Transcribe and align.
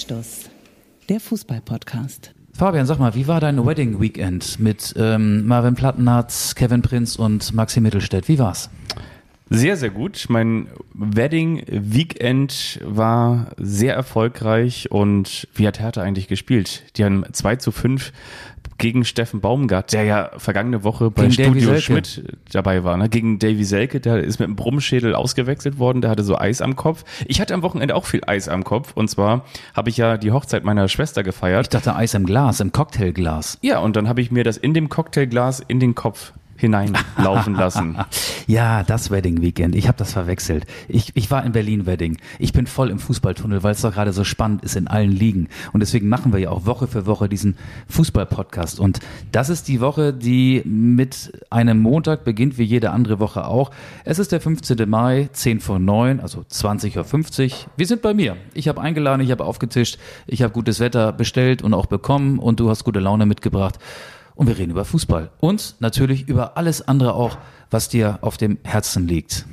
Anstoß, 0.00 0.48
der 1.10 1.20
Fußball-Podcast. 1.20 2.32
Fabian, 2.54 2.86
sag 2.86 2.98
mal, 2.98 3.14
wie 3.14 3.26
war 3.26 3.38
dein 3.38 3.66
Wedding 3.66 4.00
Weekend 4.00 4.58
mit 4.58 4.94
ähm, 4.96 5.46
Marvin 5.46 5.74
Plattenhardt, 5.74 6.32
Kevin 6.56 6.80
Prinz 6.80 7.16
und 7.16 7.52
Maxi 7.52 7.82
Mittelstädt? 7.82 8.26
Wie 8.26 8.38
war's? 8.38 8.70
Sehr, 9.50 9.76
sehr 9.76 9.90
gut. 9.90 10.24
Mein 10.30 10.68
Wedding 10.94 11.64
Weekend 11.68 12.80
war 12.82 13.48
sehr 13.58 13.94
erfolgreich 13.94 14.90
und 14.90 15.46
wie 15.52 15.66
hat 15.66 15.80
Hertha 15.80 16.00
eigentlich 16.00 16.28
gespielt? 16.28 16.82
Die 16.96 17.04
haben 17.04 17.22
2 17.30 17.56
zu 17.56 17.70
5 17.70 18.10
gegen 18.80 19.04
Steffen 19.04 19.40
Baumgart, 19.40 19.92
der 19.92 20.04
ja 20.04 20.30
vergangene 20.38 20.82
Woche 20.82 21.10
bei 21.10 21.26
Gegen 21.26 21.60
Studio. 21.60 21.78
Schmidt 21.78 22.24
dabei 22.50 22.82
war, 22.82 22.96
ne? 22.96 23.08
gegen 23.08 23.38
Davy 23.38 23.64
Selke, 23.64 24.00
der 24.00 24.24
ist 24.24 24.40
mit 24.40 24.46
einem 24.46 24.56
Brummschädel 24.56 25.14
ausgewechselt 25.14 25.78
worden, 25.78 26.00
der 26.00 26.10
hatte 26.10 26.24
so 26.24 26.36
Eis 26.36 26.60
am 26.60 26.74
Kopf. 26.74 27.04
Ich 27.26 27.40
hatte 27.40 27.54
am 27.54 27.62
Wochenende 27.62 27.94
auch 27.94 28.06
viel 28.06 28.22
Eis 28.26 28.48
am 28.48 28.64
Kopf 28.64 28.92
und 28.94 29.08
zwar 29.08 29.44
habe 29.76 29.90
ich 29.90 29.98
ja 29.98 30.16
die 30.16 30.32
Hochzeit 30.32 30.64
meiner 30.64 30.88
Schwester 30.88 31.22
gefeiert. 31.22 31.66
Ich 31.66 31.68
dachte 31.68 31.94
Eis 31.94 32.14
im 32.14 32.24
Glas, 32.24 32.60
im 32.60 32.72
Cocktailglas. 32.72 33.58
Ja, 33.60 33.78
und 33.78 33.96
dann 33.96 34.08
habe 34.08 34.22
ich 34.22 34.30
mir 34.30 34.44
das 34.44 34.56
in 34.56 34.74
dem 34.74 34.88
Cocktailglas 34.88 35.60
in 35.60 35.78
den 35.78 35.94
Kopf 35.94 36.32
hineinlaufen 36.60 37.54
lassen. 37.54 37.96
Ja, 38.46 38.82
das 38.82 39.12
Wedding 39.12 39.42
Weekend. 39.42 39.76
Ich 39.76 39.86
habe 39.86 39.96
das 39.96 40.12
verwechselt. 40.12 40.66
Ich, 40.88 41.12
ich 41.14 41.30
war 41.30 41.44
in 41.44 41.52
Berlin 41.52 41.86
Wedding. 41.86 42.18
Ich 42.40 42.52
bin 42.52 42.66
voll 42.66 42.90
im 42.90 42.98
Fußballtunnel, 42.98 43.62
weil 43.62 43.72
es 43.72 43.82
doch 43.82 43.92
gerade 43.92 44.12
so 44.12 44.24
spannend 44.24 44.64
ist 44.64 44.74
in 44.74 44.88
allen 44.88 45.12
Ligen. 45.12 45.48
Und 45.72 45.78
deswegen 45.78 46.08
machen 46.08 46.32
wir 46.32 46.40
ja 46.40 46.50
auch 46.50 46.66
Woche 46.66 46.88
für 46.88 47.06
Woche 47.06 47.28
diesen 47.28 47.56
Fußball-Podcast. 47.88 48.80
Und 48.80 48.98
das 49.30 49.50
ist 49.50 49.68
die 49.68 49.80
Woche, 49.80 50.12
die 50.12 50.62
mit 50.64 51.32
einem 51.50 51.78
Montag 51.78 52.24
beginnt, 52.24 52.58
wie 52.58 52.64
jede 52.64 52.90
andere 52.90 53.20
Woche 53.20 53.44
auch. 53.44 53.70
Es 54.04 54.18
ist 54.18 54.32
der 54.32 54.40
15. 54.40 54.88
Mai, 54.88 55.28
10 55.32 55.60
vor 55.60 55.78
9, 55.78 56.18
also 56.18 56.40
20.50 56.40 57.44
Uhr. 57.44 57.50
Wir 57.76 57.86
sind 57.86 58.02
bei 58.02 58.14
mir. 58.14 58.36
Ich 58.52 58.66
habe 58.66 58.80
eingeladen, 58.80 59.20
ich 59.20 59.30
habe 59.30 59.44
aufgetischt, 59.44 59.98
ich 60.26 60.42
habe 60.42 60.52
gutes 60.52 60.80
Wetter 60.80 61.12
bestellt 61.12 61.62
und 61.62 61.72
auch 61.72 61.86
bekommen 61.86 62.40
und 62.40 62.58
du 62.58 62.68
hast 62.68 62.82
gute 62.82 62.98
Laune 62.98 63.26
mitgebracht. 63.26 63.78
Und 64.34 64.46
wir 64.46 64.58
reden 64.58 64.70
über 64.70 64.84
Fußball. 64.84 65.30
Und 65.40 65.76
natürlich 65.80 66.28
über 66.28 66.56
alles 66.56 66.86
andere 66.86 67.14
auch, 67.14 67.38
was 67.70 67.88
dir 67.88 68.18
auf 68.22 68.36
dem 68.36 68.58
Herzen 68.64 69.06
liegt. 69.06 69.46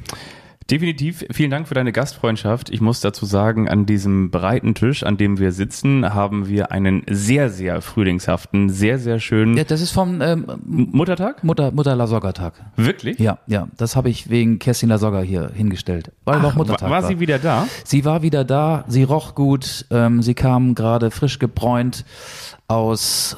Definitiv. 0.69 1.25
Vielen 1.31 1.49
Dank 1.49 1.67
für 1.67 1.75
deine 1.75 1.93
Gastfreundschaft. 1.93 2.69
Ich 2.69 2.81
muss 2.81 2.99
dazu 2.99 3.25
sagen, 3.25 3.69
an 3.69 3.85
diesem 3.85 4.31
breiten 4.31 4.75
Tisch, 4.75 5.03
an 5.03 5.15
dem 5.15 5.39
wir 5.39 5.53
sitzen, 5.53 6.13
haben 6.13 6.47
wir 6.49 6.71
einen 6.71 7.03
sehr, 7.09 7.49
sehr 7.49 7.81
frühlingshaften, 7.81 8.69
sehr, 8.69 8.99
sehr 8.99 9.21
schönen 9.21 9.55
Ja, 9.55 9.63
das 9.63 9.79
ist 9.79 9.91
vom 9.91 10.21
ähm, 10.21 10.45
Muttertag. 10.65 11.41
Mutter, 11.43 11.71
Mutter 11.71 11.95
Lasogga-Tag. 11.95 12.53
Wirklich? 12.75 13.17
Ja, 13.17 13.39
ja, 13.47 13.69
das 13.77 13.95
habe 13.95 14.09
ich 14.09 14.29
wegen 14.29 14.59
Kerstin 14.59 14.89
Lasogga 14.89 15.21
hier 15.21 15.51
hingestellt, 15.53 16.11
weil 16.25 16.39
Ach, 16.43 16.55
Muttertag 16.55 16.81
war, 16.81 16.89
war. 16.89 17.03
war 17.03 17.07
sie 17.07 17.21
wieder 17.21 17.39
da? 17.39 17.65
Sie 17.85 18.03
war 18.03 18.21
wieder 18.21 18.43
da, 18.43 18.83
sie 18.89 19.03
roch 19.03 19.35
gut, 19.35 19.85
ähm, 19.89 20.21
sie 20.21 20.33
kam 20.33 20.75
gerade 20.75 21.11
frisch 21.11 21.39
gebräunt 21.39 22.03
aus 22.67 23.37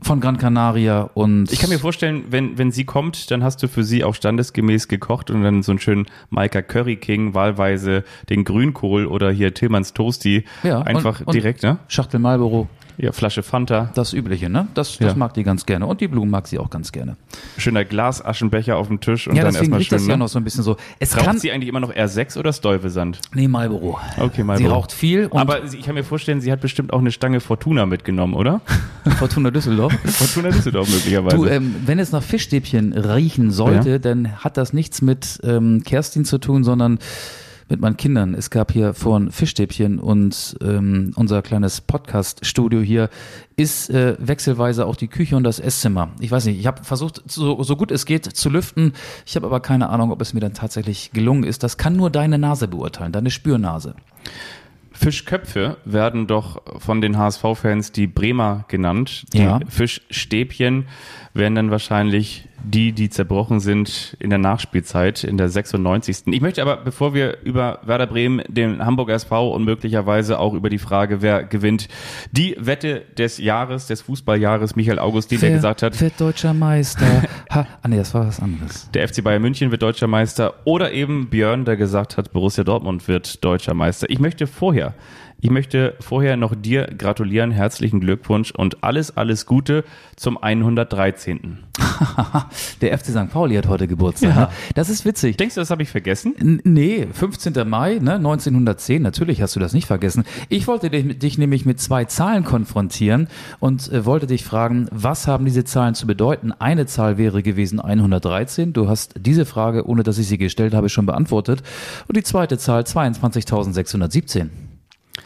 von 0.00 0.20
Gran 0.20 0.38
Canaria 0.38 1.10
und 1.14 1.50
Ich 1.52 1.58
kann 1.58 1.70
mir 1.70 1.78
vorstellen, 1.78 2.24
wenn, 2.30 2.56
wenn 2.56 2.70
sie 2.70 2.84
kommt, 2.84 3.30
dann 3.30 3.42
hast 3.42 3.62
du 3.62 3.68
für 3.68 3.82
sie 3.84 4.04
auch 4.04 4.14
standesgemäß 4.14 4.88
gekocht 4.88 5.30
und 5.30 5.42
dann 5.42 5.62
so 5.62 5.72
einen 5.72 5.80
schönen 5.80 6.06
Maika 6.30 6.62
Curry 6.62 6.96
King, 6.96 7.34
wahlweise 7.34 8.04
den 8.30 8.44
Grünkohl 8.44 9.06
oder 9.06 9.30
hier 9.30 9.54
Tillmanns 9.54 9.94
Toasty. 9.94 10.44
Ja, 10.62 10.80
Einfach 10.82 11.20
und- 11.20 11.26
und- 11.28 11.34
direkt, 11.34 11.62
ne? 11.62 11.78
Schachtel 11.88 12.20
Marlboro, 12.20 12.68
Ja, 13.00 13.12
Flasche 13.12 13.44
Fanta, 13.44 13.92
das 13.94 14.12
Übliche, 14.12 14.50
ne? 14.50 14.66
Das, 14.74 14.98
das 14.98 15.12
Ja. 15.12 15.14
mag 15.14 15.32
die 15.34 15.44
ganz 15.44 15.66
gerne 15.66 15.86
und 15.86 16.00
die 16.00 16.08
Blumen 16.08 16.32
mag 16.32 16.48
sie 16.48 16.58
auch 16.58 16.68
ganz 16.68 16.90
gerne. 16.90 17.16
schöner 17.56 17.84
Glasaschenbecher 17.84 18.76
auf 18.76 18.88
dem 18.88 18.98
Tisch 18.98 19.28
und 19.28 19.36
ja, 19.36 19.44
dann 19.44 19.54
erstmal 19.54 19.78
riecht 19.78 19.90
schön. 19.90 19.98
das 19.98 20.06
ja 20.08 20.14
ne? 20.14 20.18
noch 20.18 20.28
so 20.28 20.38
ein 20.40 20.42
bisschen 20.44 20.64
so. 20.64 20.76
Es 20.98 21.16
Raucht 21.16 21.24
kann 21.24 21.38
sie 21.38 21.52
eigentlich 21.52 21.68
immer 21.68 21.78
noch 21.78 21.92
R6 21.94 22.36
oder 22.38 22.52
Stolvesand? 22.52 23.20
nee 23.34 23.46
Marlboro. 23.46 24.00
Okay, 24.18 24.42
mal 24.42 24.58
Sie 24.58 24.66
raucht 24.66 24.90
viel 24.90 25.28
Aber 25.32 25.62
ich 25.64 25.82
kann 25.82 25.94
mir 25.94 26.02
vorstellen, 26.02 26.40
sie 26.40 26.50
hat 26.50 26.60
bestimmt 26.60 26.92
auch 26.92 26.98
eine 26.98 27.12
Stange 27.12 27.38
Fortuna 27.38 27.86
mitgenommen, 27.86 28.34
oder? 28.34 28.60
Fortuna 29.20 29.52
Düsseldorf. 29.52 29.92
Fortuna 30.04 30.50
Düsseldorf 30.50 30.88
möglicherweise. 30.92 31.36
Du, 31.36 31.46
ähm, 31.46 31.76
wenn 31.86 32.00
es 32.00 32.10
nach 32.10 32.22
Fischstäbchen 32.24 32.92
riechen 32.94 33.52
sollte, 33.52 33.90
Ja. 33.90 33.98
dann 34.00 34.38
hat 34.42 34.56
das 34.56 34.72
nichts 34.72 35.02
mit 35.02 35.38
ähm, 35.44 35.82
Kerstin 35.84 36.24
zu 36.24 36.38
tun, 36.38 36.64
sondern 36.64 36.98
mit 37.68 37.80
meinen 37.80 37.96
Kindern. 37.96 38.34
Es 38.34 38.50
gab 38.50 38.72
hier 38.72 38.94
vorhin 38.94 39.30
Fischstäbchen 39.30 39.98
und 39.98 40.56
ähm, 40.62 41.12
unser 41.16 41.42
kleines 41.42 41.80
Podcast-Studio 41.80 42.80
hier 42.80 43.10
ist 43.56 43.90
äh, 43.90 44.16
wechselweise 44.18 44.86
auch 44.86 44.96
die 44.96 45.08
Küche 45.08 45.36
und 45.36 45.44
das 45.44 45.58
Esszimmer. 45.58 46.10
Ich 46.20 46.30
weiß 46.30 46.46
nicht, 46.46 46.58
ich 46.58 46.66
habe 46.66 46.82
versucht, 46.84 47.22
so, 47.26 47.62
so 47.62 47.76
gut 47.76 47.90
es 47.90 48.06
geht, 48.06 48.24
zu 48.24 48.48
lüften. 48.50 48.92
Ich 49.26 49.36
habe 49.36 49.46
aber 49.46 49.60
keine 49.60 49.88
Ahnung, 49.90 50.10
ob 50.10 50.20
es 50.22 50.32
mir 50.32 50.40
dann 50.40 50.54
tatsächlich 50.54 51.10
gelungen 51.12 51.44
ist. 51.44 51.62
Das 51.62 51.76
kann 51.76 51.94
nur 51.96 52.10
deine 52.10 52.38
Nase 52.38 52.68
beurteilen, 52.68 53.12
deine 53.12 53.30
Spürnase. 53.30 53.94
Fischköpfe 54.92 55.76
werden 55.84 56.26
doch 56.26 56.60
von 56.80 57.00
den 57.00 57.16
HSV-Fans 57.18 57.92
die 57.92 58.06
Bremer 58.08 58.64
genannt. 58.68 59.26
Die 59.32 59.38
Ja. 59.38 59.60
Fischstäbchen 59.68 60.86
werden 61.34 61.54
dann 61.54 61.70
wahrscheinlich 61.70 62.47
die, 62.62 62.92
die 62.92 63.08
zerbrochen 63.08 63.60
sind 63.60 64.16
in 64.18 64.30
der 64.30 64.38
Nachspielzeit, 64.38 65.24
in 65.24 65.36
der 65.36 65.48
96. 65.48 66.26
Ich 66.26 66.40
möchte 66.40 66.62
aber, 66.62 66.76
bevor 66.76 67.14
wir 67.14 67.38
über 67.42 67.80
Werder 67.84 68.06
Bremen, 68.06 68.42
den 68.48 68.84
Hamburger 68.84 69.14
SV 69.14 69.54
und 69.54 69.64
möglicherweise 69.64 70.38
auch 70.38 70.54
über 70.54 70.70
die 70.70 70.78
Frage, 70.78 71.22
wer 71.22 71.44
gewinnt, 71.44 71.88
die 72.32 72.56
Wette 72.58 73.02
des 73.16 73.38
Jahres, 73.38 73.86
des 73.86 74.02
Fußballjahres, 74.02 74.76
Michael 74.76 74.98
Augustin, 74.98 75.40
der 75.40 75.50
gesagt 75.50 75.82
hat, 75.82 76.00
wird 76.00 76.20
deutscher 76.20 76.54
Meister. 76.54 77.22
ha, 77.50 77.66
ah 77.82 77.88
nee, 77.88 77.96
das 77.96 78.14
war 78.14 78.26
was 78.26 78.40
anderes. 78.40 78.90
der 78.92 79.08
FC 79.08 79.22
Bayern 79.22 79.42
München 79.42 79.70
wird 79.70 79.82
deutscher 79.82 80.06
Meister 80.06 80.54
oder 80.64 80.92
eben 80.92 81.30
Björn, 81.30 81.64
der 81.64 81.76
gesagt 81.76 82.16
hat, 82.16 82.32
Borussia 82.32 82.64
Dortmund 82.64 83.08
wird 83.08 83.44
deutscher 83.44 83.74
Meister. 83.74 84.10
Ich 84.10 84.18
möchte 84.18 84.46
vorher, 84.46 84.94
ich 85.40 85.50
möchte 85.50 85.94
vorher 86.00 86.36
noch 86.36 86.54
dir 86.54 86.86
gratulieren, 86.98 87.50
herzlichen 87.52 88.00
Glückwunsch 88.00 88.50
und 88.50 88.82
alles, 88.82 89.16
alles 89.16 89.46
Gute 89.46 89.84
zum 90.16 90.36
113. 90.36 91.58
Der 92.80 92.98
FC 92.98 93.06
St. 93.06 93.30
Pauli 93.32 93.54
hat 93.56 93.68
heute 93.68 93.86
Geburtstag. 93.86 94.30
Ja. 94.30 94.40
ne? 94.42 94.48
Das 94.74 94.88
ist 94.90 95.04
witzig. 95.04 95.36
Denkst 95.36 95.54
du, 95.54 95.60
das 95.60 95.70
habe 95.70 95.82
ich 95.82 95.90
vergessen? 95.90 96.34
N- 96.38 96.60
Nee, 96.64 97.06
15. 97.12 97.54
Mai, 97.68 97.98
ne, 98.00 98.14
1910, 98.14 99.00
natürlich 99.02 99.40
hast 99.40 99.54
du 99.56 99.60
das 99.60 99.72
nicht 99.72 99.86
vergessen. 99.86 100.24
Ich 100.48 100.66
wollte 100.66 100.90
dich, 100.90 101.18
dich 101.18 101.38
nämlich 101.38 101.64
mit 101.66 101.80
zwei 101.80 102.04
Zahlen 102.04 102.44
konfrontieren 102.44 103.28
und 103.60 103.90
äh, 103.92 104.04
wollte 104.04 104.26
dich 104.26 104.44
fragen, 104.44 104.88
was 104.90 105.26
haben 105.28 105.44
diese 105.44 105.64
Zahlen 105.64 105.94
zu 105.94 106.06
bedeuten? 106.06 106.52
Eine 106.52 106.86
Zahl 106.86 107.16
wäre 107.16 107.42
gewesen 107.42 107.80
113. 107.80 108.72
Du 108.72 108.88
hast 108.88 109.14
diese 109.18 109.46
Frage, 109.46 109.86
ohne 109.86 110.02
dass 110.02 110.18
ich 110.18 110.26
sie 110.28 110.38
gestellt 110.38 110.74
habe, 110.74 110.88
schon 110.88 111.06
beantwortet. 111.06 111.62
Und 112.08 112.16
die 112.16 112.22
zweite 112.24 112.58
Zahl 112.58 112.82
22.617. 112.82 114.48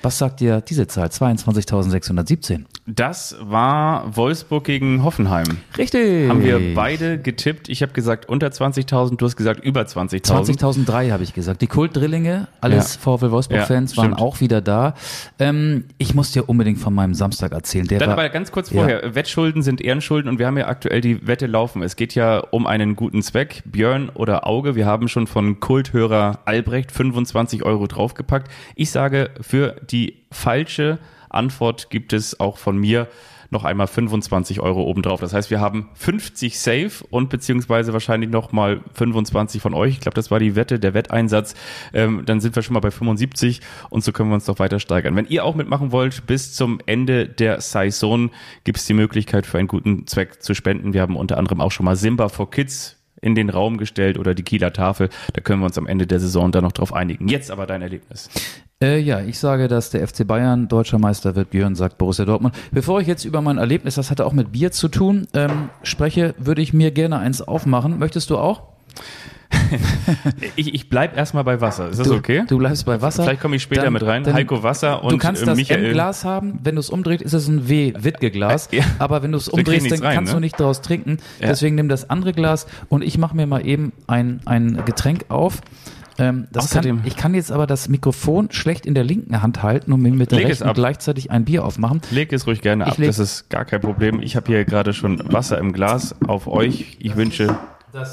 Was 0.01 0.19
sagt 0.19 0.41
dir 0.41 0.61
diese 0.61 0.87
Zahl 0.87 1.09
22.617? 1.09 2.65
Das 2.85 3.37
war 3.41 4.17
Wolfsburg 4.17 4.65
gegen 4.65 5.05
Hoffenheim. 5.05 5.47
Richtig. 5.79 6.29
Haben 6.29 6.43
wir 6.43 6.75
beide 6.75 7.17
getippt. 7.17 7.69
Ich 7.69 7.81
habe 7.81 7.93
gesagt 7.93 8.29
unter 8.29 8.49
20.000, 8.49 9.17
du 9.19 9.25
hast 9.25 9.37
gesagt 9.37 9.63
über 9.65 9.83
20.000. 9.83 10.59
20.000 10.59 11.13
habe 11.13 11.23
ich 11.23 11.33
gesagt. 11.33 11.63
Die 11.63 11.69
Kultdrillinge, 11.69 12.49
alles 12.61 12.95
Ja. 12.97 13.01
VfL 13.17 13.31
Wolfsburg-Fans, 13.31 13.95
Ja, 13.95 14.03
waren 14.03 14.15
auch 14.15 14.41
wieder 14.41 14.61
da. 14.61 14.95
Ähm, 15.39 15.85
ich 15.99 16.17
muss 16.17 16.33
dir 16.33 16.49
unbedingt 16.49 16.79
von 16.81 16.93
meinem 16.93 17.15
Samstag 17.15 17.53
erzählen. 17.53 17.87
Der 17.87 18.01
Dann 18.01 18.09
war, 18.09 18.19
aber 18.19 18.29
ganz 18.31 18.51
kurz 18.51 18.71
Ja. 18.71 18.81
vorher. 18.81 19.15
Wettschulden 19.15 19.63
sind 19.63 19.81
Ehrenschulden 19.81 20.29
und 20.29 20.41
wir 20.41 20.49
haben 20.49 20.59
ja 20.59 20.67
aktuell 20.67 21.01
die 21.01 21.25
Wette 21.25 21.47
laufen. 21.47 21.83
Es 21.85 21.95
geht 21.95 22.17
ja 22.17 22.39
um 22.51 22.67
einen 22.67 22.97
guten 22.97 23.23
Zweck. 23.23 23.63
Björn 23.65 24.09
oder 24.09 24.45
Auge. 24.49 24.75
Wir 24.75 24.87
haben 24.87 25.07
schon 25.07 25.29
von 25.29 25.61
Kulthörer 25.61 26.41
Albrecht 26.47 26.91
25 26.91 27.63
Euro 27.63 27.87
draufgepackt. 27.87 28.51
Ich 28.75 28.91
sage, 28.91 29.31
für 29.41 29.77
die 29.89 30.17
falsche 30.33 30.99
Antwort 31.35 31.91
gibt 31.91 32.13
es 32.13 32.39
auch 32.41 32.59
von 32.59 32.77
mir 32.79 33.09
noch 33.53 33.65
einmal 33.65 33.87
25 33.87 34.61
Euro 34.61 34.83
obendrauf. 34.85 35.21
Das 35.21 35.35
heißt, 35.35 35.51
wir 35.51 35.61
haben 35.61 35.91
50 35.95 36.59
safe 36.59 37.05
und 37.11 37.29
beziehungsweise 37.29 37.93
wahrscheinlich 37.93 38.31
noch 38.31 38.51
mal 38.51 38.81
25 38.95 39.61
von 39.61 39.75
euch. 39.75 39.93
Ich 39.93 40.01
glaube, 40.01 40.15
das 40.15 40.31
war 40.31 40.39
die 40.39 40.57
Wette, 40.57 40.81
der 40.81 40.95
Wetteinsatz. 40.95 41.55
Ähm, 41.93 42.23
dann 42.25 42.41
sind 42.41 42.57
wir 42.57 42.63
schon 42.63 42.75
mal 42.75 42.81
bei 42.81 42.91
75 42.91 43.61
und 43.91 44.03
so 44.03 44.13
können 44.13 44.31
wir 44.31 44.35
uns 44.35 44.47
noch 44.47 44.59
weiter 44.59 44.81
steigern. 44.81 45.15
Wenn 45.15 45.27
ihr 45.27 45.45
auch 45.45 45.55
mitmachen 45.55 45.93
wollt, 45.93 46.27
bis 46.27 46.55
zum 46.55 46.81
Ende 46.87 47.29
der 47.29 47.61
Saison 47.61 48.31
gibt 48.65 48.79
es 48.79 48.87
die 48.87 48.95
Möglichkeit 48.95 49.45
für 49.47 49.59
einen 49.59 49.69
guten 49.69 50.07
Zweck 50.07 50.43
zu 50.43 50.55
spenden. 50.55 50.95
Wir 50.95 51.03
haben 51.03 51.17
unter 51.17 51.37
anderem 51.37 51.61
auch 51.61 51.73
schon 51.73 51.85
mal 51.85 51.97
Simba 51.97 52.31
for 52.31 52.51
Kids 52.51 53.02
in 53.23 53.35
den 53.35 53.49
Raum 53.49 53.79
gestellt 53.79 54.19
oder 54.19 54.35
die 54.35 54.43
Kieler 54.43 54.73
Tafel. 54.73 55.09
Da 55.33 55.41
können 55.41 55.61
wir 55.61 55.67
uns 55.67 55.79
am 55.79 55.87
Ende 55.87 56.07
der 56.07 56.21
Saison 56.21 56.53
dann 56.53 56.65
noch 56.65 56.73
drauf 56.73 56.93
einigen. 56.93 57.29
Jetzt 57.29 57.51
aber 57.51 57.67
dein 57.67 57.81
Erlebnis. 57.81 58.29
Äh, 58.83 58.99
ja, 58.99 59.21
ich 59.21 59.39
sage, 59.39 59.69
dass 59.69 59.91
der 59.91 60.07
FC 60.07 60.27
Bayern 60.27 60.67
deutscher 60.67 60.99
Meister 60.99 61.37
wird. 61.37 61.51
Björn 61.51 61.77
sagt 61.77 61.99
Borussia 61.99 62.25
Dortmund. 62.25 62.55
Bevor 62.73 63.01
ich 63.01 63.07
jetzt 63.07 63.25
über 63.25 63.41
mein 63.41 63.59
Erlebnis, 63.59 63.95
das 63.95 64.11
hatte 64.11 64.27
auch 64.27 64.33
mit 64.33 64.51
Bier 64.53 64.73
zu 64.73 64.89
tun, 64.89 65.29
ähm, 65.35 65.71
spreche, 65.85 66.35
würde 66.37 66.63
ich 66.63 66.73
mir 66.73 66.91
gerne 66.91 67.19
eins 67.19 67.41
aufmachen. 67.41 67.99
Möchtest 68.01 68.29
du 68.31 68.39
auch? 68.39 68.65
Ich, 70.57 70.75
ich 70.75 70.89
bleib 70.91 71.17
erstmal 71.17 71.45
bei 71.45 71.61
Wasser. 71.61 71.89
Ist 71.89 71.99
das 72.01 72.09
du, 72.09 72.15
okay? 72.15 72.45
Du 72.47 72.59
bleibst 72.59 72.85
bei 72.85 73.01
Wasser. 73.01 73.23
Vielleicht 73.25 73.41
komme 73.41 73.57
ich 73.57 73.63
später 73.63 73.83
Dann- 73.85 73.93
mit 73.93 74.03
rein. 74.05 74.23
dann- 74.25 74.35
Heiko 74.35 74.63
Wasser 74.63 75.03
und 75.03 75.13
du 75.13 75.19
kannst 75.19 75.43
äh, 75.43 75.47
das 75.47 75.57
Michael. 75.57 75.87
M-Glas 75.87 76.25
haben. 76.25 76.59
Wenn 76.63 76.75
du 76.77 76.81
es 76.81 76.91
umdrehst, 76.91 77.23
ist 77.23 77.33
es 77.33 77.49
ein 77.49 77.69
W-Wittge-Glas. 77.69 78.69
Ja. 78.73 78.85
Aber 78.99 79.23
wenn 79.23 79.33
du 79.33 79.39
es 79.39 79.49
umdrehst, 79.49 79.91
dann 79.91 80.01
rein, 80.03 80.15
kannst 80.15 80.33
ne? 80.33 80.37
du 80.37 80.41
nicht 80.41 80.59
daraus 80.59 80.81
trinken. 80.81 81.19
Ja. 81.41 81.49
Deswegen 81.49 81.75
nimm 81.75 81.89
das 81.89 82.09
andere 82.11 82.33
Glas 82.33 82.67
und 82.89 83.03
ich 83.03 83.19
mache 83.19 83.37
mir 83.37 83.47
mal 83.47 83.67
eben 83.67 83.93
ein, 84.07 84.41
ein 84.47 84.83
Getränk 84.85 85.27
auf. 85.29 85.61
Ähm, 86.19 86.49
das 86.53 86.67
Außerdem- 86.67 86.99
kann, 86.99 87.07
ich 87.07 87.17
kann 87.17 87.35
jetzt 87.35 87.51
aber 87.53 87.67
das 87.67 87.89
Mikrofon 87.89 88.51
schlecht 88.53 88.85
in 88.87 88.95
der 88.95 89.05
linken 89.05 89.43
Hand 89.43 89.63
halten 89.63 89.93
und 89.93 90.03
mir 90.03 90.13
mit 90.13 90.31
der 90.31 90.39
Leg 90.39 90.49
rechten 90.49 90.71
gleichzeitig 90.75 91.31
ein 91.31 91.45
Bier 91.45 91.65
aufmachen. 91.65 92.01
Leg 92.11 92.33
es 92.33 92.47
ruhig 92.47 92.61
gerne 92.61 92.87
ab, 92.87 92.97
das 92.99 93.19
ist 93.19 93.49
gar 93.49 93.65
kein 93.65 93.81
Problem. 93.81 94.21
Ich 94.23 94.37
habe 94.37 94.47
hier 94.47 94.65
gerade 94.65 94.93
schon 94.93 95.23
Wasser 95.33 95.57
im 95.59 95.73
Glas 95.73 96.15
auf 96.27 96.47
euch. 96.47 96.97
Ich 97.01 97.17
wünsche 97.17 97.57
Das 97.93 98.13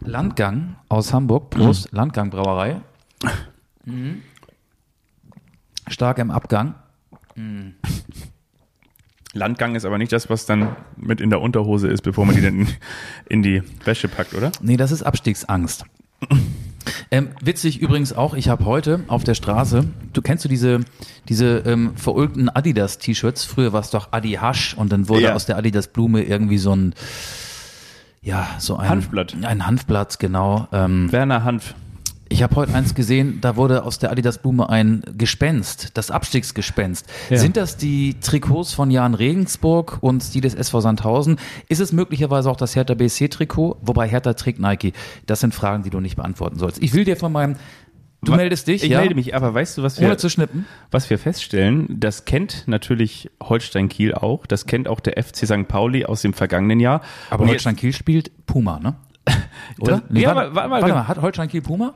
Landgang 0.00 0.76
aus 0.88 1.12
Hamburg, 1.12 1.50
Prost, 1.50 1.92
Landgang 1.92 2.30
Brauerei. 2.30 2.80
Mhm. 3.84 4.22
Stark 5.88 6.18
im 6.18 6.30
Abgang. 6.30 6.74
Landgang 9.32 9.74
ist 9.74 9.84
aber 9.84 9.98
nicht 9.98 10.12
das, 10.12 10.30
was 10.30 10.46
dann 10.46 10.76
mit 10.96 11.20
in 11.20 11.30
der 11.30 11.40
Unterhose 11.40 11.88
ist, 11.88 12.02
bevor 12.02 12.24
man 12.24 12.36
die 12.36 12.42
dann 12.42 12.60
in, 12.60 12.68
in 13.28 13.42
die 13.42 13.62
Wäsche 13.84 14.08
packt, 14.08 14.34
oder? 14.34 14.52
Nee, 14.62 14.76
das 14.76 14.92
ist 14.92 15.02
Abstiegsangst. 15.02 15.84
Ähm, 17.10 17.30
witzig 17.42 17.80
übrigens 17.80 18.12
auch, 18.12 18.34
ich 18.34 18.48
habe 18.48 18.64
heute 18.64 19.00
auf 19.08 19.24
der 19.24 19.34
Straße, 19.34 19.86
du 20.12 20.22
kennst 20.22 20.44
du 20.44 20.48
diese, 20.48 20.80
diese 21.28 21.58
ähm, 21.66 21.96
verulgten 21.96 22.48
Adidas-T-Shirts? 22.48 23.44
Früher 23.44 23.72
war 23.72 23.80
es 23.80 23.90
doch 23.90 24.08
Adi 24.12 24.32
Hasch 24.32 24.74
und 24.74 24.92
dann 24.92 25.08
wurde 25.08 25.22
Ja. 25.22 25.34
aus 25.34 25.46
der 25.46 25.56
Adidas-Blume 25.56 26.22
irgendwie 26.22 26.58
so 26.58 26.74
ein, 26.74 26.94
ja, 28.24 28.48
so 28.58 28.76
ein 28.76 28.88
Hanfblatt. 28.88 29.36
Ein 29.42 29.66
Hanfblatt, 29.66 30.18
genau. 30.18 30.66
Ähm, 30.72 31.12
Werner 31.12 31.44
Hanf. 31.44 31.74
ich 32.30 32.42
habe 32.42 32.56
heute 32.56 32.74
eins 32.74 32.94
gesehen, 32.94 33.38
da 33.42 33.56
wurde 33.56 33.84
aus 33.84 33.98
der 33.98 34.10
Adidas-Blume 34.10 34.68
ein 34.70 35.02
Gespenst, 35.16 35.90
das 35.94 36.10
Abstiegsgespenst. 36.10 37.06
Ja. 37.28 37.36
Sind 37.36 37.56
das 37.56 37.76
die 37.76 38.14
Trikots 38.20 38.72
von 38.72 38.90
Jan 38.90 39.14
Regensburg 39.14 39.98
und 40.00 40.34
die 40.34 40.40
des 40.40 40.54
SV 40.54 40.80
Sandhausen? 40.80 41.36
Ist 41.68 41.80
es 41.80 41.92
möglicherweise 41.92 42.50
auch 42.50 42.56
das 42.56 42.74
Hertha 42.74 42.94
BSC-Trikot? 42.94 43.76
Wobei 43.82 44.08
Hertha 44.08 44.32
trägt 44.32 44.58
Nike. 44.58 44.94
Das 45.26 45.40
sind 45.40 45.54
Fragen, 45.54 45.82
die 45.82 45.90
du 45.90 46.00
nicht 46.00 46.16
beantworten 46.16 46.58
sollst. 46.58 46.82
Ich 46.82 46.94
will 46.94 47.04
dir 47.04 47.16
von 47.16 47.30
meinem, 47.30 47.56
du 48.28 48.34
meldest 48.36 48.66
dich, 48.68 48.82
Ich 48.84 48.90
ja? 48.90 49.00
melde 49.00 49.14
mich, 49.14 49.34
aber 49.34 49.54
weißt 49.54 49.78
du, 49.78 49.82
was 49.82 50.00
wir, 50.00 50.06
Ohne 50.08 50.16
zu 50.16 50.28
schnippen. 50.28 50.66
was 50.90 51.08
wir 51.10 51.18
feststellen? 51.18 51.86
Das 52.00 52.24
kennt 52.24 52.64
natürlich 52.66 53.30
Holstein 53.42 53.88
Kiel 53.88 54.14
auch. 54.14 54.46
Das 54.46 54.66
kennt 54.66 54.88
auch 54.88 55.00
der 55.00 55.22
FC 55.22 55.46
St. 55.46 55.68
Pauli 55.68 56.04
aus 56.04 56.22
dem 56.22 56.32
vergangenen 56.34 56.80
Jahr. 56.80 57.00
Aber 57.30 57.42
Und 57.44 57.50
Holstein 57.50 57.76
Kiel 57.76 57.92
spielt 57.92 58.30
Puma, 58.46 58.78
ne? 58.80 58.94
Oder? 59.80 60.02
Das- 60.08 60.20
ja, 60.20 60.34
warte, 60.34 60.50
aber 60.50 60.54
warte 60.56 60.68
mal, 60.68 60.80
warte 60.82 60.94
mal, 60.94 61.08
hat 61.08 61.22
Holstein 61.22 61.48
Kiel 61.48 61.62
Puma? 61.62 61.94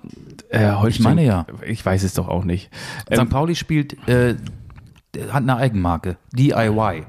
Äh, 0.50 0.70
Holstein, 0.72 0.90
Ich 0.90 1.00
meine 1.00 1.24
ja. 1.24 1.46
Ich 1.66 1.84
weiß 1.84 2.02
es 2.02 2.14
doch 2.14 2.28
auch 2.28 2.44
nicht. 2.44 2.70
St. 3.12 3.18
Ähm, 3.20 3.28
Pauli 3.28 3.54
spielt, 3.54 3.96
äh, 4.08 4.34
hat 5.30 5.42
eine 5.42 5.56
Eigenmarke. 5.56 6.16
DIY. 6.32 7.04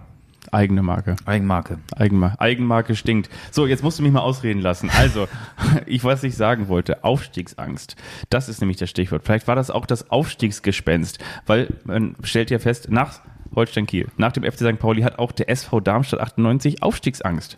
Eigene 0.52 0.82
Marke. 0.82 1.16
Eigenmarke. 1.26 1.80
Eigenmarke. 1.96 2.40
Eigenmarke 2.40 2.96
stinkt. 2.96 3.30
So, 3.52 3.66
jetzt 3.66 3.84
musst 3.84 4.00
du 4.00 4.04
mich 4.04 4.12
mal 4.12 4.22
ausreden 4.22 4.62
lassen. 4.62 4.90
Also, 4.98 5.28
ich, 5.86 6.04
was 6.04 6.24
ich 6.24 6.36
sagen 6.36 6.68
wollte, 6.68 7.04
Aufstiegsangst. 7.04 7.96
Das 8.30 8.50
ist 8.50 8.62
nämlich 8.62 8.78
das 8.78 8.90
Stichwort. 8.90 9.24
Vielleicht 9.26 9.48
war 9.48 9.56
das 9.56 9.72
auch 9.72 9.86
das 9.86 10.10
Aufstiegsgespenst, 10.12 11.20
weil 11.46 11.70
man 11.84 12.16
stellt 12.24 12.52
ja 12.52 12.60
fest, 12.60 12.90
nach 12.90 13.22
Holstein 13.56 13.88
Kiel, 13.88 14.08
nach 14.18 14.32
dem 14.32 14.44
FC 14.44 14.60
St. 14.60 14.80
Pauli 14.80 15.02
hat 15.02 15.20
auch 15.20 15.32
der 15.32 15.50
SV 15.50 15.80
Darmstadt 15.80 16.20
98 16.20 16.84
Aufstiegsangst. 16.84 17.58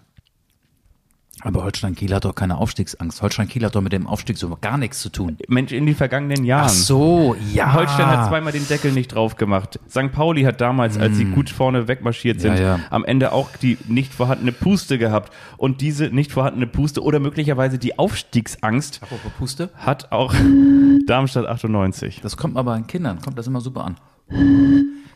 Aber 1.44 1.64
Holstein 1.64 1.96
Kiel 1.96 2.14
hat 2.14 2.26
doch 2.26 2.36
keine 2.36 2.58
Aufstiegsangst. 2.58 3.22
Holstein 3.22 3.48
Kiel 3.48 3.66
hat 3.66 3.76
doch 3.76 3.82
mit 3.82 3.94
dem 3.94 4.08
Aufstieg 4.08 4.38
so 4.38 4.58
gar 4.62 4.78
nichts 4.78 5.00
zu 5.02 5.10
tun. 5.10 5.38
Mensch, 5.48 5.72
in 5.72 5.86
den 5.86 5.96
vergangenen 5.96 6.44
Jahren. 6.46 6.66
Ach 6.66 6.70
so, 6.70 7.36
ja. 7.54 7.74
Holstein 7.74 8.06
hat 8.08 8.28
zweimal 8.30 8.52
den 8.54 8.68
Deckel 8.68 8.92
nicht 8.92 9.16
drauf 9.16 9.36
gemacht. 9.36 9.80
St. 9.90 10.12
Pauli 10.12 10.44
hat 10.44 10.62
damals, 10.62 10.98
als 10.98 11.18
sie 11.18 11.26
gut 11.26 11.50
vorne 11.50 11.88
wegmarschiert 11.88 12.40
sind, 12.42 12.54
Hm. 12.56 12.62
Ja, 12.62 12.78
ja. 12.78 12.80
am 12.90 13.04
Ende 13.06 13.32
auch 13.32 13.50
die 13.62 13.78
nicht 13.88 14.14
vorhandene 14.14 14.52
Puste 14.52 14.98
gehabt. 14.98 15.34
Und 15.58 15.82
diese 15.82 16.06
nicht 16.06 16.32
vorhandene 16.32 16.68
Puste 16.68 17.02
oder 17.04 17.20
möglicherweise 17.20 17.78
die 17.78 17.98
Aufstiegsangst 18.00 19.00
Apropos 19.04 19.32
Puste. 19.38 19.70
hat 19.78 20.12
auch 20.12 20.34
Darmstadt 21.08 21.46
98. 21.48 22.20
Das 22.22 22.38
kommt 22.38 22.58
aber 22.58 22.74
an 22.74 22.88
Kindern, 22.88 23.22
kommt 23.22 23.38
das 23.38 23.48
immer 23.48 23.62
super 23.62 23.86
an. 23.86 23.98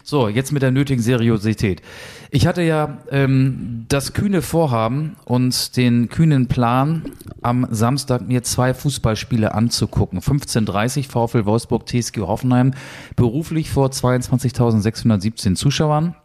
So, 0.07 0.29
jetzt 0.29 0.51
mit 0.51 0.61
der 0.61 0.69
nötigen 0.69 1.01
Seriosität. 1.01 1.81
Ich 2.29 2.45
hatte 2.45 2.61
ja 2.61 2.99
ähm, 3.09 3.85
das 3.87 4.13
kühne 4.13 4.43
Vorhaben 4.43 5.15
und 5.25 5.77
den 5.77 6.09
kühnen 6.09 6.47
Plan, 6.47 7.01
am 7.41 7.67
Samstag 7.71 8.27
mir 8.27 8.43
zwei 8.43 8.75
Fußballspiele 8.75 9.55
anzugucken. 9.55 10.19
15.30 10.19 11.09
VfL 11.09 11.45
Wolfsburg, 11.45 11.87
TSG 11.87 12.19
Hoffenheim, 12.19 12.75
beruflich 13.15 13.71
vor 13.71 13.87
22.617 13.89 15.55
Zuschauern, 15.55 16.15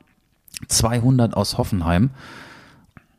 200 0.68 1.34
aus 1.34 1.56
Hoffenheim. 1.56 2.10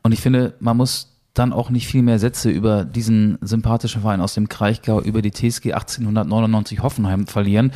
Und 0.04 0.12
ich 0.12 0.20
finde, 0.20 0.54
man 0.60 0.76
muss 0.76 1.11
dann 1.34 1.52
auch 1.54 1.70
nicht 1.70 1.86
viel 1.86 2.02
mehr 2.02 2.18
Sätze 2.18 2.50
über 2.50 2.84
diesen 2.84 3.38
sympathischen 3.40 4.02
Verein 4.02 4.20
aus 4.20 4.34
dem 4.34 4.48
Kraichgau, 4.50 5.00
über 5.00 5.22
die 5.22 5.30
TSG 5.30 5.72
1899 5.72 6.82
Hoffenheim 6.82 7.26
verlieren, 7.26 7.72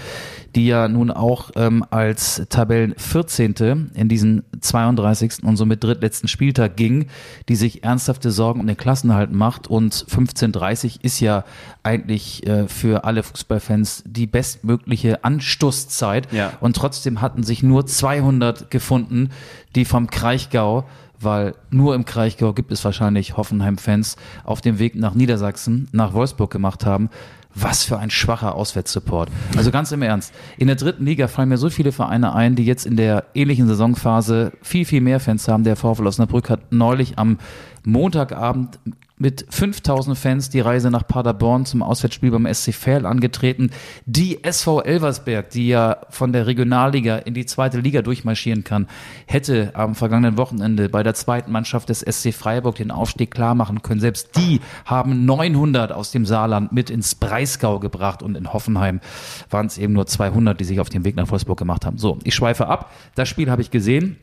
die 0.55 0.67
ja 0.67 0.89
nun 0.89 1.11
auch 1.11 1.51
ähm, 1.57 1.85
als 1.91 2.43
Tabellen 2.51 2.95
14. 2.99 3.93
in 3.95 4.09
diesen 4.11 4.43
32. 4.61 5.43
und 5.43 5.57
somit 5.57 5.83
drittletzten 5.83 6.29
Spieltag 6.29 6.77
ging, 6.77 7.07
die 7.49 7.57
sich 7.57 7.83
ernsthafte 7.83 8.31
Sorgen 8.31 8.61
um 8.61 8.67
den 8.67 8.77
Klassenhalt 8.77 9.33
macht 9.33 9.69
und 9.69 9.95
15.30 9.95 10.99
ist 11.03 11.21
ja 11.21 11.45
eigentlich 11.83 12.47
äh, 12.47 12.69
für 12.69 13.05
alle 13.05 13.23
Fußballfans 13.23 14.05
die 14.07 14.27
bestmögliche 14.27 15.25
Anstoßzeit 15.25 16.31
Ja. 16.33 16.53
und 16.61 16.77
trotzdem 16.77 17.21
hatten 17.23 17.43
sich 17.43 17.63
nur 17.63 17.87
200 17.87 18.71
gefunden, 18.71 19.31
die 19.75 19.85
vom 19.85 20.09
Kraichgau 20.09 20.85
weil 21.21 21.55
nur 21.71 21.95
im 21.95 22.05
Kraichgau 22.05 22.53
gibt 22.53 22.73
es 22.73 22.85
wahrscheinlich 22.85 23.37
Hoffenheim-Fans 23.37 24.17
auf 24.45 24.61
dem 24.61 24.79
Weg 24.79 24.95
nach 24.95 25.15
Niedersachsen, 25.15 25.89
nach 25.93 26.13
Wolfsburg 26.13 26.51
gemacht 26.51 26.87
haben. 26.87 27.11
Was 27.59 27.85
für 27.85 27.99
ein 27.99 28.11
schwacher 28.11 28.55
Auswärtssupport. 28.55 29.31
Also 29.57 29.71
ganz 29.71 29.91
im 29.91 30.03
Ernst. 30.03 30.35
In 30.59 30.67
der 30.67 30.77
dritten 30.77 31.07
Liga 31.07 31.27
fallen 31.27 31.49
mir 31.49 31.57
so 31.57 31.71
viele 31.71 31.91
Vereine 31.91 32.35
ein, 32.35 32.55
die 32.55 32.67
jetzt 32.67 32.85
in 32.85 32.97
der 32.97 33.25
ähnlichen 33.33 33.67
Saisonphase 33.67 34.53
viel, 34.61 34.85
viel 34.85 35.01
mehr 35.01 35.21
Fans 35.21 35.49
haben. 35.49 35.65
Der 35.65 35.77
VfL 35.77 36.07
Osnabrück 36.07 36.51
hat 36.51 36.71
neulich 36.71 37.19
am 37.19 37.39
Montagabend 37.83 38.79
mit 39.19 39.47
5000 39.49 40.17
Fans 40.17 40.51
die 40.51 40.61
Reise 40.61 40.91
nach 40.91 41.07
Paderborn 41.07 41.65
zum 41.65 41.83
Auswärtsspiel 41.83 42.31
beim 42.31 42.53
SC 42.53 42.75
Verl 42.75 43.07
angetreten. 43.07 43.71
Die 44.05 44.45
SV 44.45 44.83
Elversberg, 44.83 45.51
die 45.51 45.69
ja 45.69 45.99
von 46.11 46.33
der 46.33 46.47
Regionalliga 46.47 47.17
in 47.17 47.33
die 47.33 47.47
zweite 47.47 47.81
Liga 47.81 48.03
durchmarschieren 48.03 48.63
kann, 48.63 48.89
hätte 49.27 49.71
am 49.75 49.95
vergangenen 49.95 50.37
Wochenende 50.37 50.89
bei 50.89 51.03
der 51.03 51.15
zweiten 51.15 51.51
Mannschaft 51.51 51.89
des 51.89 52.01
SC 52.01 52.35
Freiburg 52.35 52.77
den 52.77 52.91
Aufstieg 52.91 53.31
klar 53.31 53.55
machen 53.55 53.83
können. 53.83 54.01
Selbst 54.01 54.37
die 54.37 54.61
haben 54.85 55.25
900 55.25 55.93
aus 55.93 56.11
dem 56.11 56.27
Saarland 56.27 56.73
mit 56.73 56.91
ins 56.91 57.15
Breisgau 57.15 57.79
gebracht 57.79 58.23
und 58.23 58.37
in 58.37 58.53
Hoffenheim 58.53 59.01
waren 59.49 59.67
es 59.67 59.79
eben 59.79 59.95
nur 59.95 60.07
200, 60.07 60.61
die 60.61 60.65
sich 60.65 60.81
auf 60.81 60.91
den 60.91 61.05
Weg 61.05 61.17
nach 61.17 61.31
Wolfsburg 61.31 61.59
gemacht 61.59 61.87
haben. 61.87 61.97
So, 61.97 62.19
ich 62.25 62.35
schweife 62.35 62.67
ab. 62.67 62.93
Das 63.15 63.29
Spiel 63.29 63.51
habe 63.51 63.63
ich 63.63 63.71
gesehen. 63.71 64.19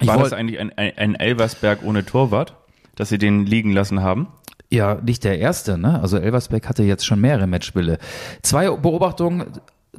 Ich 0.00 0.06
War 0.06 0.18
das 0.18 0.34
eigentlich 0.34 0.60
ein, 0.60 0.76
ein, 0.76 0.92
ein 0.96 1.14
Elversberg 1.14 1.82
ohne 1.82 2.04
Torwart, 2.04 2.54
dass 2.96 3.08
sie 3.08 3.18
den 3.18 3.46
liegen 3.46 3.72
lassen 3.72 4.02
haben? 4.02 4.26
Ja, 4.70 4.96
nicht 4.96 5.22
der 5.22 5.38
erste, 5.38 5.78
ne? 5.78 6.00
Also 6.00 6.18
Elversberg 6.18 6.68
hatte 6.68 6.82
jetzt 6.82 7.06
schon 7.06 7.20
mehrere 7.20 7.46
Matchspiele. 7.46 7.98
Zwei 8.42 8.68
Beobachtungen 8.70 9.44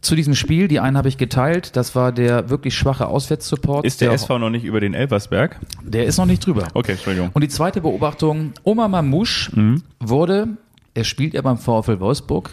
zu 0.01 0.15
diesem 0.15 0.35
Spiel. 0.35 0.67
Die 0.67 0.79
eine 0.79 0.97
habe 0.97 1.07
ich 1.07 1.17
geteilt. 1.17 1.75
Das 1.75 1.95
war 1.95 2.11
der 2.11 2.49
wirklich 2.49 2.75
schwache 2.75 3.07
Auswärtssupport. 3.07 3.85
Ist 3.85 4.01
der 4.01 4.11
SV 4.11 4.39
noch 4.39 4.49
nicht 4.49 4.65
über 4.65 4.81
den 4.81 4.93
Elversberg? 4.93 5.59
Der 5.83 6.05
ist 6.05 6.17
noch 6.17 6.25
nicht 6.25 6.45
drüber. 6.45 6.67
Okay, 6.73 6.93
Entschuldigung. 6.93 7.29
Und 7.33 7.43
die 7.43 7.47
zweite 7.47 7.79
Beobachtung, 7.81 8.53
Omar 8.63 8.89
Mamouche 8.89 9.79
wurde, 9.99 10.49
er 10.93 11.03
spielt 11.05 11.33
ja 11.33 11.41
beim 11.41 11.57
VfL 11.57 11.99
Wolfsburg, 11.99 12.51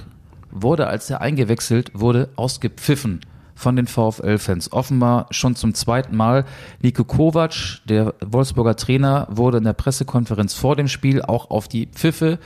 wurde, 0.51 0.87
als 0.87 1.11
er 1.11 1.21
eingewechselt 1.21 1.91
wurde, 1.95 2.29
ausgepfiffen 2.37 3.21
von 3.55 3.77
den 3.77 3.87
VfL-Fans. 3.87 4.73
Offenbar 4.73 5.27
schon 5.31 5.57
zum 5.57 5.75
zweiten 5.75 6.17
Mal. 6.17 6.45
Nico 6.83 7.05
Kovac, 7.05 7.81
der 7.85 8.15
Wolfsburger 8.25 8.77
Trainer, 8.77 9.27
wurde 9.31 9.59
in 9.59 9.65
der 9.65 9.73
Pressekonferenz 9.73 10.55
vor 10.55 10.77
dem 10.77 10.89
Spiel 10.89 11.23
auch 11.23 11.51
auf 11.51 11.69
die 11.69 11.87
Pfiffe 11.87 12.39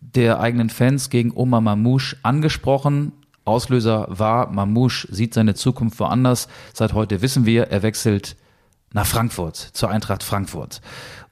der 0.00 0.40
eigenen 0.40 0.70
Fans 0.70 1.10
gegen 1.10 1.32
Omar 1.32 1.60
Mamouche 1.60 2.16
angesprochen. 2.22 3.12
Auslöser 3.44 4.06
war, 4.10 4.50
Mamouche 4.50 5.08
sieht 5.10 5.34
seine 5.34 5.54
Zukunft 5.54 5.98
woanders. 6.00 6.48
Seit 6.74 6.92
heute 6.92 7.22
wissen 7.22 7.46
wir, 7.46 7.68
er 7.68 7.82
wechselt 7.82 8.36
nach 8.92 9.06
Frankfurt, 9.06 9.56
zur 9.56 9.90
Eintracht 9.90 10.22
Frankfurt. 10.22 10.80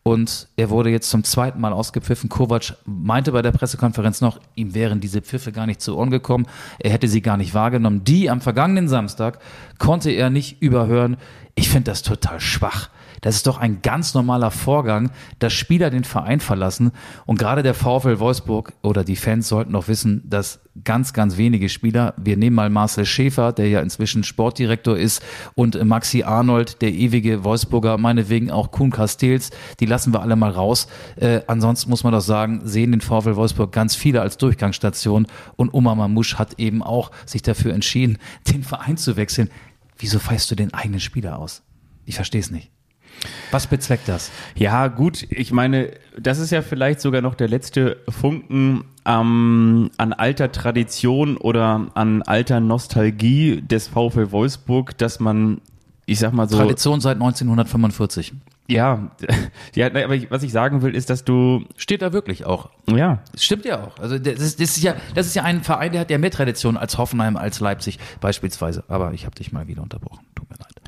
Und 0.07 0.47
er 0.55 0.71
wurde 0.71 0.91
jetzt 0.91 1.11
zum 1.11 1.25
zweiten 1.25 1.61
Mal 1.61 1.73
ausgepfiffen. 1.73 2.29
Kovac 2.29 2.77
meinte 2.85 3.33
bei 3.33 3.43
der 3.43 3.51
Pressekonferenz 3.51 4.21
noch, 4.21 4.39
ihm 4.55 4.73
wären 4.73 5.01
diese 5.01 5.21
Pfiffe 5.21 5.51
gar 5.51 5.67
nicht 5.67 5.81
zu 5.81 5.97
Ohren 5.97 6.13
gekommen. 6.13 6.47
Er 6.79 6.93
hätte 6.93 7.09
sie 7.09 7.23
gar 7.23 7.37
nicht 7.37 7.55
wahrgenommen. 7.55 8.05
Die 8.05 8.31
am 8.31 8.41
vergangenen 8.41 8.87
Samstag 8.87 9.41
konnte 9.81 10.13
er 10.13 10.31
nicht 10.31 10.63
überhören. 10.63 11.17
Ich 11.57 11.71
finde 11.71 11.91
das 11.91 12.03
total 12.03 12.39
schwach. 12.39 12.89
Das 13.21 13.37
ist 13.37 13.47
doch 13.47 13.59
ein 13.59 13.83
ganz 13.83 14.15
normaler 14.15 14.51
Vorgang, 14.51 15.11
dass 15.39 15.53
Spieler 15.53 15.91
den 15.91 16.05
Verein 16.05 16.41
verlassen. 16.41 16.93
Und 17.25 17.39
gerade 17.39 17.63
der 17.63 17.75
VfL 17.75 18.19
Wolfsburg 18.19 18.73
oder 18.83 19.05
die 19.05 19.17
Fans 19.17 19.49
sollten 19.49 19.73
doch 19.73 19.89
wissen, 19.89 20.23
dass 20.25 20.61
ganz, 20.85 21.13
ganz 21.13 21.37
wenige 21.37 21.69
Spieler, 21.69 22.15
wir 22.17 22.37
nehmen 22.37 22.57
mal 22.57 22.71
Marcel 22.71 23.07
Schäfer, 23.07 23.53
der 23.53 23.69
ja 23.69 23.81
inzwischen 23.81 24.25
Sportdirektor 24.25 24.97
ist, 24.97 25.23
und 25.55 25.83
Maxi 25.85 26.23
Arnold, 26.23 26.83
der 26.83 26.93
ewige 26.93 27.45
Wolfsburger, 27.45 27.99
meinetwegen 27.99 28.51
auch 28.51 28.71
Kuhn 28.71 28.91
Castells, 28.91 29.51
die 29.81 29.87
lassen 29.87 30.13
wir 30.13 30.21
alle 30.21 30.37
mal 30.37 30.51
raus. 30.51 30.89
Äh, 31.17 31.41
ansonsten 31.47 31.91
muss 31.91 32.05
man 32.05 32.13
doch 32.13 32.21
sagen, 32.21 32.61
sehen 32.65 32.93
den 32.93 33.01
VfL 33.01 33.37
Wolfsburg 33.37 33.73
ganz 33.73 33.95
viele 33.95 34.21
als 34.21 34.37
Durchgangsstation 34.39 35.27
und 35.57 35.73
Oma 35.73 35.95
Mamouche 35.95 36.39
hat 36.39 36.59
eben 36.59 36.83
auch 36.83 37.11
sich 37.25 37.43
dafür 37.43 37.73
entschieden, 37.75 38.19
den 38.53 38.63
Verein 38.63 38.97
zu 38.97 39.17
wechseln. 39.17 39.51
Wieso 39.99 40.19
feist 40.19 40.51
du 40.51 40.55
den 40.55 40.75
eigenen 40.75 41.01
Spieler 41.01 41.39
aus? 41.39 41.63
Ich 42.05 42.17
verstehe 42.17 42.41
es 42.41 42.51
nicht. 42.51 42.71
Was 43.51 43.67
bezweckt 43.67 44.09
das? 44.09 44.31
Ja, 44.55 44.89
gut, 44.89 45.27
ich 45.31 45.53
meine, 45.53 45.93
das 46.19 46.39
ist 46.39 46.51
ja 46.51 46.63
vielleicht 46.63 47.01
sogar 47.01 47.23
noch 47.23 47.35
der 47.35 47.49
letzte 47.49 47.99
Funken 48.09 48.85
ähm, 49.05 49.91
an 49.97 50.13
alter 50.13 50.53
Tradition 50.53 51.37
oder 51.37 51.87
an 51.95 52.23
alter 52.23 52.61
Nostalgie 52.61 53.63
des 53.63 53.89
VfL 53.89 54.33
Wolfsburg, 54.33 54.97
dass 54.99 55.21
man, 55.21 55.61
ich 56.07 56.19
sag 56.19 56.33
mal 56.33 56.49
so. 56.49 56.57
Tradition 56.57 57.01
seit 57.01 57.17
1945. 57.17 58.33
Ja, 58.69 59.11
ja, 59.75 59.87
aber 59.87 60.31
was 60.31 60.43
ich 60.43 60.53
sagen 60.53 60.83
will, 60.83 60.95
ist, 60.95 61.09
dass 61.09 61.25
du. 61.25 61.65
Steht 61.77 62.03
da 62.03 62.13
wirklich 62.13 62.47
auch. 62.47 62.71
Ja. 62.89 63.21
Das 63.33 63.45
stimmt 63.45 63.65
ja 63.65 63.85
auch. 63.85 63.99
Also 64.01 64.19
das 64.19 64.41
ist, 64.41 64.61
das 64.61 64.77
ist 64.77 64.83
ja, 64.83 64.97
das 65.15 65.27
ist 65.27 65.37
ja 65.37 65.45
ein 65.45 65.63
Verein, 65.63 65.93
der 65.93 66.01
hat 66.01 66.11
ja 66.11 66.19
mehr 66.19 66.31
Tradition 66.33 66.77
als 66.77 66.99
Hoffenheim, 66.99 67.37
als 67.37 67.61
Leipzig 67.61 67.99
beispielsweise. 68.21 68.83
Aber 68.89 69.13
ich 69.13 69.25
habe 69.25 69.37
dich 69.37 69.53
mal 69.53 69.69
wieder 69.69 69.83
unterbrochen. 69.83 70.27
Tut 70.35 70.51
mir 70.51 70.57
leid. 70.57 70.86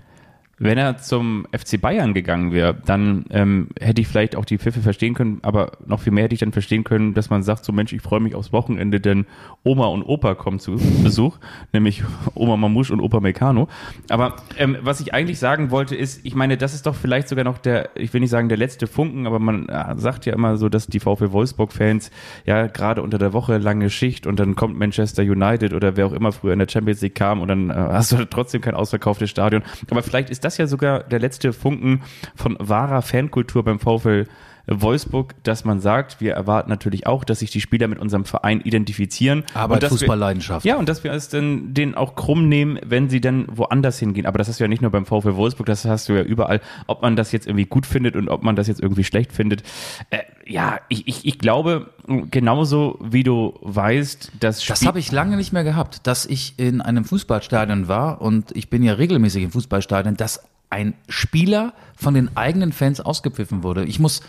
Wenn 0.58 0.76
er 0.76 0.98
zum 0.98 1.46
FC 1.56 1.80
Bayern 1.80 2.14
gegangen 2.14 2.52
wäre, 2.52 2.74
dann 2.74 3.26
ähm, 3.30 3.68
hätte 3.80 4.00
ich 4.00 4.08
vielleicht 4.08 4.34
auch 4.34 4.44
die 4.44 4.58
Pfiffe 4.58 4.80
verstehen 4.80 5.14
können, 5.14 5.38
aber 5.42 5.72
noch 5.86 6.00
viel 6.00 6.12
mehr 6.12 6.24
hätte 6.24 6.34
ich 6.34 6.40
dann 6.40 6.52
verstehen 6.52 6.82
können, 6.82 7.14
dass 7.14 7.30
man 7.30 7.42
sagt, 7.42 7.64
so 7.64 7.72
Mensch, 7.72 7.92
ich 7.92 8.02
freue 8.02 8.20
mich 8.20 8.34
aufs 8.34 8.52
Wochenende, 8.52 9.00
denn 9.00 9.26
Oma 9.62 9.86
und 9.86 10.02
Opa 10.02 10.34
kommen 10.34 10.58
zu 10.58 10.76
Besuch, 11.02 11.38
nämlich 11.72 12.02
Oma 12.34 12.56
Mamouche 12.56 12.92
und 12.92 13.00
Opa 13.00 13.20
Meccano. 13.20 13.68
Aber 14.08 14.36
ähm, 14.56 14.76
was 14.80 15.00
ich 15.00 15.14
eigentlich 15.14 15.38
sagen 15.38 15.70
wollte, 15.70 15.94
ist, 15.94 16.24
ich 16.24 16.34
meine, 16.34 16.56
das 16.56 16.74
ist 16.74 16.86
doch 16.86 16.94
vielleicht 16.94 17.28
sogar 17.28 17.44
noch 17.44 17.58
der, 17.58 17.90
ich 17.94 18.12
will 18.12 18.20
nicht 18.20 18.30
sagen 18.30 18.48
der 18.48 18.58
letzte 18.58 18.88
Funken, 18.88 19.26
aber 19.26 19.38
man 19.38 19.68
äh, 19.68 19.94
sagt 19.96 20.26
ja 20.26 20.32
immer 20.32 20.56
so, 20.56 20.68
dass 20.68 20.88
die 20.88 21.00
VfL 21.00 21.32
Wolfsburg-Fans 21.32 22.10
ja 22.46 22.66
gerade 22.66 23.02
unter 23.02 23.18
der 23.18 23.32
Woche 23.32 23.58
lange 23.58 23.90
Schicht 23.90 24.26
und 24.26 24.40
dann 24.40 24.56
kommt 24.56 24.76
Manchester 24.76 25.22
United 25.22 25.72
oder 25.72 25.96
wer 25.96 26.06
auch 26.06 26.12
immer 26.12 26.32
früher 26.32 26.52
in 26.52 26.58
der 26.58 26.68
Champions 26.68 27.00
League 27.00 27.14
kam 27.14 27.40
und 27.40 27.48
dann 27.48 27.70
äh, 27.70 27.74
hast 27.74 28.10
du 28.10 28.24
trotzdem 28.30 28.60
kein 28.60 28.74
ausverkauftes 28.74 29.30
Stadion. 29.30 29.62
Aber 29.90 30.02
vielleicht 30.02 30.30
ist 30.30 30.44
das 30.44 30.47
ja 30.56 30.66
sogar 30.66 31.02
der 31.04 31.18
letzte 31.18 31.52
Funken 31.52 32.02
von 32.34 32.56
wahrer 32.58 33.02
Fankultur 33.02 33.62
beim 33.64 33.78
VfL 33.78 34.26
Wolfsburg, 34.68 35.34
dass 35.42 35.64
man 35.64 35.80
sagt, 35.80 36.20
wir 36.20 36.34
erwarten 36.34 36.70
natürlich 36.70 37.06
auch, 37.06 37.24
dass 37.24 37.40
sich 37.40 37.50
die 37.50 37.60
Spieler 37.60 37.88
mit 37.88 37.98
unserem 37.98 38.24
Verein 38.24 38.60
identifizieren. 38.60 39.44
Aber 39.54 39.80
Fußballleidenschaft. 39.80 40.64
Ja, 40.66 40.76
und 40.76 40.88
dass 40.88 41.04
wir 41.04 41.12
es 41.12 41.28
dann 41.28 41.74
denen 41.74 41.94
auch 41.94 42.14
krumm 42.14 42.48
nehmen, 42.48 42.78
wenn 42.84 43.08
sie 43.08 43.20
dann 43.20 43.46
woanders 43.50 43.98
hingehen. 43.98 44.26
Aber 44.26 44.38
das 44.38 44.48
hast 44.48 44.60
du 44.60 44.64
ja 44.64 44.68
nicht 44.68 44.82
nur 44.82 44.90
beim 44.90 45.06
VfL 45.06 45.36
Wolfsburg, 45.36 45.66
das 45.66 45.84
hast 45.84 46.08
du 46.08 46.12
ja 46.14 46.22
überall. 46.22 46.60
Ob 46.86 47.02
man 47.02 47.16
das 47.16 47.32
jetzt 47.32 47.46
irgendwie 47.46 47.66
gut 47.66 47.86
findet 47.86 48.14
und 48.14 48.28
ob 48.28 48.42
man 48.42 48.56
das 48.56 48.68
jetzt 48.68 48.80
irgendwie 48.80 49.04
schlecht 49.04 49.32
findet. 49.32 49.62
Äh, 50.10 50.18
ja, 50.46 50.80
ich, 50.88 51.08
ich, 51.08 51.26
ich 51.26 51.38
glaube, 51.38 51.90
genauso 52.30 52.98
wie 53.02 53.22
du 53.22 53.58
weißt, 53.62 54.32
dass 54.40 54.64
Das 54.64 54.84
habe 54.86 54.98
ich 54.98 55.12
lange 55.12 55.36
nicht 55.36 55.52
mehr 55.52 55.64
gehabt, 55.64 56.06
dass 56.06 56.26
ich 56.26 56.54
in 56.58 56.80
einem 56.80 57.04
Fußballstadion 57.04 57.88
war 57.88 58.20
und 58.20 58.54
ich 58.56 58.70
bin 58.70 58.82
ja 58.82 58.94
regelmäßig 58.94 59.44
im 59.44 59.50
Fußballstadion, 59.50 60.16
dass 60.16 60.42
ein 60.70 60.94
Spieler 61.08 61.72
von 61.96 62.14
den 62.14 62.36
eigenen 62.36 62.72
Fans 62.72 63.00
ausgepfiffen 63.00 63.62
wurde. 63.62 63.84
Ich 63.84 63.98
muss 63.98 64.22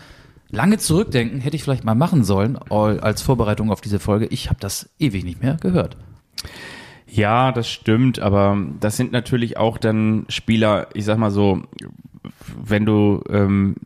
lange 0.50 0.78
zurückdenken, 0.78 1.40
hätte 1.40 1.56
ich 1.56 1.62
vielleicht 1.62 1.84
mal 1.84 1.94
machen 1.94 2.24
sollen 2.24 2.56
als 2.58 3.22
Vorbereitung 3.22 3.70
auf 3.70 3.80
diese 3.80 3.98
Folge. 3.98 4.26
Ich 4.26 4.48
habe 4.48 4.60
das 4.60 4.90
ewig 4.98 5.24
nicht 5.24 5.42
mehr 5.42 5.56
gehört. 5.56 5.96
Ja, 7.06 7.50
das 7.52 7.68
stimmt, 7.68 8.20
aber 8.20 8.56
das 8.78 8.96
sind 8.96 9.12
natürlich 9.12 9.56
auch 9.56 9.78
dann 9.78 10.26
Spieler, 10.28 10.88
ich 10.94 11.04
sag 11.04 11.18
mal 11.18 11.30
so, 11.30 11.62
wenn 12.62 12.86
du 12.86 13.22
ähm, 13.28 13.76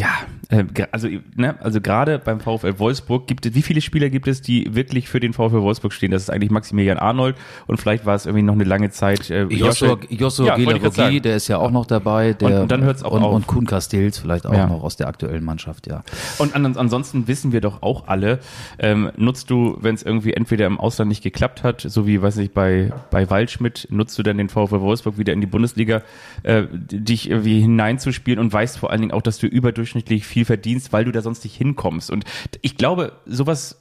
ja, 0.00 0.08
äh, 0.48 0.64
also 0.92 1.08
ne, 1.36 1.54
also 1.60 1.80
gerade 1.80 2.18
beim 2.18 2.40
VfL 2.40 2.78
Wolfsburg 2.78 3.26
gibt 3.26 3.44
es, 3.44 3.54
wie 3.54 3.60
viele 3.60 3.82
Spieler 3.82 4.08
gibt 4.08 4.28
es, 4.28 4.40
die 4.40 4.74
wirklich 4.74 5.08
für 5.08 5.20
den 5.20 5.34
VfL 5.34 5.60
Wolfsburg 5.60 5.92
stehen? 5.92 6.10
Das 6.10 6.22
ist 6.22 6.30
eigentlich 6.30 6.50
Maximilian 6.50 6.96
Arnold 6.98 7.36
und 7.66 7.78
vielleicht 7.78 8.06
war 8.06 8.14
es 8.14 8.24
irgendwie 8.24 8.42
noch 8.42 8.54
eine 8.54 8.64
lange 8.64 8.90
Zeit 8.90 9.28
äh, 9.28 9.44
Joshua, 9.44 9.98
Joshua 10.08 10.58
ja, 10.58 11.20
der 11.20 11.36
ist 11.36 11.48
ja 11.48 11.58
auch 11.58 11.70
noch 11.70 11.84
dabei, 11.84 12.32
der 12.32 12.48
und, 12.48 12.62
und 12.62 12.72
dann 12.72 12.82
hört's 12.82 13.02
auch 13.02 13.12
und, 13.12 13.22
auf. 13.22 13.34
und 13.34 13.46
Kuhn 13.46 13.66
Castells 13.66 14.18
vielleicht 14.18 14.46
auch 14.46 14.54
ja. 14.54 14.66
noch 14.66 14.82
aus 14.82 14.96
der 14.96 15.08
aktuellen 15.08 15.44
Mannschaft, 15.44 15.86
ja. 15.86 16.02
Und 16.38 16.54
an, 16.54 16.64
ansonsten 16.76 17.28
wissen 17.28 17.52
wir 17.52 17.60
doch 17.60 17.82
auch 17.82 18.08
alle, 18.08 18.40
ähm, 18.78 19.10
nutzt 19.16 19.50
du, 19.50 19.76
wenn 19.80 19.94
es 19.94 20.02
irgendwie 20.02 20.32
entweder 20.32 20.66
im 20.66 20.80
Ausland 20.80 21.10
nicht 21.10 21.22
geklappt 21.22 21.62
hat, 21.62 21.82
so 21.82 22.06
wie 22.06 22.22
weiß 22.22 22.36
nicht 22.36 22.54
bei 22.54 22.90
bei 23.10 23.28
Waldschmidt, 23.28 23.88
nutzt 23.90 24.18
du 24.18 24.22
dann 24.22 24.38
den 24.38 24.48
VfL 24.48 24.80
Wolfsburg 24.80 25.18
wieder 25.18 25.34
in 25.34 25.42
die 25.42 25.46
Bundesliga, 25.46 26.02
äh, 26.42 26.64
dich 26.72 27.28
irgendwie 27.28 27.60
hineinzuspielen 27.60 28.40
und 28.40 28.50
weißt 28.50 28.78
vor 28.78 28.90
allen 28.90 29.02
Dingen 29.02 29.12
auch, 29.12 29.22
dass 29.22 29.38
du 29.38 29.46
überdurchschnittlich 29.46 29.89
viel 30.24 30.44
verdienst, 30.44 30.92
weil 30.92 31.04
du 31.04 31.12
da 31.12 31.22
sonst 31.22 31.44
nicht 31.44 31.56
hinkommst. 31.56 32.10
Und 32.10 32.24
ich 32.62 32.76
glaube, 32.76 33.12
sowas 33.26 33.80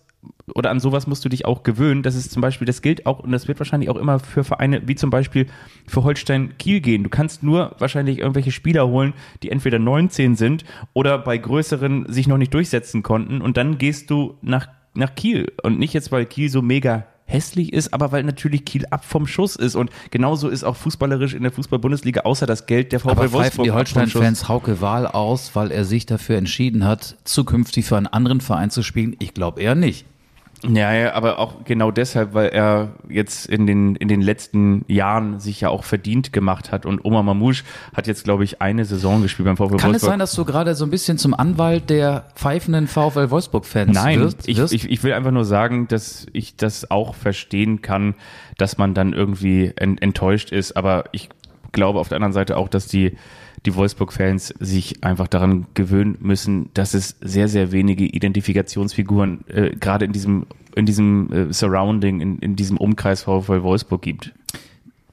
oder 0.56 0.72
an 0.72 0.80
sowas 0.80 1.08
musst 1.08 1.24
du 1.24 1.30
dich 1.30 1.46
auch 1.46 1.64
gewöhnen. 1.64 2.04
Das 2.04 2.16
ist 2.16 2.32
zum 2.32 2.42
Beispiel, 2.42 2.66
das 2.66 2.82
gilt 2.82 3.06
auch 3.06 3.20
und 3.20 3.32
das 3.32 3.48
wird 3.48 3.60
wahrscheinlich 3.60 3.90
auch 3.90 3.96
immer 3.96 4.20
für 4.20 4.44
Vereine 4.44 4.82
wie 4.88 4.96
zum 4.96 5.10
Beispiel 5.10 5.48
für 5.88 6.04
Holstein 6.04 6.58
Kiel 6.58 6.82
gehen. 6.82 7.04
Du 7.04 7.10
kannst 7.10 7.44
nur 7.44 7.76
wahrscheinlich 7.80 8.20
irgendwelche 8.20 8.52
Spieler 8.52 8.88
holen, 8.88 9.14
die 9.44 9.52
entweder 9.52 9.80
19 9.80 10.36
sind 10.36 10.66
oder 10.94 11.18
bei 11.20 11.38
größeren 11.38 12.12
sich 12.12 12.28
noch 12.28 12.38
nicht 12.38 12.54
durchsetzen 12.54 13.04
konnten 13.04 13.42
und 13.42 13.58
dann 13.58 13.78
gehst 13.78 14.10
du 14.10 14.38
nach, 14.42 14.68
nach 14.94 15.16
Kiel 15.16 15.52
und 15.64 15.80
nicht 15.80 15.94
jetzt, 15.94 16.12
weil 16.12 16.26
Kiel 16.26 16.50
so 16.50 16.62
mega 16.62 17.06
hässlich 17.30 17.74
ist, 17.74 17.94
aber 17.94 18.12
weil 18.12 18.24
natürlich 18.24 18.66
Kiel 18.66 18.86
ab 18.90 19.06
vom 19.06 19.28
Schuss 19.28 19.56
ist 19.56 19.76
und 19.76 19.90
genauso 20.12 20.50
ist 20.50 20.64
auch 20.64 20.76
fußballerisch 20.76 21.34
in 21.34 21.44
der 21.44 21.52
Fußball-Bundesliga 21.52 22.22
außer 22.22 22.46
das 22.46 22.66
Geld 22.66 22.92
der 22.92 23.00
VfL 23.00 23.10
aber 23.10 23.32
Wolfsburg. 23.32 23.66
die 23.66 23.72
Holstein-Fans 23.72 24.50
Hauke 24.50 24.82
Wahl 24.82 25.08
aus, 25.08 25.52
weil 25.54 25.72
er 25.72 25.86
sich 25.86 26.06
dafür 26.06 26.38
entschieden 26.38 26.86
hat, 26.86 27.16
zukünftig 27.24 27.86
für 27.86 27.98
einen 27.98 28.08
anderen 28.08 28.42
Verein 28.42 28.72
zu 28.72 28.84
spielen? 28.84 29.16
Ich 29.20 29.34
glaube 29.34 29.62
eher 29.62 29.76
nicht. 29.76 30.06
Ja, 30.68 30.94
ja, 30.94 31.14
aber 31.14 31.40
auch 31.40 31.64
genau 31.64 31.90
deshalb, 31.90 32.34
weil 32.34 32.50
er 32.50 32.90
jetzt 33.08 33.46
in 33.46 33.66
den, 33.66 33.96
in 33.96 34.10
den 34.10 34.22
letzten 34.22 34.84
Jahren 34.88 35.40
sich 35.40 35.62
ja 35.62 35.70
auch 35.70 35.86
verdient 35.86 36.34
gemacht 36.34 36.72
hat 36.72 36.86
und 36.86 37.06
Oma 37.06 37.24
Mamouche 37.24 37.64
hat 37.94 38.08
jetzt, 38.08 38.26
glaube 38.26 38.44
ich, 38.44 38.62
eine 38.62 38.84
Saison 38.84 39.22
gespielt 39.22 39.46
beim 39.46 39.56
VfL 39.56 39.78
Kann 39.78 39.92
Wolfsburg. 39.92 39.96
es 39.96 40.02
sein, 40.02 40.20
dass 40.20 40.34
du 40.34 40.44
gerade 40.44 40.76
so 40.76 40.86
ein 40.86 40.90
bisschen 40.90 41.18
zum 41.18 41.34
Anwalt 41.34 41.90
der 41.90 42.26
pfeifenden 42.36 42.88
VfL 42.88 43.30
Wolfsburg-Fans 43.30 43.94
Nein, 43.94 44.20
wirst? 44.20 44.50
ich, 44.50 44.58
wirst? 44.58 44.74
ich, 44.74 44.90
ich 44.90 45.02
will 45.04 45.14
einfach 45.14 45.32
nur 45.32 45.46
sagen, 45.46 45.88
dass 45.88 46.28
ich 46.34 46.58
das 46.58 46.92
auch 46.92 47.16
verstehen 47.16 47.82
kann, 47.82 48.16
dass 48.58 48.78
man 48.78 48.94
dann 48.94 49.14
irgendwie 49.14 49.72
ent, 49.78 50.02
enttäuscht 50.02 50.52
ist, 50.52 50.76
aber 50.76 51.06
ich 51.14 51.30
glaube 51.72 52.00
auf 52.00 52.10
der 52.10 52.18
anderen 52.18 52.34
Seite 52.34 52.58
auch, 52.58 52.68
dass 52.68 52.88
die 52.88 53.16
die 53.66 53.76
Wolfsburg-Fans 53.76 54.54
sich 54.60 55.04
einfach 55.04 55.28
daran 55.28 55.68
gewöhnen 55.74 56.18
müssen, 56.20 56.70
dass 56.74 56.94
es 56.94 57.18
sehr, 57.22 57.48
sehr 57.48 57.72
wenige 57.72 58.06
Identifikationsfiguren 58.06 59.46
äh, 59.48 59.72
gerade 59.72 60.06
in 60.06 60.12
diesem, 60.12 60.46
in 60.76 60.86
diesem 60.86 61.32
äh, 61.32 61.54
Surrounding, 61.54 62.22
in, 62.22 62.40
in 62.40 62.56
diesem 62.56 62.78
Umkreis 62.78 63.24
VfL 63.24 63.64
Wolfsburg 63.64 64.02
gibt. 64.02 64.34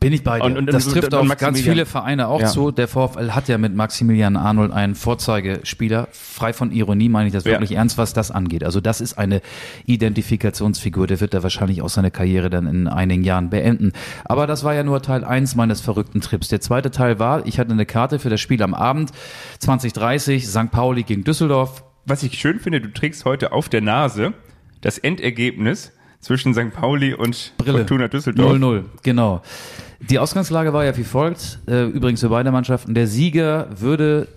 Bin 0.07 0.13
ich 0.13 0.23
bei 0.23 0.39
dir. 0.39 0.45
Und- 0.45 0.57
und- 0.57 0.67
das 0.73 0.87
und- 0.87 0.93
trifft 0.93 1.13
und 1.15 1.31
auf 1.33 1.37
ganz 1.39 1.61
viele 1.61 1.85
Vereine 1.85 2.29
auch 2.29 2.41
Ja. 2.41 2.47
zu. 2.47 2.71
Der 2.71 2.87
VfL 2.87 3.33
hat 3.33 3.49
ja 3.49 3.59
mit 3.59 3.75
Maximilian 3.75 4.37
Arnold 4.37 4.71
einen 4.73 4.95
Vorzeigespieler. 4.95 6.07
Frei 6.13 6.53
von 6.53 6.71
Ironie 6.71 7.09
meine 7.09 7.27
ich 7.27 7.33
das 7.33 7.43
Ja. 7.45 7.53
wirklich 7.53 7.73
ernst, 7.73 7.99
was 7.99 8.13
das 8.13 8.31
angeht. 8.31 8.63
Also 8.63 8.81
das 8.81 9.01
ist 9.01 9.19
eine 9.19 9.41
Identifikationsfigur. 9.85 11.07
Der 11.09 11.21
wird 11.21 11.35
da 11.35 11.43
wahrscheinlich 11.43 11.83
auch 11.83 11.89
seine 11.89 12.11
Karriere 12.11 12.51
dann 12.51 12.67
in 12.67 12.87
einigen 12.87 13.25
Jahren 13.25 13.51
beenden. 13.51 13.93
Aber 14.25 14.47
das 14.47 14.63
war 14.63 14.75
ja 14.75 14.85
nur 14.85 15.03
Teil 15.03 15.25
eins 15.25 15.57
meines 15.57 15.81
verrückten 15.81 16.21
Trips. 16.21 16.49
Der 16.49 16.61
zweite 16.61 16.91
Teil 16.93 17.19
war, 17.19 17.45
ich 17.47 17.59
hatte 17.59 17.73
eine 17.73 17.87
Karte 17.87 18.19
für 18.21 18.31
das 18.31 18.41
Spiel 18.41 18.63
am 18.63 18.75
Abend 18.75 19.11
2030, 19.59 20.47
St. 20.49 20.71
Pauli 20.71 21.03
gegen 21.03 21.25
Düsseldorf. 21.25 21.83
Was 22.05 22.23
ich 22.23 22.39
schön 22.39 22.61
finde, 22.61 22.81
du 22.81 22.93
trägst 22.93 23.25
heute 23.25 23.51
auf 23.53 23.69
der 23.69 23.81
Nase 23.81 24.33
das 24.81 24.99
Endergebnis 24.99 25.93
zwischen 26.21 26.55
St. 26.55 26.73
Pauli 26.73 27.15
und 27.15 27.53
Brille. 27.59 27.79
Fortuna 27.79 28.09
Düsseldorf. 28.09 28.53
0-0, 28.53 28.85
genau. 29.03 29.43
Die 30.01 30.19
Ausgangslage 30.19 30.73
war 30.73 30.85
ja 30.85 30.97
wie 30.97 31.05
folgt, 31.05 31.59
äh, 31.67 31.85
übrigens 31.87 32.21
für 32.21 32.29
beide 32.29 32.53
Mannschaften. 32.53 32.95
Der 32.95 33.07
Sieger 33.07 33.69
würde 33.79 34.29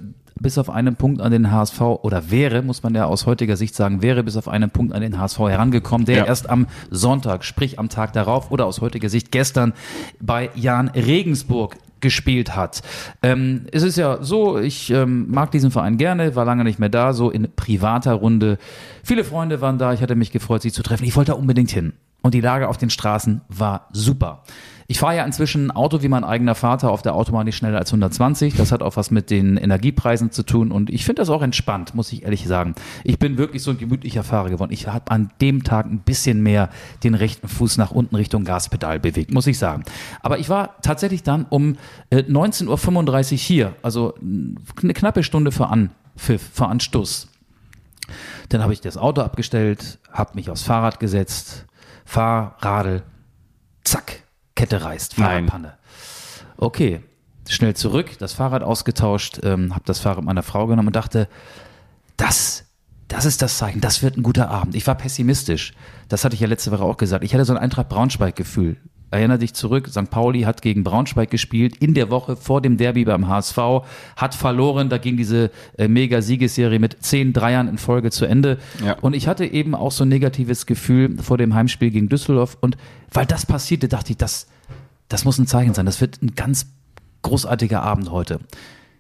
bis 0.42 0.58
auf 0.58 0.70
einen 0.70 0.96
Punkt 0.96 1.20
an 1.22 1.34
den 1.34 1.52
HSV 1.52 1.82
oder 1.82 2.32
wäre, 2.32 2.62
muss 2.62 2.82
man 2.82 2.96
ja 2.96 3.06
aus 3.06 3.26
heutiger 3.26 3.58
Sicht 3.58 3.76
sagen, 3.76 4.02
wäre 4.02 4.24
bis 4.24 4.38
auf 4.38 4.48
einen 4.48 4.70
Punkt 4.70 4.94
an 4.94 5.02
den 5.02 5.20
HSV 5.20 5.38
herangekommen, 5.40 6.06
der 6.06 6.20
Ja. 6.20 6.26
erst 6.26 6.50
am 6.50 6.68
Sonntag, 6.90 7.44
sprich 7.44 7.78
am 7.78 7.90
Tag 7.90 8.14
darauf 8.14 8.50
oder 8.50 8.66
aus 8.66 8.80
heutiger 8.80 9.10
Sicht 9.10 9.32
gestern 9.34 9.74
bei 10.22 10.50
Jan 10.56 10.88
Regensburg 10.90 11.76
gespielt 12.00 12.56
hat. 12.56 12.82
Ähm, 13.22 13.66
es 13.74 13.84
ist 13.84 13.98
ja 13.98 14.24
so, 14.24 14.58
ich 14.58 14.90
ähm, 14.92 15.30
mag 15.30 15.52
diesen 15.52 15.72
Verein 15.72 15.98
gerne, 15.98 16.34
war 16.38 16.46
lange 16.46 16.64
nicht 16.64 16.80
mehr 16.80 16.88
da, 16.88 17.12
so 17.12 17.30
in 17.30 17.50
privater 17.54 18.14
Runde. 18.14 18.58
Viele 19.04 19.26
Freunde 19.26 19.60
waren 19.60 19.78
da, 19.78 19.92
ich 19.92 20.02
hatte 20.02 20.16
mich 20.16 20.32
gefreut, 20.32 20.62
sie 20.62 20.72
zu 20.72 20.82
treffen. 20.84 21.04
Ich 21.04 21.18
wollte 21.18 21.34
da 21.34 21.38
unbedingt 21.38 21.72
hin. 21.72 21.92
Und 22.22 22.34
die 22.34 22.42
Lage 22.42 22.70
auf 22.70 22.78
den 22.78 22.90
Straßen 22.90 23.42
war 23.50 23.88
super. 23.92 24.44
Ich 24.92 24.98
fahre 24.98 25.18
ja 25.18 25.24
inzwischen 25.24 25.68
ein 25.68 25.72
Auto 25.72 26.02
wie 26.02 26.08
mein 26.08 26.24
eigener 26.24 26.56
Vater 26.56 26.90
auf 26.90 27.04
der 27.04 27.14
Autobahn 27.14 27.46
nicht 27.46 27.58
schneller 27.58 27.78
als 27.78 27.92
120. 27.92 28.56
Das 28.56 28.72
hat 28.72 28.82
auch 28.82 28.96
was 28.96 29.12
mit 29.12 29.30
den 29.30 29.56
Energiepreisen 29.56 30.32
zu 30.32 30.42
tun 30.42 30.72
und 30.72 30.90
ich 30.90 31.06
finde 31.06 31.22
das 31.22 31.30
auch 31.30 31.44
entspannt, 31.44 31.94
muss 31.94 32.12
ich 32.12 32.24
ehrlich 32.24 32.48
sagen. 32.48 32.74
Ich 33.04 33.20
bin 33.20 33.38
wirklich 33.38 33.62
so 33.62 33.70
ein 33.70 33.78
gemütlicher 33.78 34.24
Fahrer 34.24 34.50
geworden. 34.50 34.72
Ich 34.74 34.88
habe 34.88 35.12
an 35.12 35.30
dem 35.42 35.64
Tag 35.64 35.86
ein 35.86 36.00
bisschen 36.00 36.42
mehr 36.42 36.70
den 37.04 37.14
rechten 37.14 37.48
Fuß 37.48 37.78
nach 37.78 37.92
unten 37.92 38.16
Richtung 38.16 38.46
Gaspedal 38.46 39.00
bewegt, 39.00 39.32
muss 39.32 39.46
ich 39.46 39.60
sagen. 39.60 39.84
Aber 40.24 40.40
ich 40.40 40.50
war 40.50 40.82
tatsächlich 40.82 41.22
dann 41.22 41.46
um 41.48 41.78
äh, 42.10 42.24
19.35 42.24 43.34
Uhr 43.34 43.38
hier, 43.38 43.76
also 43.84 44.16
eine 44.20 44.94
knappe 44.96 45.22
Stunde 45.22 45.52
vor 45.52 45.72
Anpfiff, 45.72 46.50
vor 46.52 46.68
Anstoß. 46.68 47.28
Dann 48.50 48.64
habe 48.64 48.74
ich 48.74 48.82
das 48.82 48.98
Auto 48.98 49.22
abgestellt, 49.22 50.00
habe 50.12 50.32
mich 50.34 50.50
aufs 50.50 50.64
Fahrrad 50.64 51.00
gesetzt, 51.00 51.68
fahr, 52.06 52.58
Radl, 52.62 53.04
zack, 53.84 54.24
Kette 54.60 54.84
reißt, 54.84 55.16
Fahrradpanne. 55.16 55.78
Okay, 56.58 57.02
schnell 57.48 57.78
zurück, 57.78 58.18
das 58.20 58.34
Fahrrad 58.34 58.62
ausgetauscht, 58.62 59.40
ähm, 59.44 59.74
habe 59.74 59.86
das 59.86 60.00
Fahrrad 60.00 60.26
meiner 60.26 60.44
Frau 60.44 60.68
genommen 60.68 60.90
und 60.90 60.96
dachte, 60.98 61.30
das, 62.18 62.66
das 63.08 63.24
ist 63.24 63.42
das 63.42 63.58
Zeichen, 63.58 63.80
das 63.80 64.04
wird 64.04 64.18
ein 64.18 64.24
guter 64.24 64.50
Abend. 64.50 64.76
Ich 64.76 64.86
war 64.86 64.96
pessimistisch. 64.96 65.72
Das 66.10 66.26
hatte 66.26 66.36
ich 66.36 66.42
ja 66.42 66.48
letzte 66.48 66.72
Woche 66.72 66.84
auch 66.84 66.98
gesagt. 66.98 67.24
Ich 67.24 67.34
hatte 67.34 67.46
so 67.46 67.54
ein 67.54 67.58
Eintracht 67.58 67.88
Braunschweig-Gefühl. 67.88 68.76
Erinner 69.12 69.38
dich 69.38 69.54
zurück, 69.54 69.88
St. 69.90 70.10
Pauli 70.10 70.42
hat 70.42 70.62
gegen 70.62 70.84
Braunschweig 70.84 71.32
gespielt, 71.32 71.78
in 71.78 71.94
der 71.94 72.12
Woche 72.12 72.36
vor 72.36 72.62
dem 72.62 72.78
Derby 72.78 73.06
beim 73.06 73.28
HSV, 73.28 73.58
hat 74.16 74.36
verloren, 74.36 74.90
da 74.90 74.98
ging 74.98 75.18
diese 75.18 75.50
äh, 75.78 75.88
Mega-Siegesserie 75.88 76.80
mit 76.80 76.98
zehn 77.02 77.34
Dreiern 77.34 77.68
in 77.68 77.78
Folge 77.78 78.12
zu 78.12 78.26
Ende. 78.26 78.60
Ja. 78.86 78.98
Und 79.02 79.16
ich 79.16 79.28
hatte 79.28 79.46
eben 79.46 79.74
auch 79.74 79.92
so 79.92 80.04
ein 80.04 80.10
negatives 80.10 80.66
Gefühl 80.66 81.18
vor 81.18 81.38
dem 81.38 81.56
Heimspiel 81.56 81.90
gegen 81.90 82.10
Düsseldorf. 82.10 82.58
Und 82.62 82.78
weil 83.12 83.26
das 83.26 83.46
passierte, 83.46 83.88
dachte 83.88 84.12
ich, 84.12 84.18
das, 84.18 84.48
das 85.08 85.26
muss 85.26 85.40
ein 85.40 85.48
Zeichen 85.48 85.74
sein. 85.74 85.86
Das 85.86 86.02
wird 86.02 86.22
ein 86.22 86.36
ganz 86.36 86.68
großartiger 87.24 87.82
Abend 87.82 88.12
heute. 88.12 88.40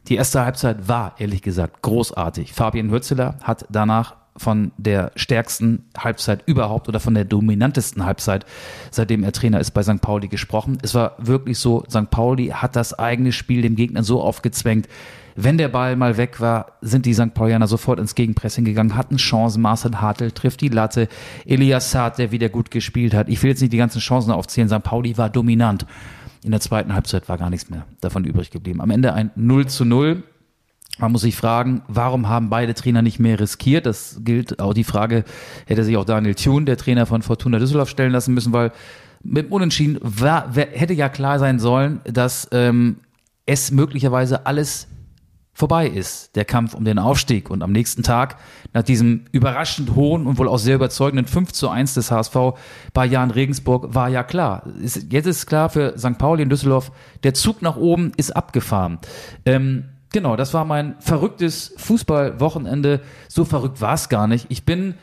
Die 0.07 0.15
erste 0.15 0.43
Halbzeit 0.43 0.87
war, 0.87 1.15
ehrlich 1.19 1.43
gesagt, 1.43 1.83
großartig. 1.83 2.53
Fabian 2.53 2.89
Hürzeler 2.89 3.37
hat 3.43 3.65
danach 3.69 4.15
von 4.39 4.71
der 4.77 5.11
stärksten 5.15 5.83
Halbzeit 5.97 6.43
überhaupt 6.45 6.87
oder 6.87 6.99
von 6.99 7.13
der 7.13 7.25
dominantesten 7.25 8.05
Halbzeit, 8.05 8.45
seitdem 8.89 9.23
er 9.23 9.33
Trainer 9.33 9.59
ist 9.59 9.71
bei 9.71 9.83
St. 9.83 10.01
Pauli 10.01 10.29
gesprochen. 10.29 10.77
Es 10.81 10.95
war 10.95 11.15
wirklich 11.17 11.59
so, 11.59 11.83
St. 11.89 12.09
Pauli 12.09 12.47
hat 12.47 12.75
das 12.75 12.97
eigene 12.97 13.31
Spiel 13.31 13.61
dem 13.61 13.75
Gegner 13.75 14.03
so 14.03 14.21
aufgezwängt. 14.21 14.87
Wenn 15.35 15.57
der 15.57 15.69
Ball 15.69 15.95
mal 15.95 16.17
weg 16.17 16.41
war, 16.41 16.73
sind 16.81 17.05
die 17.05 17.13
St. 17.13 17.33
Paulianer 17.33 17.67
sofort 17.67 17.99
ins 17.99 18.15
Gegenpressing 18.15 18.65
gegangen, 18.65 18.95
hatten 18.95 19.17
Chancen. 19.17 19.61
Marcel 19.61 20.01
Hartl 20.01 20.31
trifft 20.31 20.61
die 20.61 20.69
Latte. 20.69 21.07
Elias 21.45 21.91
Saad, 21.91 22.17
der 22.17 22.31
wieder 22.31 22.49
gut 22.49 22.71
gespielt 22.71 23.13
hat. 23.13 23.29
Ich 23.29 23.41
will 23.43 23.49
jetzt 23.49 23.61
nicht 23.61 23.73
die 23.73 23.77
ganzen 23.77 23.99
Chancen 23.99 24.31
aufzählen. 24.31 24.69
St. 24.69 24.83
Pauli 24.83 25.17
war 25.17 25.29
dominant. 25.29 25.85
In 26.43 26.51
der 26.51 26.61
zweiten 26.61 26.93
Halbzeit 26.93 27.27
war 27.27 27.37
gar 27.37 27.49
nichts 27.49 27.69
mehr 27.69 27.85
davon 28.01 28.23
übrig 28.23 28.49
geblieben. 28.51 28.81
Am 28.81 28.89
Ende 28.91 29.13
ein 29.13 29.31
0 29.35 29.67
zu 29.67 29.85
0. 29.85 30.23
Man 30.99 31.13
muss 31.13 31.21
sich 31.21 31.35
fragen, 31.35 31.81
warum 31.87 32.27
haben 32.27 32.49
beide 32.49 32.73
Trainer 32.73 33.01
nicht 33.01 33.19
mehr 33.19 33.39
riskiert? 33.39 33.85
Das 33.85 34.19
gilt 34.23 34.59
auch 34.59 34.73
die 34.73 34.83
Frage, 34.83 35.23
hätte 35.65 35.83
sich 35.83 35.95
auch 35.95 36.05
Daniel 36.05 36.35
Thun, 36.35 36.65
der 36.65 36.77
Trainer 36.77 37.05
von 37.05 37.21
Fortuna 37.21 37.57
Düsseldorf, 37.57 37.89
stellen 37.89 38.11
lassen 38.11 38.33
müssen, 38.33 38.51
weil 38.51 38.71
mit 39.23 39.47
dem 39.47 39.53
Unentschieden 39.53 39.97
war, 40.01 40.49
wer, 40.53 40.67
hätte 40.71 40.93
ja 40.93 41.09
klar 41.09 41.39
sein 41.39 41.59
sollen, 41.59 42.01
dass 42.05 42.47
ähm, 42.51 42.97
es 43.45 43.71
möglicherweise 43.71 44.45
alles 44.45 44.87
vorbei 45.53 45.87
ist, 45.87 46.35
der 46.37 46.45
Kampf 46.45 46.73
um 46.73 46.85
den 46.85 46.99
Aufstieg. 46.99 47.49
Und 47.49 47.63
am 47.63 47.73
nächsten 47.73 48.01
Tag, 48.01 48.37
nach 48.73 48.83
diesem 48.83 49.25
überraschend 49.33 49.93
hohen 49.95 50.25
und 50.25 50.37
wohl 50.37 50.47
auch 50.47 50.57
sehr 50.57 50.75
überzeugenden 50.75 51.27
5 51.27 51.51
zu 51.51 51.69
1 51.69 51.95
des 51.95 52.11
HSV 52.11 52.35
bei 52.93 53.05
Jan 53.05 53.31
Regensburg, 53.31 53.93
war 53.93 54.07
ja 54.07 54.23
klar. 54.23 54.63
Jetzt 54.81 55.25
ist 55.25 55.47
klar 55.47 55.69
für 55.69 55.97
St. 55.97 56.17
Pauli 56.17 56.43
in 56.43 56.49
Düsseldorf, 56.49 56.91
der 57.23 57.33
Zug 57.33 57.61
nach 57.61 57.75
oben 57.75 58.13
ist 58.15 58.35
abgefahren. 58.35 58.99
Ähm, 59.45 59.85
Genau, 60.11 60.35
das 60.35 60.53
war 60.53 60.65
mein 60.65 60.95
verrücktes 60.99 61.73
Fußballwochenende. 61.77 63.01
So 63.27 63.45
verrückt 63.45 63.79
war 63.81 63.93
es 63.93 64.09
gar 64.09 64.27
nicht. 64.27 64.47
Ich 64.49 64.63
bin 64.63 64.95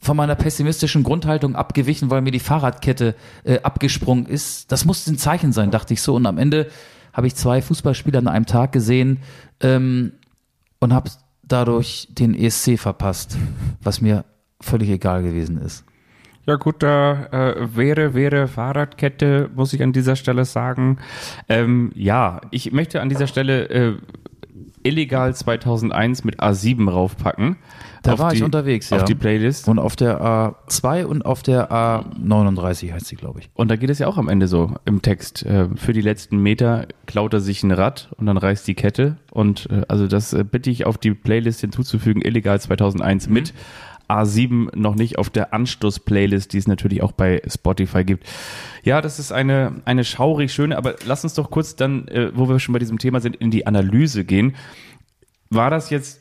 von 0.00 0.16
meiner 0.16 0.34
pessimistischen 0.34 1.02
Grundhaltung 1.02 1.54
abgewichen, 1.54 2.10
weil 2.10 2.22
mir 2.22 2.32
die 2.32 2.40
Fahrradkette 2.40 3.14
äh, 3.44 3.60
abgesprungen 3.60 4.26
ist. 4.26 4.72
Das 4.72 4.84
musste 4.84 5.12
ein 5.12 5.18
Zeichen 5.18 5.52
sein, 5.52 5.70
dachte 5.70 5.94
ich 5.94 6.02
so. 6.02 6.14
Und 6.16 6.26
am 6.26 6.38
Ende 6.38 6.68
habe 7.12 7.26
ich 7.26 7.34
zwei 7.36 7.60
Fußballspieler 7.60 8.18
an 8.18 8.28
einem 8.28 8.46
Tag 8.46 8.72
gesehen 8.72 9.18
ähm, 9.60 10.12
und 10.80 10.94
habe 10.94 11.10
dadurch 11.42 12.08
den 12.10 12.34
ESC 12.34 12.78
verpasst, 12.78 13.36
was 13.82 14.00
mir 14.00 14.24
völlig 14.60 14.88
egal 14.88 15.22
gewesen 15.22 15.60
ist. 15.60 15.84
Ja 16.46 16.56
gut, 16.56 16.82
da 16.82 17.26
äh, 17.26 17.76
wäre, 17.76 18.14
wäre 18.14 18.48
Fahrradkette, 18.48 19.50
muss 19.54 19.72
ich 19.72 19.82
an 19.82 19.92
dieser 19.92 20.16
Stelle 20.16 20.44
sagen. 20.44 20.98
Ähm, 21.48 21.92
ja, 21.94 22.40
ich 22.50 22.72
möchte 22.72 23.02
an 23.02 23.08
dieser 23.08 23.26
Stelle 23.26 23.68
äh, 23.68 23.94
illegal 24.82 25.34
2001 25.34 26.24
mit 26.24 26.40
A7 26.40 26.88
raufpacken. 26.90 27.56
Da 28.02 28.18
war 28.18 28.30
die, 28.30 28.38
ich 28.38 28.42
unterwegs, 28.42 28.90
ja. 28.90 28.98
Auf 28.98 29.04
die 29.04 29.14
Playlist. 29.14 29.68
Und 29.68 29.78
auf 29.78 29.94
der 29.94 30.20
A2 30.22 31.04
und 31.04 31.26
auf 31.26 31.42
der 31.42 31.70
A39 31.70 32.92
heißt 32.92 33.06
sie, 33.06 33.16
glaube 33.16 33.40
ich. 33.40 33.50
Und 33.54 33.70
da 33.70 33.76
geht 33.76 33.90
es 33.90 33.98
ja 33.98 34.06
auch 34.06 34.16
am 34.16 34.28
Ende 34.28 34.48
so 34.48 34.74
im 34.84 35.02
Text. 35.02 35.44
Äh, 35.44 35.68
für 35.76 35.92
die 35.92 36.00
letzten 36.00 36.38
Meter 36.38 36.86
klaut 37.06 37.34
er 37.34 37.40
sich 37.40 37.62
ein 37.62 37.72
Rad 37.72 38.10
und 38.16 38.26
dann 38.26 38.36
reißt 38.38 38.66
die 38.66 38.74
Kette. 38.74 39.16
Und 39.30 39.68
äh, 39.70 39.82
also 39.88 40.06
das 40.06 40.32
äh, 40.32 40.44
bitte 40.44 40.70
ich 40.70 40.86
auf 40.86 40.98
die 40.98 41.12
Playlist 41.12 41.60
hinzuzufügen, 41.60 42.22
illegal 42.22 42.60
2001 42.60 43.28
Mhm. 43.28 43.34
mit 43.34 43.54
A7 44.10 44.76
noch 44.76 44.94
nicht 44.94 45.18
auf 45.18 45.30
der 45.30 45.54
Anstoß-Playlist, 45.54 46.52
die 46.52 46.58
es 46.58 46.66
natürlich 46.66 47.02
auch 47.02 47.12
bei 47.12 47.42
Spotify 47.46 48.04
gibt. 48.04 48.26
Ja, 48.82 49.00
das 49.00 49.18
ist 49.18 49.32
eine, 49.32 49.82
eine 49.84 50.04
schaurig 50.04 50.52
schöne, 50.52 50.76
aber 50.76 50.96
lass 51.04 51.24
uns 51.24 51.34
doch 51.34 51.50
kurz 51.50 51.76
dann, 51.76 52.08
äh, 52.08 52.30
wo 52.34 52.48
wir 52.48 52.58
schon 52.58 52.72
bei 52.72 52.78
diesem 52.78 52.98
Thema 52.98 53.20
sind, 53.20 53.36
in 53.36 53.50
die 53.50 53.66
Analyse 53.66 54.24
gehen. 54.24 54.56
War 55.50 55.70
das 55.70 55.90
jetzt 55.90 56.20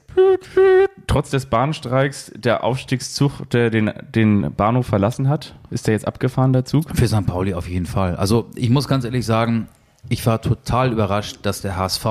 trotz 1.08 1.30
des 1.30 1.46
Bahnstreiks 1.48 2.32
der 2.36 2.64
Aufstiegszug, 2.64 3.50
der 3.52 3.70
den, 3.70 3.92
den 4.14 4.54
Bahnhof 4.56 4.88
verlassen 4.88 5.30
hat? 5.30 5.56
Ist 5.70 5.88
der 5.88 5.94
jetzt 5.94 6.08
abgefahren, 6.08 6.54
der 6.54 6.66
Zug? 6.66 6.86
Für 6.96 7.08
St. 7.08 7.26
Pauli 7.26 7.54
auf 7.54 7.68
jeden 7.68 7.86
Fall. 7.86 8.16
Also 8.16 8.50
ich 8.56 8.70
muss 8.70 8.88
ganz 8.88 9.06
ehrlich 9.06 9.26
sagen, 9.26 9.68
ich 10.08 10.26
war 10.26 10.42
total 10.42 10.92
überrascht, 10.92 11.40
dass 11.44 11.62
der 11.62 11.78
HSV 11.78 12.06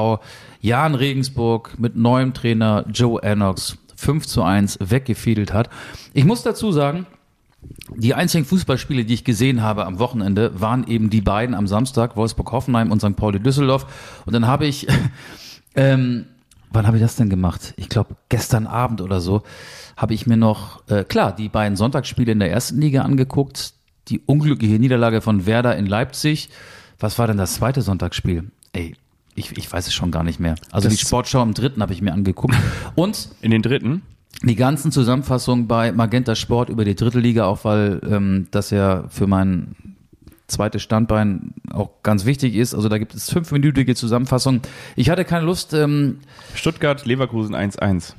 Jan 0.61 0.95
Regensburg 0.95 1.79
mit 1.79 1.97
neuem 1.97 2.35
Trainer 2.35 2.85
Joe 2.93 3.23
Annox 3.23 3.79
5 3.99 4.27
zu 4.27 4.43
1 4.45 4.79
weggefiedelt 4.81 5.53
hat. 5.53 5.69
Ich 6.15 6.25
muss 6.25 6.43
dazu 6.43 6.71
sagen, 6.71 7.07
die 7.97 8.15
einzigen 8.15 8.45
Fußballspiele, 8.45 9.05
die 9.05 9.15
ich 9.15 9.25
gesehen 9.25 9.61
habe 9.63 9.87
am 9.87 9.99
Wochenende, 9.99 10.53
waren 10.61 10.87
eben 10.87 11.11
die 11.11 11.21
beiden 11.21 11.57
am 11.57 11.67
Samstag, 11.67 12.17
Wolfsburg-Hoffenheim 12.17 12.93
und 12.93 13.01
St. 13.01 13.17
Pauli 13.17 13.41
Düsseldorf. 13.41 14.23
Und 14.25 14.33
dann 14.33 14.47
habe 14.47 14.67
ich, 14.67 14.87
ähm, 15.75 16.27
wann 16.71 16.87
habe 16.87 16.97
ich 16.97 17.03
das 17.03 17.17
denn 17.17 17.29
gemacht? 17.29 17.75
Ich 17.77 17.89
glaube, 17.89 18.15
gestern 18.29 18.69
Abend 18.69 19.01
oder 19.01 19.21
so, 19.21 19.43
habe 19.97 20.15
ich 20.15 20.29
mir 20.29 20.37
noch, 20.37 20.89
äh, 20.89 21.03
klar, 21.03 21.35
die 21.35 21.49
beiden 21.49 21.77
Sonntagsspiele 21.77 22.31
in 22.31 22.39
der 22.39 22.53
ersten 22.53 22.81
Liga 22.81 23.03
angeguckt. 23.03 23.75
Die 24.07 24.21
unglückliche 24.21 24.79
Niederlage 24.79 25.21
von 25.21 25.45
Werder 25.45 25.77
in 25.77 25.87
Leipzig. 25.87 26.51
Was 27.01 27.19
war 27.19 27.27
denn 27.27 27.37
das 27.37 27.55
zweite 27.55 27.83
Sonntagsspiel? 27.83 28.51
Ey, 28.73 28.95
ich, 29.39 29.57
ich 29.57 29.73
weiß 29.73 29.87
es 29.87 29.95
schon 29.95 30.11
gar 30.11 30.23
nicht 30.25 30.41
mehr. 30.41 30.55
Also 30.73 30.89
Das- 30.89 30.97
die 30.99 31.05
Sportschau 31.05 31.43
im 31.43 31.55
dritten 31.55 31.81
habe 31.83 31.93
ich 31.93 32.03
mir 32.03 32.13
angeguckt. 32.13 32.55
Und 32.95 33.29
In 33.41 33.51
den 33.51 33.63
dritten? 33.63 34.03
die 34.43 34.55
ganzen 34.57 34.93
Zusammenfassungen 34.93 35.67
bei 35.67 35.91
Magenta 35.93 36.35
Sport 36.35 36.69
über 36.69 36.85
die 36.85 36.95
dritte 36.95 37.19
Liga, 37.19 37.47
auch 37.47 37.65
weil 37.65 38.01
ähm, 38.09 38.47
das 38.51 38.71
ja 38.71 39.05
für 39.09 39.27
mein 39.27 39.75
zweites 40.47 40.83
Standbein 40.83 41.55
auch 41.73 41.91
ganz 42.03 42.25
wichtig 42.25 42.55
ist. 42.55 42.75
Also 42.75 42.89
da 42.89 42.99
gibt 42.99 43.15
es 43.15 43.31
fünfminütige 43.31 43.95
Zusammenfassungen. 43.95 44.63
Ich 44.97 45.11
hatte 45.11 45.25
keine 45.25 45.45
Lust, 45.45 45.75
ähm, 45.75 46.19
Stuttgart, 46.55 47.05
Leverkusen 47.05 47.55
1-1. 47.55 48.15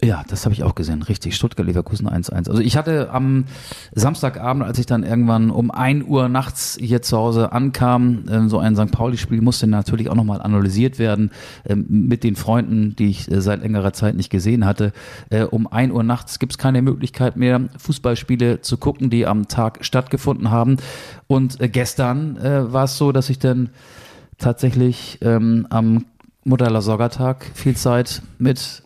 Ja, 0.00 0.22
das 0.28 0.44
habe 0.44 0.52
ich 0.52 0.62
auch 0.62 0.76
gesehen, 0.76 1.02
richtig. 1.02 1.34
Stuttgart, 1.34 1.66
Leverkusen 1.66 2.08
1-1. 2.08 2.48
Also 2.48 2.62
ich 2.62 2.76
hatte 2.76 3.10
am 3.10 3.46
Samstagabend, 3.92 4.62
als 4.62 4.78
ich 4.78 4.86
dann 4.86 5.02
irgendwann 5.02 5.50
um 5.50 5.72
1 5.72 6.04
Uhr 6.06 6.28
nachts 6.28 6.78
hier 6.80 7.02
zu 7.02 7.16
Hause 7.16 7.50
ankam, 7.50 8.24
ähm, 8.30 8.48
so 8.48 8.60
ein 8.60 8.76
St. 8.76 8.92
Pauli-Spiel 8.92 9.40
musste 9.40 9.66
natürlich 9.66 10.08
auch 10.08 10.14
nochmal 10.14 10.40
analysiert 10.40 11.00
werden 11.00 11.32
ähm, 11.68 11.86
mit 11.88 12.22
den 12.22 12.36
Freunden, 12.36 12.94
die 12.94 13.08
ich 13.08 13.28
äh, 13.28 13.40
seit 13.40 13.62
längerer 13.62 13.92
Zeit 13.92 14.14
nicht 14.14 14.30
gesehen 14.30 14.64
hatte. 14.64 14.92
Äh, 15.30 15.42
um 15.42 15.66
1 15.66 15.92
Uhr 15.92 16.04
nachts 16.04 16.38
gibt 16.38 16.52
es 16.52 16.58
keine 16.58 16.80
Möglichkeit 16.80 17.36
mehr, 17.36 17.62
Fußballspiele 17.76 18.60
zu 18.60 18.76
gucken, 18.76 19.10
die 19.10 19.26
am 19.26 19.48
Tag 19.48 19.84
stattgefunden 19.84 20.52
haben. 20.52 20.76
Und 21.26 21.60
äh, 21.60 21.68
gestern 21.68 22.38
war 22.40 22.84
es 22.84 22.96
so, 22.96 23.10
dass 23.10 23.30
ich 23.30 23.38
dann 23.38 23.70
tatsächlich 24.38 25.18
ähm, 25.22 25.66
am 25.70 26.04
Mutterler-Sorgertag 26.44 27.50
viel 27.54 27.76
Zeit 27.76 28.22
mit 28.38 28.82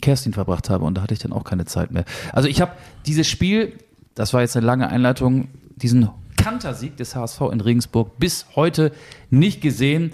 Kerstin 0.00 0.32
verbracht 0.32 0.70
habe 0.70 0.84
und 0.84 0.96
da 0.96 1.02
hatte 1.02 1.14
ich 1.14 1.20
dann 1.20 1.32
auch 1.32 1.44
keine 1.44 1.64
Zeit 1.64 1.90
mehr. 1.90 2.04
Also 2.32 2.48
ich 2.48 2.60
habe 2.60 2.72
dieses 3.06 3.28
Spiel, 3.28 3.74
das 4.14 4.32
war 4.32 4.40
jetzt 4.40 4.56
eine 4.56 4.66
lange 4.66 4.88
Einleitung, 4.88 5.48
diesen 5.76 6.08
Kantersieg 6.36 6.96
des 6.96 7.14
HSV 7.14 7.40
in 7.52 7.60
Regensburg 7.60 8.18
bis 8.18 8.46
heute 8.56 8.92
nicht 9.30 9.60
gesehen, 9.60 10.12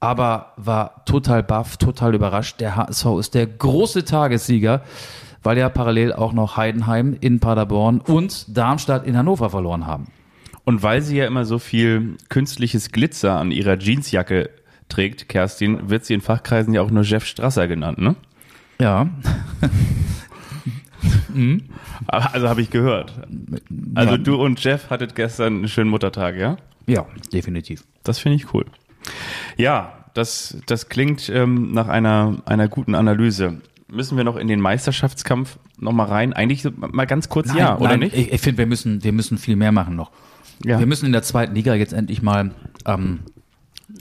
aber 0.00 0.52
war 0.56 1.04
total 1.04 1.42
baff, 1.42 1.76
total 1.76 2.14
überrascht. 2.14 2.60
Der 2.60 2.76
HSV 2.76 3.06
ist 3.18 3.34
der 3.34 3.46
große 3.46 4.04
Tagessieger, 4.04 4.82
weil 5.42 5.58
ja 5.58 5.68
parallel 5.68 6.12
auch 6.12 6.32
noch 6.32 6.56
Heidenheim 6.56 7.16
in 7.20 7.40
Paderborn 7.40 8.00
und 8.00 8.56
Darmstadt 8.56 9.06
in 9.06 9.16
Hannover 9.16 9.50
verloren 9.50 9.86
haben. 9.86 10.08
Und 10.64 10.82
weil 10.82 11.02
sie 11.02 11.16
ja 11.16 11.26
immer 11.26 11.44
so 11.44 11.58
viel 11.58 12.16
künstliches 12.28 12.92
Glitzer 12.92 13.38
an 13.38 13.50
ihrer 13.50 13.78
Jeansjacke 13.78 14.50
trägt, 14.88 15.28
Kerstin, 15.28 15.88
wird 15.88 16.04
sie 16.04 16.14
in 16.14 16.20
Fachkreisen 16.20 16.74
ja 16.74 16.82
auch 16.82 16.90
nur 16.90 17.04
Jeff 17.04 17.24
Strasser 17.24 17.68
genannt, 17.68 17.98
ne? 17.98 18.16
Ja. 18.80 19.08
Aber- 22.06 22.34
Also 22.34 22.48
habe 22.48 22.60
ich 22.62 22.70
gehört. 22.70 23.12
Also 23.94 24.12
Ja. 24.12 24.18
du 24.18 24.34
und 24.42 24.62
Jeff 24.62 24.90
hattet 24.90 25.14
gestern 25.14 25.58
einen 25.58 25.68
schönen 25.68 25.90
Muttertag, 25.90 26.36
ja? 26.36 26.56
Ja, 26.86 27.06
definitiv. 27.32 27.84
Das 28.02 28.18
finde 28.18 28.36
ich 28.36 28.52
cool. 28.52 28.64
Ja, 29.56 29.92
das, 30.14 30.56
das 30.66 30.88
klingt 30.88 31.28
ähm, 31.28 31.72
nach 31.72 31.88
einer, 31.88 32.38
einer 32.46 32.68
guten 32.68 32.94
Analyse. 32.94 33.60
Müssen 33.88 34.16
wir 34.16 34.24
noch 34.24 34.36
in 34.36 34.48
den 34.48 34.60
Meisterschaftskampf 34.60 35.58
noch 35.78 35.92
mal 35.92 36.04
rein? 36.06 36.32
Eigentlich 36.32 36.66
mal 36.76 37.06
ganz 37.06 37.28
kurz 37.28 37.54
ja, 37.54 37.78
oder 37.78 37.96
nicht? 37.96 38.16
Ich, 38.16 38.32
ich 38.32 38.40
finde, 38.40 38.58
wir 38.58 38.66
müssen, 38.66 39.04
wir 39.04 39.12
müssen 39.12 39.38
viel 39.38 39.56
mehr 39.56 39.72
machen 39.72 39.94
noch. 39.96 40.10
Ja. 40.64 40.78
Wir 40.78 40.86
müssen 40.86 41.06
in 41.06 41.12
der 41.12 41.22
zweiten 41.22 41.54
Liga 41.54 41.74
jetzt 41.74 41.92
endlich 41.92 42.22
mal 42.22 42.50
am 42.84 43.20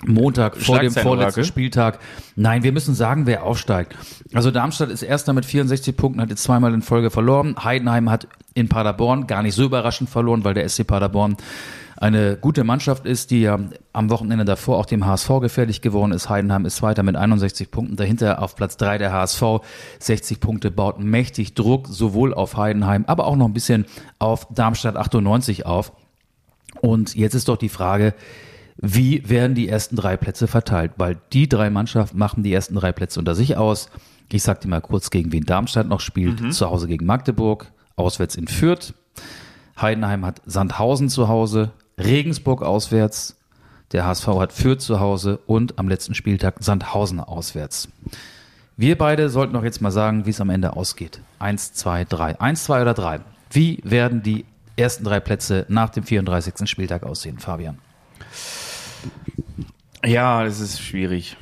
Montag 0.06 0.58
vor 0.58 0.80
dem 0.80 0.92
vorletzten 0.92 1.44
Spieltag. 1.44 2.00
Nein, 2.36 2.64
wir 2.64 2.72
müssen 2.72 2.96
sagen, 2.96 3.26
wer 3.26 3.44
aufsteigt. 3.44 3.96
Also 4.34 4.52
Darmstadt 4.52 4.90
ist 4.90 5.04
erster 5.04 5.34
mit 5.34 5.46
64 5.46 5.96
Punkten, 5.96 6.22
hat 6.22 6.30
jetzt 6.30 6.44
zweimal 6.44 6.74
in 6.74 6.82
Folge 6.82 7.10
verloren. 7.10 7.56
Heidenheim 7.62 8.10
hat 8.10 8.28
in 8.54 8.70
Paderborn 8.70 9.28
gar 9.28 9.44
nicht 9.44 9.56
so 9.56 9.64
überraschend 9.64 10.10
verloren, 10.10 10.44
weil 10.44 10.54
der 10.54 10.68
SC 10.68 10.86
Paderborn 10.88 11.38
eine 11.98 12.38
gute 12.38 12.64
Mannschaft 12.64 13.06
ist, 13.06 13.30
die 13.30 13.42
ja 13.42 13.60
am 13.92 14.10
Wochenende 14.10 14.46
davor 14.46 14.78
auch 14.78 14.86
dem 14.86 15.06
HSV 15.06 15.42
gefährlich 15.42 15.82
geworden 15.82 16.14
ist. 16.14 16.30
Heidenheim 16.30 16.66
ist 16.66 16.78
Zweiter 16.78 17.04
mit 17.04 17.18
61 17.18 17.72
Punkten. 17.72 17.98
Dahinter 17.98 18.42
auf 18.42 18.56
Platz 18.56 18.78
drei 18.78 18.98
der 18.98 19.12
HSV. 19.12 19.44
60 20.00 20.40
Punkte 20.40 20.72
baut 20.72 21.00
mächtig 21.02 21.56
Druck 21.56 21.88
sowohl 21.90 22.34
auf 22.34 22.56
Heidenheim, 22.56 23.04
aber 23.06 23.28
auch 23.28 23.36
noch 23.36 23.48
ein 23.48 23.54
bisschen 23.54 23.86
auf 24.18 24.48
Darmstadt 24.50 24.96
98 24.96 25.66
auf. 25.66 25.92
Und 26.80 27.16
jetzt 27.16 27.34
ist 27.34 27.50
doch 27.50 27.58
die 27.58 27.68
Frage, 27.68 28.14
wie 28.82 29.28
werden 29.28 29.56
die 29.56 29.68
ersten 29.68 29.98
drei 29.98 30.16
Plätze 30.16 30.48
verteilt? 30.48 30.94
Weil 30.96 31.18
die 31.34 31.50
drei 31.50 31.70
Mannschaften 31.70 32.18
machen 32.18 32.44
die 32.44 32.54
ersten 32.54 32.76
drei 32.76 32.94
Plätze 32.94 33.20
unter 33.20 33.36
sich 33.36 33.58
aus. 33.58 33.90
Ich 34.32 34.44
sag 34.44 34.62
dir 34.62 34.70
mal 34.70 34.80
kurz, 34.80 35.10
gegen 35.10 35.34
wen 35.34 35.44
Darmstadt 35.44 35.88
noch 35.88 36.00
spielt. 36.00 36.54
Zu 36.54 36.70
Hause 36.70 36.88
gegen 36.88 37.06
Magdeburg, 37.06 37.72
auswärts 37.98 38.36
in 38.36 38.48
Fürth. 38.48 38.94
Heidenheim 39.80 40.26
hat 40.26 40.42
Sandhausen 40.46 41.10
zu 41.10 41.28
Hause, 41.28 41.72
Regensburg 41.98 42.62
auswärts. 42.62 43.36
Der 43.92 44.06
HSV 44.06 44.28
hat 44.28 44.54
Fürth 44.54 44.82
zu 44.82 45.00
Hause 45.00 45.40
und 45.46 45.78
am 45.78 45.90
letzten 45.90 46.14
Spieltag 46.14 46.56
Sandhausen 46.60 47.20
auswärts. 47.20 47.90
Wir 48.78 48.98
beide 48.98 49.30
sollten 49.30 49.54
doch 49.54 49.64
jetzt 49.64 49.82
mal 49.82 49.92
sagen, 49.92 50.26
wie 50.26 50.30
es 50.30 50.40
am 50.40 50.50
Ende 50.50 50.78
ausgeht. 50.78 51.20
Eins, 51.40 51.74
zwei, 51.74 52.06
drei. 52.06 52.40
Eins, 52.40 52.64
zwei 52.64 52.82
oder 52.82 52.94
drei. 52.94 53.20
Wie 53.50 53.82
werden 53.84 54.24
die 54.24 54.46
ersten 54.78 55.04
drei 55.04 55.20
Plätze 55.20 55.66
nach 55.68 55.90
dem 55.90 56.04
34. 56.04 56.70
Spieltag 56.70 57.04
aussehen, 57.04 57.40
Fabian? 57.40 57.80
Ja, 60.06 60.44
das 60.44 60.60
ist 60.60 60.82
schwierig. 60.82 61.38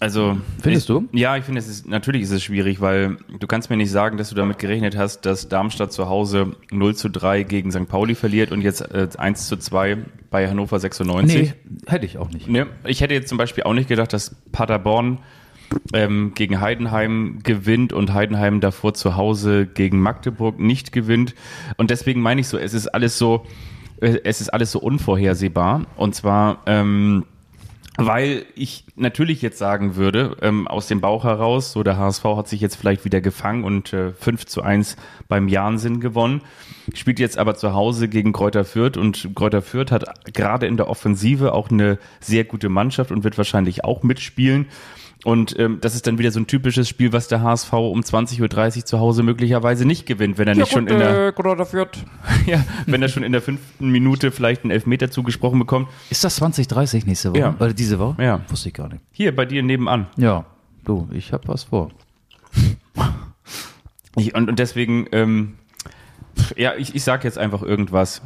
Also 0.00 0.36
Findest 0.60 0.90
ich, 0.90 0.94
du? 0.94 1.08
Ja, 1.12 1.36
ich 1.36 1.44
finde, 1.44 1.60
es 1.60 1.68
ist 1.68 1.88
natürlich 1.88 2.22
ist 2.22 2.32
es 2.32 2.42
schwierig, 2.42 2.80
weil 2.80 3.16
du 3.38 3.46
kannst 3.46 3.70
mir 3.70 3.76
nicht 3.76 3.90
sagen, 3.90 4.18
dass 4.18 4.28
du 4.28 4.34
damit 4.34 4.58
gerechnet 4.58 4.96
hast, 4.96 5.24
dass 5.24 5.48
Darmstadt 5.48 5.92
zu 5.92 6.08
Hause 6.08 6.56
0 6.70 6.96
zu 6.96 7.08
3 7.08 7.44
gegen 7.44 7.70
St. 7.70 7.88
Pauli 7.88 8.14
verliert 8.14 8.50
und 8.50 8.60
jetzt 8.60 8.80
äh, 8.80 9.08
1 9.16 9.46
zu 9.46 9.56
2 9.56 9.98
bei 10.30 10.48
Hannover 10.48 10.80
96. 10.80 11.54
hätte 11.86 12.06
ich 12.06 12.18
auch 12.18 12.28
nicht. 12.30 12.48
Ne, 12.48 12.66
ich 12.86 13.00
hätte 13.00 13.14
jetzt 13.14 13.28
zum 13.28 13.38
Beispiel 13.38 13.64
auch 13.64 13.72
nicht 13.72 13.88
gedacht, 13.88 14.12
dass 14.12 14.34
Paderborn 14.50 15.18
ähm, 15.92 16.32
gegen 16.34 16.60
Heidenheim 16.60 17.38
gewinnt 17.42 17.92
und 17.92 18.12
Heidenheim 18.12 18.60
davor 18.60 18.94
zu 18.94 19.16
Hause 19.16 19.66
gegen 19.66 20.00
Magdeburg 20.00 20.58
nicht 20.58 20.92
gewinnt. 20.92 21.34
Und 21.76 21.90
deswegen 21.90 22.20
meine 22.20 22.40
ich 22.40 22.48
so, 22.48 22.58
es 22.58 22.74
ist 22.74 22.88
alles 22.88 23.16
so, 23.16 23.46
es 24.04 24.40
ist 24.40 24.50
alles 24.50 24.72
so 24.72 24.78
unvorhersehbar. 24.78 25.86
Und 25.96 26.14
zwar, 26.14 26.62
ähm, 26.66 27.24
weil 27.96 28.44
ich 28.56 28.84
natürlich 28.96 29.40
jetzt 29.40 29.58
sagen 29.58 29.96
würde, 29.96 30.36
ähm, 30.42 30.66
aus 30.66 30.88
dem 30.88 31.00
Bauch 31.00 31.24
heraus, 31.24 31.72
so 31.72 31.82
der 31.82 31.96
HSV 31.96 32.24
hat 32.24 32.48
sich 32.48 32.60
jetzt 32.60 32.76
vielleicht 32.76 33.04
wieder 33.04 33.20
gefangen 33.20 33.64
und 33.64 33.92
äh, 33.92 34.12
5 34.12 34.46
zu 34.46 34.62
1 34.62 34.96
beim 35.28 35.48
Jansen 35.48 36.00
gewonnen, 36.00 36.42
spielt 36.92 37.20
jetzt 37.20 37.38
aber 37.38 37.54
zu 37.54 37.72
Hause 37.72 38.08
gegen 38.08 38.32
Kräuter 38.32 38.64
Fürth 38.64 38.96
und 38.96 39.30
Kräuter 39.34 39.62
Fürth 39.62 39.92
hat 39.92 40.34
gerade 40.34 40.66
in 40.66 40.76
der 40.76 40.88
Offensive 40.88 41.52
auch 41.52 41.70
eine 41.70 41.98
sehr 42.20 42.44
gute 42.44 42.68
Mannschaft 42.68 43.12
und 43.12 43.22
wird 43.22 43.38
wahrscheinlich 43.38 43.84
auch 43.84 44.02
mitspielen. 44.02 44.66
Und 45.24 45.58
ähm, 45.58 45.78
das 45.80 45.94
ist 45.94 46.06
dann 46.06 46.18
wieder 46.18 46.30
so 46.30 46.40
ein 46.40 46.46
typisches 46.46 46.88
Spiel, 46.88 47.12
was 47.12 47.28
der 47.28 47.40
HSV 47.40 47.72
um 47.72 48.00
20.30 48.00 48.78
Uhr 48.78 48.84
zu 48.84 49.00
Hause 49.00 49.22
möglicherweise 49.22 49.86
nicht 49.86 50.04
gewinnt, 50.06 50.36
wenn 50.36 50.48
er 50.48 50.54
nicht 50.54 50.70
schon 50.70 50.86
in 50.86 50.98
der 50.98 51.32
ja, 52.46 52.62
wenn 52.86 53.00
er 53.00 53.08
schon 53.08 53.22
in 53.22 53.32
der 53.32 53.40
fünften 53.40 53.88
Minute 53.88 54.30
vielleicht 54.30 54.64
einen 54.64 54.70
Elfmeter 54.70 55.10
zugesprochen 55.10 55.58
bekommt. 55.58 55.88
Ist 56.10 56.24
das 56.24 56.36
2030 56.36 57.06
nächste 57.06 57.30
Woche? 57.30 57.38
Ja. 57.38 57.54
Oder 57.58 57.72
diese 57.72 57.98
Woche? 57.98 58.22
Ja. 58.22 58.42
Wusste 58.48 58.68
ich 58.68 58.74
gar 58.74 58.88
nicht. 58.88 59.00
Hier 59.12 59.34
bei 59.34 59.46
dir 59.46 59.62
nebenan. 59.62 60.08
Ja, 60.16 60.44
du, 60.84 61.08
ich 61.12 61.32
habe 61.32 61.48
was 61.48 61.64
vor. 61.64 61.90
Ich, 64.16 64.32
und, 64.32 64.48
und 64.48 64.60
deswegen, 64.60 65.08
ähm, 65.10 65.54
ja, 66.56 66.74
ich, 66.76 66.94
ich 66.94 67.02
sage 67.02 67.24
jetzt 67.24 67.36
einfach 67.36 67.62
irgendwas. 67.62 68.22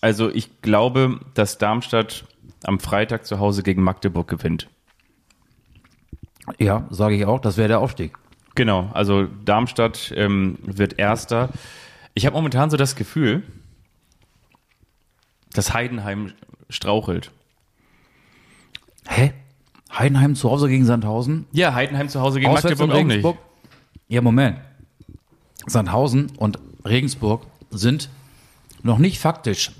Also 0.00 0.30
ich 0.30 0.62
glaube, 0.62 1.20
dass 1.34 1.58
Darmstadt 1.58 2.24
am 2.64 2.80
Freitag 2.80 3.24
zu 3.24 3.38
Hause 3.38 3.62
gegen 3.62 3.82
Magdeburg 3.82 4.28
gewinnt. 4.28 4.68
Ja, 6.58 6.86
sage 6.90 7.16
ich 7.16 7.26
auch, 7.26 7.40
das 7.40 7.56
wäre 7.56 7.68
der 7.68 7.80
Aufstieg. 7.80 8.16
Genau, 8.54 8.90
also 8.92 9.26
Darmstadt 9.44 10.12
ähm, 10.16 10.58
wird 10.62 10.98
Erster. 10.98 11.50
Ich 12.14 12.26
habe 12.26 12.34
momentan 12.34 12.70
so 12.70 12.76
das 12.76 12.96
Gefühl, 12.96 13.42
dass 15.52 15.74
Heidenheim 15.74 16.32
strauchelt. 16.68 17.30
Hä? 19.06 19.32
Heidenheim 19.96 20.34
zu 20.34 20.50
Hause 20.50 20.68
gegen 20.68 20.84
Sandhausen? 20.84 21.46
Ja, 21.52 21.74
Heidenheim 21.74 22.08
zu 22.08 22.20
Hause 22.20 22.40
gegen 22.40 22.50
Auswärts 22.50 22.78
Magdeburg 22.78 22.90
auch 22.90 23.04
nicht. 23.04 23.24
Regensburg? 23.24 23.38
Ja, 24.08 24.20
Moment. 24.20 24.58
Sandhausen 25.66 26.32
und 26.36 26.58
Regensburg 26.84 27.46
sind 27.70 28.10
noch 28.82 28.98
nicht 28.98 29.18
faktisch, 29.18 29.72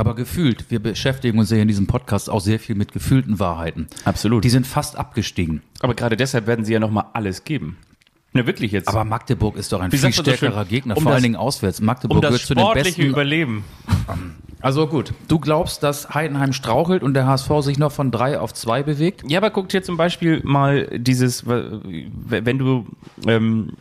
aber 0.00 0.14
gefühlt. 0.14 0.70
Wir 0.70 0.80
beschäftigen 0.80 1.38
uns 1.38 1.50
ja 1.50 1.58
in 1.58 1.68
diesem 1.68 1.86
Podcast 1.86 2.28
auch 2.30 2.40
sehr 2.40 2.58
viel 2.58 2.74
mit 2.74 2.92
gefühlten 2.92 3.38
Wahrheiten. 3.38 3.86
Absolut. 4.04 4.42
Die 4.44 4.50
sind 4.50 4.66
fast 4.66 4.96
abgestiegen. 4.96 5.62
Aber 5.80 5.94
gerade 5.94 6.16
deshalb 6.16 6.46
werden 6.46 6.64
sie 6.64 6.72
ja 6.72 6.80
nochmal 6.80 7.04
alles 7.12 7.44
geben. 7.44 7.76
Ne, 8.32 8.46
wirklich 8.46 8.70
jetzt. 8.72 8.86
Aber 8.88 9.04
Magdeburg 9.04 9.56
ist 9.56 9.72
doch 9.72 9.80
ein 9.80 9.90
Wie 9.90 9.98
viel 9.98 10.12
so 10.12 10.22
stärkerer 10.22 10.60
schön? 10.62 10.68
Gegner, 10.68 10.96
Um 10.96 11.02
vor 11.02 11.10
das- 11.10 11.16
allen 11.16 11.22
Dingen 11.24 11.36
auswärts. 11.36 11.80
Magdeburg 11.80 12.16
um 12.18 12.20
gehört 12.22 12.40
zu 12.40 12.54
den 12.54 12.60
sportliche 12.62 12.88
besten. 12.96 13.02
Überleben. 13.10 13.64
Also 14.62 14.86
gut, 14.88 15.14
du 15.26 15.38
glaubst, 15.38 15.82
dass 15.82 16.10
Heidenheim 16.12 16.52
strauchelt 16.52 17.02
und 17.02 17.14
der 17.14 17.26
HSV 17.26 17.48
sich 17.62 17.78
noch 17.78 17.92
von 17.92 18.10
drei 18.10 18.38
auf 18.38 18.52
zwei 18.52 18.82
bewegt? 18.82 19.22
Ja, 19.26 19.38
aber 19.38 19.48
guck 19.48 19.70
dir 19.70 19.82
zum 19.82 19.96
Beispiel 19.96 20.42
mal 20.44 20.86
dieses, 20.98 21.46
wenn 21.46 22.58
du, 22.58 22.84
ähm, 23.26 23.72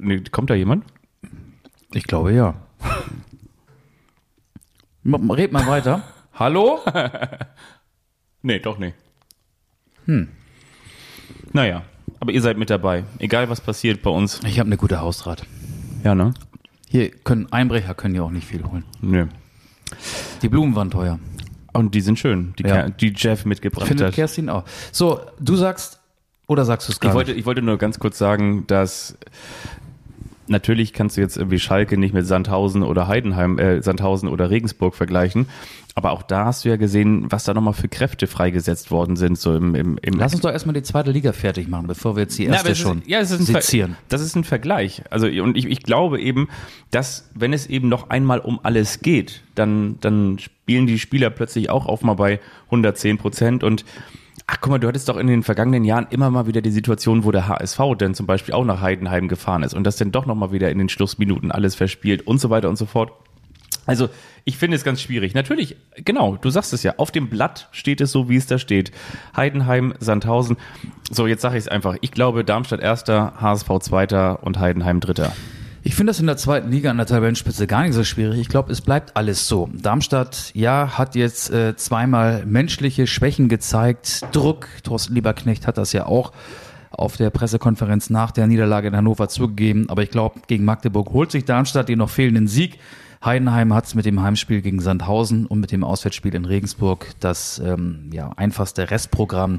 nee, 0.00 0.20
kommt 0.32 0.50
da 0.50 0.54
jemand? 0.54 0.84
Ich 1.92 2.02
glaube 2.02 2.32
ja. 2.32 2.54
Red 5.04 5.52
mal 5.52 5.66
weiter. 5.66 6.02
Hallo? 6.34 6.80
Nee, 8.44 8.58
doch 8.58 8.76
nicht. 8.76 8.96
Hm. 10.06 10.26
Naja, 11.52 11.82
aber 12.18 12.32
ihr 12.32 12.42
seid 12.42 12.58
mit 12.58 12.70
dabei. 12.70 13.04
Egal 13.20 13.48
was 13.48 13.60
passiert 13.60 14.02
bei 14.02 14.10
uns. 14.10 14.40
Ich 14.44 14.58
habe 14.58 14.66
eine 14.66 14.76
gute 14.76 15.00
Hausrat. 15.00 15.46
Ja, 16.02 16.16
ne? 16.16 16.34
Hier 16.88 17.10
können 17.12 17.46
Einbrecher 17.52 17.94
können 17.94 18.16
ja 18.16 18.22
auch 18.22 18.32
nicht 18.32 18.48
viel 18.48 18.64
holen. 18.64 18.82
Nö. 19.00 19.26
Die 20.42 20.48
Blumen 20.48 20.74
waren 20.74 20.90
teuer. 20.90 21.20
Und 21.72 21.94
die 21.94 22.00
sind 22.00 22.18
schön, 22.18 22.52
die, 22.58 22.64
Ja. 22.64 22.82
Ke- 22.82 22.90
die 23.00 23.12
Jeff 23.16 23.44
mitgebracht 23.44 23.86
Findet 23.86 24.08
hat. 24.08 24.14
Kerstin 24.14 24.48
auch. 24.48 24.64
So, 24.90 25.20
du 25.38 25.54
sagst 25.54 26.00
oder 26.48 26.64
sagst 26.64 26.88
du 26.88 26.92
es 26.92 26.98
gar 26.98 27.10
Ich 27.10 27.14
wollte, 27.14 27.30
nicht? 27.30 27.38
ich 27.38 27.46
wollte 27.46 27.62
nur 27.62 27.78
ganz 27.78 28.00
kurz 28.00 28.18
sagen, 28.18 28.66
dass 28.66 29.16
natürlich 30.46 30.92
kannst 30.92 31.16
du 31.16 31.20
jetzt 31.20 31.36
irgendwie 31.36 31.58
Schalke 31.58 31.96
nicht 31.96 32.14
mit 32.14 32.26
Sandhausen 32.26 32.82
oder 32.82 33.08
Heidenheim, 33.08 33.58
äh, 33.58 33.82
Sandhausen 33.82 34.28
oder 34.28 34.50
Regensburg 34.50 34.94
vergleichen. 34.94 35.46
Aber 35.94 36.12
auch 36.12 36.22
da 36.22 36.46
hast 36.46 36.64
du 36.64 36.70
ja 36.70 36.76
gesehen, 36.76 37.30
was 37.30 37.44
da 37.44 37.52
nochmal 37.52 37.74
für 37.74 37.88
Kräfte 37.88 38.26
freigesetzt 38.26 38.90
worden 38.90 39.16
sind, 39.16 39.38
so 39.38 39.54
im, 39.54 39.74
im, 39.74 39.98
im 40.00 40.14
Lass 40.14 40.32
uns 40.32 40.40
doch 40.40 40.50
erstmal 40.50 40.72
die 40.72 40.82
zweite 40.82 41.10
Liga 41.10 41.32
fertig 41.32 41.68
machen, 41.68 41.86
bevor 41.86 42.16
wir 42.16 42.22
jetzt 42.22 42.38
die 42.38 42.46
Na, 42.46 42.54
erste 42.54 42.70
es 42.72 42.78
schon 42.78 43.00
ist, 43.00 43.08
ja, 43.08 43.20
es 43.20 43.30
ist 43.30 43.46
sezieren. 43.46 43.96
Das 44.08 44.22
ist 44.22 44.34
ein 44.34 44.44
Vergleich. 44.44 45.02
Also 45.10 45.26
und 45.26 45.56
ich, 45.56 45.66
ich 45.66 45.82
glaube 45.82 46.20
eben, 46.20 46.48
dass 46.90 47.30
wenn 47.34 47.52
es 47.52 47.66
eben 47.66 47.88
noch 47.88 48.08
einmal 48.08 48.40
um 48.40 48.60
alles 48.62 49.00
geht, 49.00 49.42
dann 49.54 49.98
dann 50.00 50.38
spielen 50.38 50.86
die 50.86 50.98
Spieler 50.98 51.28
plötzlich 51.28 51.68
auch 51.68 51.84
auf 51.84 52.02
mal 52.02 52.14
bei 52.14 52.40
110 52.66 53.18
Prozent 53.18 53.62
und 53.62 53.84
Ach, 54.46 54.58
guck 54.60 54.70
mal, 54.70 54.78
du 54.78 54.88
hattest 54.88 55.08
doch 55.08 55.16
in 55.16 55.26
den 55.26 55.42
vergangenen 55.42 55.84
Jahren 55.84 56.06
immer 56.10 56.30
mal 56.30 56.46
wieder 56.46 56.60
die 56.62 56.70
Situation, 56.70 57.24
wo 57.24 57.30
der 57.30 57.48
HSV 57.48 57.78
dann 57.98 58.14
zum 58.14 58.26
Beispiel 58.26 58.54
auch 58.54 58.64
nach 58.64 58.80
Heidenheim 58.80 59.28
gefahren 59.28 59.62
ist 59.62 59.74
und 59.74 59.84
das 59.84 59.96
dann 59.96 60.12
doch 60.12 60.26
nochmal 60.26 60.52
wieder 60.52 60.70
in 60.70 60.78
den 60.78 60.88
Schlussminuten 60.88 61.52
alles 61.52 61.74
verspielt 61.74 62.26
und 62.26 62.40
so 62.40 62.50
weiter 62.50 62.68
und 62.68 62.76
so 62.76 62.86
fort. 62.86 63.12
Also, 63.86 64.08
ich 64.44 64.56
finde 64.58 64.76
es 64.76 64.84
ganz 64.84 65.00
schwierig. 65.00 65.34
Natürlich, 65.34 65.76
genau, 65.96 66.36
du 66.36 66.50
sagst 66.50 66.72
es 66.72 66.82
ja, 66.82 66.94
auf 66.98 67.10
dem 67.10 67.28
Blatt 67.28 67.68
steht 67.72 68.00
es 68.00 68.12
so, 68.12 68.28
wie 68.28 68.36
es 68.36 68.46
da 68.46 68.58
steht. 68.58 68.92
Heidenheim, 69.36 69.94
Sandhausen. 69.98 70.56
So, 71.10 71.26
jetzt 71.26 71.42
sage 71.42 71.56
ich 71.56 71.64
es 71.64 71.68
einfach. 71.68 71.96
Ich 72.00 72.12
glaube, 72.12 72.44
Darmstadt 72.44 72.80
erster, 72.80 73.34
HSV 73.40 73.68
zweiter 73.80 74.42
und 74.44 74.58
Heidenheim 74.58 75.00
dritter. 75.00 75.32
Ich 75.84 75.96
finde 75.96 76.10
das 76.10 76.20
in 76.20 76.26
der 76.26 76.36
zweiten 76.36 76.70
Liga 76.70 76.92
an 76.92 76.96
der 76.96 77.06
Tabellenspitze 77.06 77.66
gar 77.66 77.82
nicht 77.82 77.94
so 77.94 78.04
schwierig. 78.04 78.38
Ich 78.38 78.48
glaube, 78.48 78.70
es 78.70 78.80
bleibt 78.80 79.16
alles 79.16 79.48
so. 79.48 79.68
Darmstadt, 79.72 80.52
ja, 80.54 80.96
hat 80.96 81.16
jetzt 81.16 81.50
äh, 81.50 81.74
zweimal 81.74 82.46
menschliche 82.46 83.08
Schwächen 83.08 83.48
gezeigt. 83.48 84.22
Druck, 84.30 84.68
Thorsten 84.84 85.14
Lieberknecht 85.14 85.66
hat 85.66 85.78
das 85.78 85.92
ja 85.92 86.06
auch 86.06 86.30
auf 86.92 87.16
der 87.16 87.30
Pressekonferenz 87.30 88.10
nach 88.10 88.30
der 88.30 88.46
Niederlage 88.46 88.88
in 88.88 88.96
Hannover 88.96 89.28
zugegeben. 89.28 89.90
Aber 89.90 90.04
ich 90.04 90.10
glaube, 90.10 90.40
gegen 90.46 90.64
Magdeburg 90.64 91.10
holt 91.10 91.32
sich 91.32 91.46
Darmstadt 91.46 91.88
den 91.88 91.98
noch 91.98 92.10
fehlenden 92.10 92.46
Sieg. 92.46 92.78
Heidenheim 93.24 93.74
hat 93.74 93.86
es 93.86 93.96
mit 93.96 94.04
dem 94.04 94.22
Heimspiel 94.22 94.62
gegen 94.62 94.80
Sandhausen 94.80 95.46
und 95.46 95.58
mit 95.58 95.72
dem 95.72 95.82
Auswärtsspiel 95.82 96.34
in 96.36 96.44
Regensburg 96.44 97.08
das 97.18 97.58
ähm, 97.58 98.08
ja, 98.12 98.30
einfachste 98.36 98.92
Restprogramm. 98.92 99.58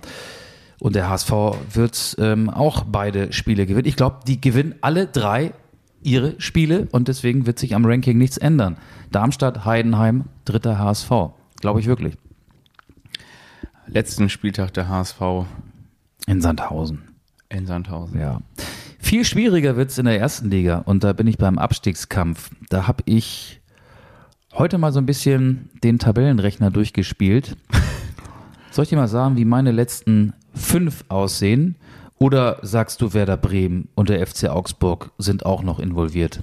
Und 0.79 0.95
der 0.95 1.09
HSV 1.09 1.31
wird 1.73 2.15
ähm, 2.19 2.49
auch 2.49 2.83
beide 2.83 3.33
Spiele 3.33 3.65
gewinnen. 3.65 3.87
Ich 3.87 3.97
glaube, 3.97 4.19
die 4.25 4.39
gewinnen 4.39 4.75
alle 4.79 5.07
drei 5.07 5.51
ihre 6.05 6.39
Spiele 6.39 6.87
und 6.91 7.07
deswegen 7.07 7.45
wird 7.45 7.59
sich 7.59 7.75
am 7.75 7.85
Ranking 7.85 8.17
nichts 8.17 8.37
ändern. 8.37 8.77
Darmstadt, 9.11 9.65
Heidenheim, 9.65 10.25
dritter 10.45 10.77
HSV. 10.79 11.09
Glaube 11.61 11.79
ich 11.79 11.87
wirklich. 11.87 12.15
Letzten 13.87 14.29
Spieltag 14.29 14.73
der 14.73 14.87
HSV 14.89 15.21
In 16.27 16.41
Sandhausen. 16.41 17.03
in 17.49 17.65
Sandhausen. 17.65 18.19
Ja. 18.19 18.39
Viel 18.99 19.25
schwieriger 19.25 19.75
wird's 19.75 19.97
in 19.97 20.05
der 20.05 20.19
ersten 20.19 20.49
Liga 20.49 20.79
und 20.79 21.03
da 21.03 21.13
bin 21.13 21.27
ich 21.27 21.37
beim 21.37 21.57
Abstiegskampf. 21.59 22.49
Da 22.69 22.87
habe 22.87 23.03
ich 23.05 23.61
heute 24.53 24.77
mal 24.77 24.91
so 24.93 24.99
ein 24.99 25.05
bisschen 25.05 25.69
den 25.83 25.99
Tabellenrechner 25.99 26.71
durchgespielt. 26.71 27.57
Soll 28.71 28.83
ich 28.83 28.89
dir 28.89 28.95
mal 28.95 29.07
sagen, 29.07 29.35
wie 29.37 29.45
meine 29.45 29.71
letzten 29.71 30.33
fünf 30.55 31.03
aussehen? 31.09 31.75
Oder 32.23 32.59
sagst 32.61 33.01
du, 33.01 33.13
Werder 33.13 33.35
Bremen 33.35 33.89
und 33.95 34.07
der 34.07 34.25
FC 34.25 34.45
Augsburg 34.45 35.11
sind 35.17 35.45
auch 35.45 35.61
noch 35.61 35.77
involviert? 35.77 36.39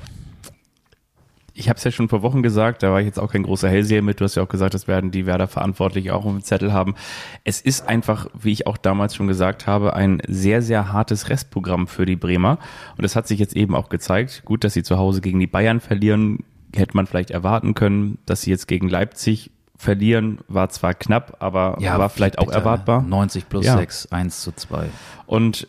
Ich 1.55 1.71
habe 1.71 1.79
es 1.79 1.85
ja 1.85 1.91
schon 1.91 2.11
vor 2.11 2.21
Wochen 2.21 2.43
gesagt, 2.43 2.83
da 2.83 2.93
war 2.93 3.01
ich 3.01 3.07
jetzt 3.07 3.19
auch 3.19 3.33
kein 3.33 3.45
großer 3.45 3.71
Hellseher 3.71 4.03
mit. 4.03 4.21
Du 4.21 4.25
hast 4.25 4.35
ja 4.35 4.43
auch 4.43 4.49
gesagt, 4.51 4.75
das 4.75 4.89
werden 4.89 5.11
die 5.11 5.25
Werder 5.25 5.49
verantwortlich 5.49 6.11
auch 6.11 6.27
auf 6.27 6.33
dem 6.33 6.43
Zettel 6.43 6.75
haben. 6.75 6.97
Es 7.45 7.63
ist 7.63 7.89
einfach, 7.89 8.27
wie 8.39 8.53
ich 8.53 8.67
auch 8.67 8.77
damals 8.77 9.15
schon 9.15 9.27
gesagt 9.27 9.67
habe, 9.67 9.95
ein 9.95 10.21
sehr, 10.29 10.61
sehr 10.61 10.93
hartes 10.93 11.31
Restprogramm 11.31 11.87
für 11.87 12.05
die 12.05 12.17
Bremer. 12.17 12.59
Und 12.99 13.03
das 13.03 13.17
hat 13.17 13.27
sich 13.27 13.39
jetzt 13.39 13.57
eben 13.57 13.75
auch 13.75 13.89
gezeigt. 13.89 14.43
Gut, 14.45 14.65
dass 14.65 14.75
sie 14.75 14.83
zu 14.83 14.99
Hause 14.99 15.23
gegen 15.23 15.41
die 15.41 15.47
Bayern 15.47 15.81
verlieren, 15.81 16.45
hätte 16.77 16.95
man 16.95 17.07
vielleicht 17.07 17.31
erwarten 17.31 17.73
können. 17.73 18.19
Dass 18.27 18.43
sie 18.43 18.51
jetzt 18.51 18.69
gegen 18.69 18.91
Leipzig 18.91 19.51
verlieren, 19.81 20.39
war 20.47 20.69
zwar 20.69 20.95
knapp, 20.95 21.37
aber 21.41 21.79
war 21.99 22.09
vielleicht 22.11 22.39
auch 22.39 22.47
bitte. 22.47 22.59
erwartbar. 22.59 23.03
90 23.03 23.49
plus 23.49 23.65
Ja. 23.65 23.79
6, 23.79 24.13
1 24.13 24.43
zu 24.43 24.53
2. 24.53 24.89
Und 25.27 25.67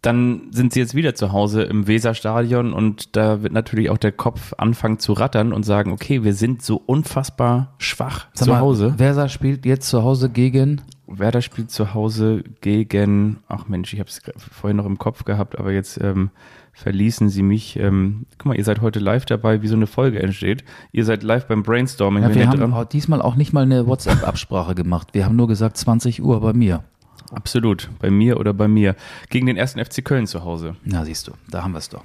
dann 0.00 0.48
sind 0.50 0.72
sie 0.72 0.80
jetzt 0.80 0.94
wieder 0.94 1.14
zu 1.14 1.32
Hause 1.32 1.62
im 1.62 1.86
Weserstadion 1.86 2.72
und 2.72 3.16
da 3.16 3.42
wird 3.42 3.52
natürlich 3.52 3.90
auch 3.90 3.98
der 3.98 4.12
Kopf 4.12 4.54
anfangen 4.56 4.98
zu 4.98 5.12
rattern 5.12 5.52
und 5.52 5.64
sagen, 5.64 5.92
okay, 5.92 6.24
wir 6.24 6.32
sind 6.32 6.62
so 6.62 6.80
unfassbar 6.86 7.74
schwach 7.76 8.28
Sag 8.32 8.46
zu 8.46 8.50
mal, 8.50 8.60
Hause. 8.60 8.94
Werder 8.98 9.28
spielt 9.28 9.66
jetzt 9.66 9.90
zu 9.90 10.02
Hause 10.02 10.30
gegen 10.30 10.80
Werder 11.06 11.42
spielt 11.42 11.70
zu 11.70 11.92
Hause 11.92 12.44
gegen, 12.60 13.38
ach 13.48 13.66
Mensch, 13.66 13.92
ich 13.92 13.98
habe 14.00 14.08
es 14.08 14.22
vorhin 14.52 14.76
noch 14.76 14.86
im 14.86 14.98
Kopf 14.98 15.24
gehabt, 15.24 15.58
aber 15.58 15.72
jetzt 15.72 16.00
ähm, 16.00 16.30
verließen 16.72 17.28
sie 17.28 17.42
mich. 17.42 17.76
Ähm, 17.76 18.26
guck 18.38 18.46
mal, 18.46 18.56
ihr 18.56 18.64
seid 18.64 18.80
heute 18.80 18.98
live 18.98 19.24
dabei, 19.24 19.62
wie 19.62 19.68
so 19.68 19.76
eine 19.76 19.86
Folge 19.86 20.22
entsteht. 20.22 20.64
Ihr 20.92 21.04
seid 21.04 21.22
live 21.22 21.46
beim 21.46 21.62
Brainstorming. 21.62 22.22
Ja, 22.22 22.34
wir 22.34 22.48
haben 22.48 22.72
auch 22.72 22.84
diesmal 22.84 23.20
auch 23.22 23.36
nicht 23.36 23.52
mal 23.52 23.62
eine 23.62 23.86
WhatsApp-Absprache 23.86 24.74
gemacht. 24.74 25.08
Wir 25.12 25.24
haben 25.24 25.36
nur 25.36 25.48
gesagt 25.48 25.76
20 25.76 26.22
Uhr 26.22 26.40
bei 26.40 26.52
mir. 26.52 26.84
Absolut, 27.32 27.90
bei 28.00 28.10
mir 28.10 28.40
oder 28.40 28.52
bei 28.52 28.66
mir. 28.66 28.96
Gegen 29.28 29.46
den 29.46 29.56
ersten 29.56 29.84
FC 29.84 30.04
Köln 30.04 30.26
zu 30.26 30.44
Hause. 30.44 30.76
Na, 30.84 31.04
siehst 31.04 31.28
du, 31.28 31.32
da 31.48 31.62
haben 31.62 31.72
wir 31.72 31.78
es 31.78 31.88
doch. 31.88 32.02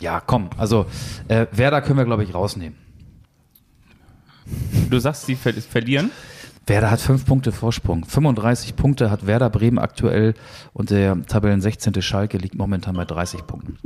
Ja, 0.00 0.20
komm, 0.20 0.48
also 0.56 0.86
äh, 1.28 1.46
Werder 1.52 1.82
können 1.82 1.98
wir, 1.98 2.04
glaube 2.04 2.24
ich, 2.24 2.34
rausnehmen. 2.34 2.78
Du 4.88 4.98
sagst, 4.98 5.26
sie 5.26 5.36
ver 5.36 5.52
verlieren? 5.52 6.10
Werder 6.66 6.90
hat 6.90 7.00
fünf 7.00 7.26
Punkte 7.26 7.52
Vorsprung. 7.52 8.04
35 8.04 8.76
Punkte 8.76 9.10
hat 9.10 9.26
Werder 9.26 9.50
Bremen 9.50 9.78
aktuell 9.78 10.34
und 10.72 10.90
der 10.90 11.20
Tabellen 11.26 11.60
16. 11.60 12.00
Schalke 12.02 12.38
liegt 12.38 12.54
momentan 12.54 12.96
bei 12.96 13.04
30 13.04 13.46
Punkten. 13.46 13.78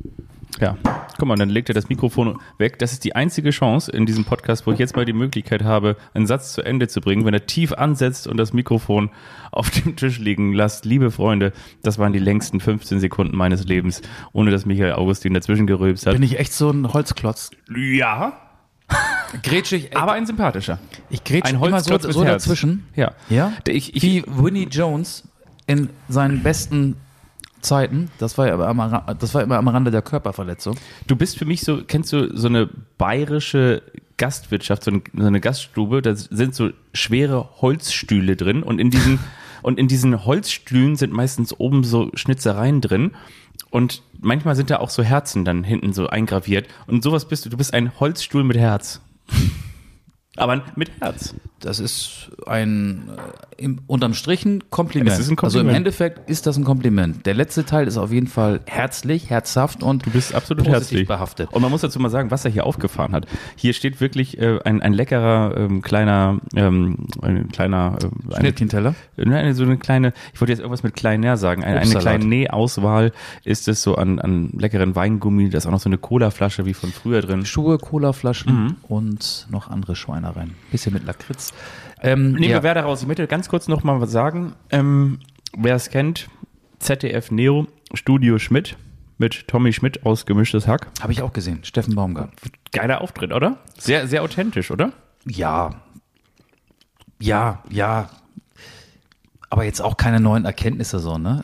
Ja, 0.60 0.76
guck 1.18 1.26
mal, 1.26 1.36
dann 1.36 1.48
legt 1.48 1.68
er 1.68 1.74
das 1.74 1.88
Mikrofon 1.88 2.38
weg. 2.58 2.78
Das 2.78 2.92
ist 2.92 3.02
die 3.04 3.16
einzige 3.16 3.50
Chance 3.50 3.90
in 3.90 4.06
diesem 4.06 4.24
Podcast, 4.24 4.66
wo 4.66 4.72
ich 4.72 4.78
jetzt 4.78 4.94
mal 4.94 5.04
die 5.04 5.12
Möglichkeit 5.12 5.64
habe, 5.64 5.96
einen 6.12 6.26
Satz 6.26 6.52
zu 6.52 6.62
Ende 6.62 6.86
zu 6.86 7.00
bringen, 7.00 7.24
wenn 7.24 7.34
er 7.34 7.46
tief 7.46 7.72
ansetzt 7.72 8.28
und 8.28 8.36
das 8.36 8.52
Mikrofon 8.52 9.10
auf 9.50 9.70
dem 9.70 9.96
Tisch 9.96 10.18
liegen 10.18 10.52
lässt. 10.52 10.84
Liebe 10.84 11.10
Freunde, 11.10 11.52
das 11.82 11.98
waren 11.98 12.12
die 12.12 12.20
längsten 12.20 12.60
15 12.60 13.00
Sekunden 13.00 13.36
meines 13.36 13.64
Lebens, 13.64 14.02
ohne 14.32 14.52
dass 14.52 14.64
Michael 14.64 14.92
Augustin 14.92 15.34
dazwischen 15.34 15.66
gerülpst 15.66 16.06
hat. 16.06 16.12
Bin 16.12 16.22
ich 16.22 16.38
echt 16.38 16.52
so 16.52 16.70
ein 16.70 16.92
Holzklotz? 16.92 17.50
ja, 17.74 18.43
Grätsch 19.42 19.72
ich, 19.72 19.96
aber 19.96 20.12
ein 20.12 20.26
sympathischer. 20.26 20.78
ich 21.10 21.24
grätsch 21.24 21.46
ein 21.46 21.56
immer 21.62 21.80
so, 21.80 21.98
so 21.98 22.24
dazwischen. 22.24 22.86
Ja. 22.94 23.12
Ja? 23.28 23.52
Ich, 23.68 23.94
ich, 23.94 24.02
Wie 24.02 24.24
Winnie 24.26 24.68
Jones 24.68 25.24
in 25.66 25.90
seinen 26.08 26.42
besten 26.42 26.96
Zeiten. 27.64 28.10
Das 28.18 28.38
war 28.38 28.46
ja 28.46 28.54
aber 28.54 28.68
am, 28.68 29.18
das 29.18 29.34
war 29.34 29.42
immer 29.42 29.56
am 29.56 29.68
Rande 29.68 29.90
der 29.90 30.02
Körperverletzung. 30.02 30.76
Du 31.06 31.16
bist 31.16 31.38
für 31.38 31.44
mich 31.44 31.62
so, 31.62 31.82
kennst 31.84 32.12
du 32.12 32.36
so 32.36 32.46
eine 32.46 32.68
bayerische 32.98 33.82
Gastwirtschaft, 34.16 34.84
so 34.84 34.92
eine, 34.92 35.02
so 35.12 35.26
eine 35.26 35.40
Gaststube, 35.40 36.02
da 36.02 36.14
sind 36.14 36.54
so 36.54 36.70
schwere 36.92 37.48
Holzstühle 37.60 38.36
drin 38.36 38.62
und 38.62 38.78
in 38.78 38.90
diesen, 38.90 39.18
und 39.62 39.78
in 39.78 39.88
diesen 39.88 40.24
Holzstühlen 40.24 40.96
sind 40.96 41.12
meistens 41.12 41.58
oben 41.58 41.82
so 41.82 42.10
Schnitzereien 42.14 42.80
drin 42.80 43.12
und 43.70 44.02
manchmal 44.20 44.54
sind 44.54 44.70
da 44.70 44.78
auch 44.78 44.90
so 44.90 45.02
Herzen 45.02 45.44
dann 45.44 45.64
hinten 45.64 45.92
so 45.92 46.06
eingraviert 46.06 46.68
und 46.86 47.02
sowas 47.02 47.26
bist 47.26 47.44
du, 47.44 47.50
du 47.50 47.56
bist 47.56 47.74
ein 47.74 47.98
Holzstuhl 47.98 48.44
mit 48.44 48.56
Herz. 48.56 49.00
Aber 50.36 50.64
mit 50.76 50.90
Herz. 51.00 51.34
Das 51.60 51.78
ist 51.78 52.32
ein 52.46 53.08
äh, 53.08 53.53
im, 53.56 53.80
unterm 53.86 54.14
Strich 54.14 54.44
ein 54.44 54.62
Kompliment. 54.70 55.10
Es 55.10 55.18
ist 55.18 55.30
ein 55.30 55.38
Also 55.38 55.58
im 55.58 55.66
Kompliment. 55.66 55.76
Endeffekt 55.76 56.30
ist 56.30 56.46
das 56.46 56.56
ein 56.56 56.64
Kompliment. 56.64 57.26
Der 57.26 57.34
letzte 57.34 57.64
Teil 57.64 57.86
ist 57.86 57.96
auf 57.96 58.12
jeden 58.12 58.26
Fall 58.26 58.60
herzlich, 58.66 59.30
herzhaft 59.30 59.82
und 59.82 60.06
Du 60.06 60.10
bist 60.10 60.34
absolut 60.34 60.66
herzlich. 60.66 61.06
behaftet. 61.08 61.50
Und 61.52 61.62
man 61.62 61.70
muss 61.70 61.80
dazu 61.82 61.98
mal 62.00 62.08
sagen, 62.10 62.30
was 62.30 62.44
er 62.44 62.50
hier 62.50 62.66
aufgefahren 62.66 63.12
hat. 63.12 63.26
Hier 63.56 63.72
steht 63.74 64.00
wirklich 64.00 64.38
äh, 64.38 64.58
ein, 64.64 64.82
ein 64.82 64.92
leckerer 64.92 65.54
ähm, 65.56 65.82
kleiner, 65.82 66.40
ähm, 66.54 67.06
ein 67.22 67.48
kleiner, 67.48 67.98
äh, 68.02 68.06
eine, 68.32 68.40
Schnittchenteller. 68.40 68.94
Nein, 69.16 69.54
so 69.54 69.62
eine 69.64 69.76
kleine, 69.78 70.12
ich 70.32 70.40
wollte 70.40 70.52
jetzt 70.52 70.60
irgendwas 70.60 70.82
mit 70.82 70.94
Kleiner 70.94 71.36
sagen, 71.36 71.64
eine, 71.64 71.80
eine 71.80 71.94
kleine 71.94 72.24
Nähauswahl 72.24 73.12
ist 73.44 73.68
es 73.68 73.82
so 73.82 73.96
an, 73.96 74.18
an 74.18 74.50
leckeren 74.56 74.94
Weingummi, 74.96 75.50
da 75.50 75.58
ist 75.58 75.66
auch 75.66 75.70
noch 75.70 75.80
so 75.80 75.88
eine 75.88 75.98
Colaflasche 75.98 76.66
wie 76.66 76.74
von 76.74 76.90
früher 76.90 77.20
drin. 77.20 77.44
Schuhe, 77.46 77.78
Colaflaschen 77.78 78.44
Mhm. 78.54 78.76
und 78.88 79.46
noch 79.50 79.68
andere 79.68 79.96
Schweine 79.96 80.34
rein. 80.36 80.52
Bisschen 80.70 80.92
mit 80.92 81.04
Lakritz. 81.06 81.52
Ähm, 82.04 82.32
Nehmen 82.32 82.44
ja, 82.44 82.56
wir 82.58 82.62
Werder 82.62 82.82
raus. 82.82 83.00
Ich 83.02 83.08
möchte 83.08 83.26
ganz 83.26 83.48
kurz 83.48 83.66
noch 83.68 83.82
mal 83.82 84.00
was 84.00 84.10
sagen. 84.12 84.54
Ähm, 84.70 85.20
wer 85.56 85.74
es 85.74 85.88
kennt, 85.90 86.28
ZDF 86.78 87.30
Neo, 87.30 87.66
Studio 87.94 88.38
Schmidt 88.38 88.76
mit 89.18 89.48
Tommy 89.48 89.72
Schmidt 89.72 90.04
aus 90.04 90.26
Gemischtes 90.26 90.66
Hack. 90.68 90.88
Habe 91.00 91.12
ich 91.12 91.22
auch 91.22 91.32
gesehen. 91.32 91.64
Steffen 91.64 91.94
Baumgart. 91.94 92.30
Geiler 92.72 93.00
Auftritt, 93.00 93.32
oder? 93.32 93.58
Sehr, 93.78 94.06
sehr 94.06 94.22
authentisch, 94.22 94.70
oder? 94.70 94.92
Ja. 95.26 95.70
Ja, 97.20 97.62
ja. 97.70 98.10
Aber 99.50 99.64
jetzt 99.64 99.80
auch 99.80 99.96
keine 99.96 100.20
neuen 100.20 100.44
Erkenntnisse 100.44 100.98
so, 100.98 101.16
ne? 101.16 101.42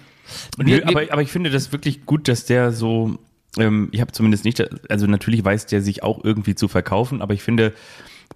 Wir- 0.58 0.78
wir, 0.78 0.88
aber, 0.88 1.02
aber 1.12 1.22
ich 1.22 1.30
finde 1.30 1.50
das 1.50 1.72
wirklich 1.72 2.04
gut, 2.06 2.28
dass 2.28 2.44
der 2.44 2.72
so, 2.72 3.18
ähm, 3.56 3.88
ich 3.92 4.00
habe 4.00 4.12
zumindest 4.12 4.44
nicht, 4.44 4.62
also 4.90 5.06
natürlich 5.06 5.44
weiß 5.44 5.66
der 5.66 5.80
sich 5.80 6.02
auch 6.02 6.22
irgendwie 6.24 6.54
zu 6.54 6.68
verkaufen, 6.68 7.22
aber 7.22 7.34
ich 7.34 7.42
finde, 7.42 7.72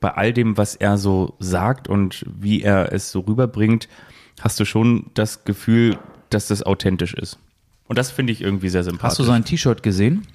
bei 0.05 0.15
all 0.15 0.35
dem, 0.35 0.59
was 0.59 0.77
er 0.77 0.99
so 0.99 1.35
sagt 1.39 1.89
und 1.89 2.27
wie 2.29 2.61
er 2.61 2.93
es 2.93 3.11
so 3.11 3.21
rüberbringt, 3.21 3.89
hast 4.41 4.61
du 4.61 4.65
schon 4.65 5.11
das 5.15 5.45
Gefühl, 5.45 5.99
dass 6.29 6.49
das 6.49 6.63
authentisch 6.63 7.15
ist. 7.15 7.39
Und 7.89 7.99
das 7.99 8.11
finde 8.11 8.33
ich 8.33 8.43
irgendwie 8.43 8.69
sehr 8.69 8.85
sympathisch. 8.85 9.11
Hast 9.11 9.19
du 9.19 9.25
sein 9.25 9.45
T-Shirt 9.45 9.83
gesehen? 9.83 10.27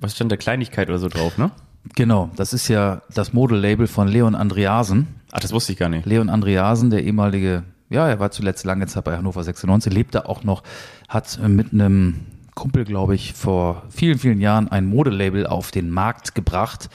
was 0.00 0.14
stand 0.14 0.32
da 0.32 0.36
Kleinigkeit 0.36 0.88
oder 0.88 0.98
so 0.98 1.08
drauf, 1.08 1.38
ne? 1.38 1.50
Genau, 1.94 2.30
das 2.36 2.52
ist 2.52 2.68
ja 2.68 3.02
das 3.14 3.32
Modelabel 3.32 3.86
von 3.86 4.08
Leon 4.08 4.34
Andreasen. 4.34 5.08
Ach, 5.32 5.40
das 5.40 5.52
wusste 5.52 5.72
ich 5.72 5.78
gar 5.78 5.88
nicht. 5.88 6.06
Leon 6.06 6.28
Andreasen, 6.28 6.90
der 6.90 7.04
ehemalige, 7.04 7.64
ja, 7.88 8.08
er 8.08 8.20
war 8.20 8.30
zuletzt 8.30 8.64
lange 8.64 8.86
Zeit 8.86 9.04
bei 9.04 9.16
Hannover 9.16 9.42
96, 9.42 9.92
lebte 9.92 10.28
auch 10.28 10.44
noch, 10.44 10.62
hat 11.08 11.38
mit 11.48 11.72
einem 11.72 12.26
Kumpel, 12.58 12.84
glaube 12.84 13.14
ich, 13.14 13.34
vor 13.34 13.84
vielen, 13.88 14.18
vielen 14.18 14.40
Jahren 14.40 14.66
ein 14.66 14.84
Modelabel 14.84 15.46
auf 15.46 15.70
den 15.70 15.90
Markt 15.90 16.34
gebracht. 16.34 16.90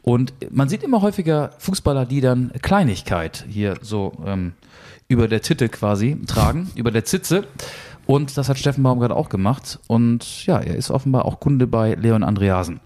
Und 0.00 0.32
man 0.52 0.68
sieht 0.68 0.84
immer 0.84 1.02
häufiger 1.02 1.50
Fußballer, 1.58 2.06
die 2.06 2.20
dann 2.20 2.52
Kleinigkeit 2.62 3.44
hier 3.48 3.74
so 3.82 4.12
ähm, 4.24 4.52
über 5.08 5.26
der 5.26 5.42
Titte 5.42 5.68
quasi 5.68 6.18
tragen, 6.28 6.70
über 6.76 6.92
der 6.92 7.04
Zitze. 7.04 7.48
Und 8.06 8.36
das 8.36 8.48
hat 8.48 8.60
Steffen 8.60 8.84
Baumgart 8.84 9.10
auch 9.10 9.28
gemacht. 9.28 9.80
Und 9.88 10.46
ja, 10.46 10.60
er 10.60 10.76
ist 10.76 10.92
offenbar 10.92 11.24
auch 11.24 11.40
Kunde 11.40 11.66
bei 11.66 11.94
Leon 11.94 12.22
Andreasen. 12.22 12.78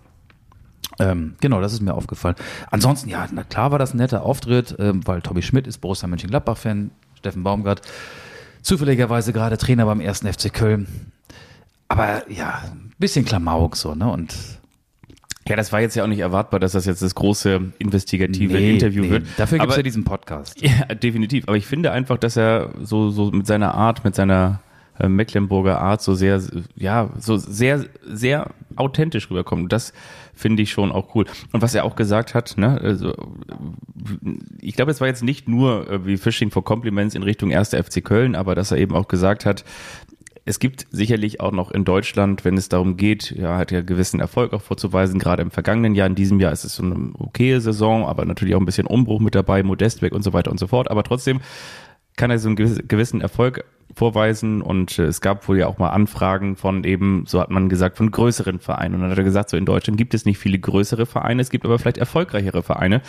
Ähm, 0.99 1.35
genau, 1.43 1.61
das 1.61 1.75
ist 1.75 1.83
mir 1.83 1.93
aufgefallen. 1.93 2.37
Ansonsten, 2.71 3.11
ja, 3.11 3.29
na 3.31 3.43
klar 3.43 3.73
war 3.73 3.79
das 3.79 3.93
ein 3.93 3.99
netter 3.99 4.23
Auftritt, 4.23 4.75
ähm, 4.79 5.07
weil 5.07 5.21
Tommy 5.21 5.43
Schmidt 5.43 5.67
ist 5.67 5.83
Borussia 5.83 6.09
Mönchengladbach-Fan, 6.09 6.93
Steffen 7.19 7.43
Baumgart 7.43 7.83
zufälligerweise 8.63 9.35
gerade 9.35 9.59
Trainer 9.59 9.85
beim 9.85 10.01
ersten 10.01 10.33
FC 10.33 10.51
Köln. 10.51 11.13
Aber 11.89 12.31
ja, 12.31 12.63
ein 12.71 12.93
bisschen 12.99 13.25
Klamauk 13.25 13.77
so, 13.77 13.95
ne? 13.95 14.11
Und 14.11 14.35
Ja, 15.49 15.55
das 15.57 15.73
war 15.73 15.81
jetzt 15.81 15.95
ja 15.95 16.03
auch 16.03 16.09
nicht 16.09 16.19
erwartbar, 16.21 16.59
dass 16.59 16.73
das 16.73 16.87
jetzt 16.87 17.03
das 17.03 17.15
große 17.15 17.73
investigative 17.79 18.55
Nee, 18.55 18.73
Interview 18.73 19.03
nee. 19.03 19.11
wird. 19.11 19.27
Dafür 19.37 19.59
gibt 19.59 19.71
es 19.71 19.77
ja 19.77 19.83
diesen 19.83 20.05
Podcast. 20.05 20.61
Ja, 20.63 20.87
definitiv. 20.95 21.45
Aber 21.47 21.57
ich 21.57 21.67
finde 21.67 21.93
einfach, 21.93 22.19
dass 22.19 22.37
er 22.37 22.71
so, 22.83 23.11
so 23.11 23.31
mit 23.31 23.47
seiner 23.47 23.75
Art, 23.75 24.05
mit 24.05 24.15
seiner 24.17 24.61
äh, 24.99 25.09
Mecklenburger 25.09 25.81
Art 25.81 26.03
so 26.03 26.15
sehr, 26.15 26.43
ja, 26.75 27.11
so 27.19 27.37
sehr, 27.37 27.85
sehr 28.05 28.51
authentisch 28.75 29.31
rüberkommt. 29.31 29.73
Das 29.73 29.93
finde 30.35 30.63
ich 30.63 30.71
schon 30.71 30.91
auch 30.93 31.15
cool. 31.15 31.27
Und 31.53 31.63
was 31.63 31.75
er 31.75 31.85
auch 31.85 31.97
gesagt 31.97 32.35
hat, 32.35 32.59
ne, 32.59 32.79
also, 32.83 33.15
ich 34.61 34.75
glaube, 34.75 34.91
es 34.91 35.01
war 35.01 35.07
jetzt 35.09 35.23
nicht 35.23 35.49
nur 35.49 35.89
äh, 35.91 36.07
wie 36.07 36.17
Fishing 36.17 36.51
for 36.51 36.65
Compliments 36.65 37.15
in 37.15 37.23
Richtung 37.23 37.55
1. 37.55 37.71
FC 37.71 38.05
Köln, 38.05 38.35
aber 38.35 38.55
dass 38.55 38.71
er 38.71 38.79
eben 38.79 38.95
auch 38.95 39.09
gesagt 39.09 39.47
hat, 39.47 39.65
es 40.47 40.61
gibt 40.61 40.87
sicherlich 40.91 41.41
auch 41.41 41.51
noch 41.51 41.73
in 41.73 41.85
Deutschland, 41.85 42.45
wenn 42.45 42.57
es 42.57 42.69
darum 42.69 42.97
geht, 42.97 43.33
ja, 43.33 43.59
hat 43.59 43.73
ja 43.73 43.83
gewissen 43.83 44.21
Erfolg 44.21 44.53
auch 44.53 44.63
vorzuweisen, 44.63 45.19
gerade 45.19 45.43
im 45.43 45.51
vergangenen 45.51 45.97
Jahr, 45.97 46.07
in 46.07 46.15
diesem 46.15 46.39
Jahr 46.39 46.53
ist 46.53 46.65
es 46.65 46.77
so 46.77 46.85
eine 46.85 47.11
okaye 47.19 47.61
Saison, 47.61 48.07
aber 48.07 48.25
natürlich 48.25 48.55
auch 48.55 48.61
ein 48.61 48.65
bisschen 48.65 48.87
Umbruch 48.87 49.21
mit 49.21 49.35
dabei, 49.35 49.65
Modest 49.65 50.03
weg 50.03 50.13
und 50.15 50.23
so 50.23 50.33
weiter 50.33 50.53
und 50.53 50.59
so 50.59 50.69
fort, 50.69 50.89
aber 50.91 51.03
trotzdem 51.03 51.41
kann 52.17 52.31
er 52.31 52.39
so 52.39 52.49
einen 52.49 52.57
gewiss- 52.57 52.83
gewissen 52.87 53.21
Erfolg 53.21 53.65
vorweisen 53.97 54.61
und 54.61 54.99
äh, 54.99 55.05
es 55.05 55.23
gab 55.23 55.49
wohl 55.49 55.59
ja 55.59 55.67
auch 55.67 55.79
mal 55.79 55.89
Anfragen 55.89 56.55
von 56.57 56.85
eben, 56.85 57.25
so 57.27 57.41
hat 57.41 57.51
man 57.51 57.71
gesagt, 57.71 57.97
von 57.97 58.11
größeren 58.11 58.59
Vereinen 58.59 58.95
und 58.95 59.01
dann 59.01 59.11
hat 59.11 59.17
er 59.17 59.25
gesagt, 59.25 59.49
so 59.49 59.57
in 59.57 59.65
Deutschland 59.65 59.97
gibt 59.97 60.13
es 60.13 60.27
nicht 60.27 60.37
viele 60.37 60.59
größere 60.59 61.07
Vereine, 61.07 61.41
es 61.41 61.49
gibt 61.49 61.65
aber 61.65 61.79
vielleicht 61.79 61.97
erfolgreichere 61.97 62.63
Vereine 62.63 63.01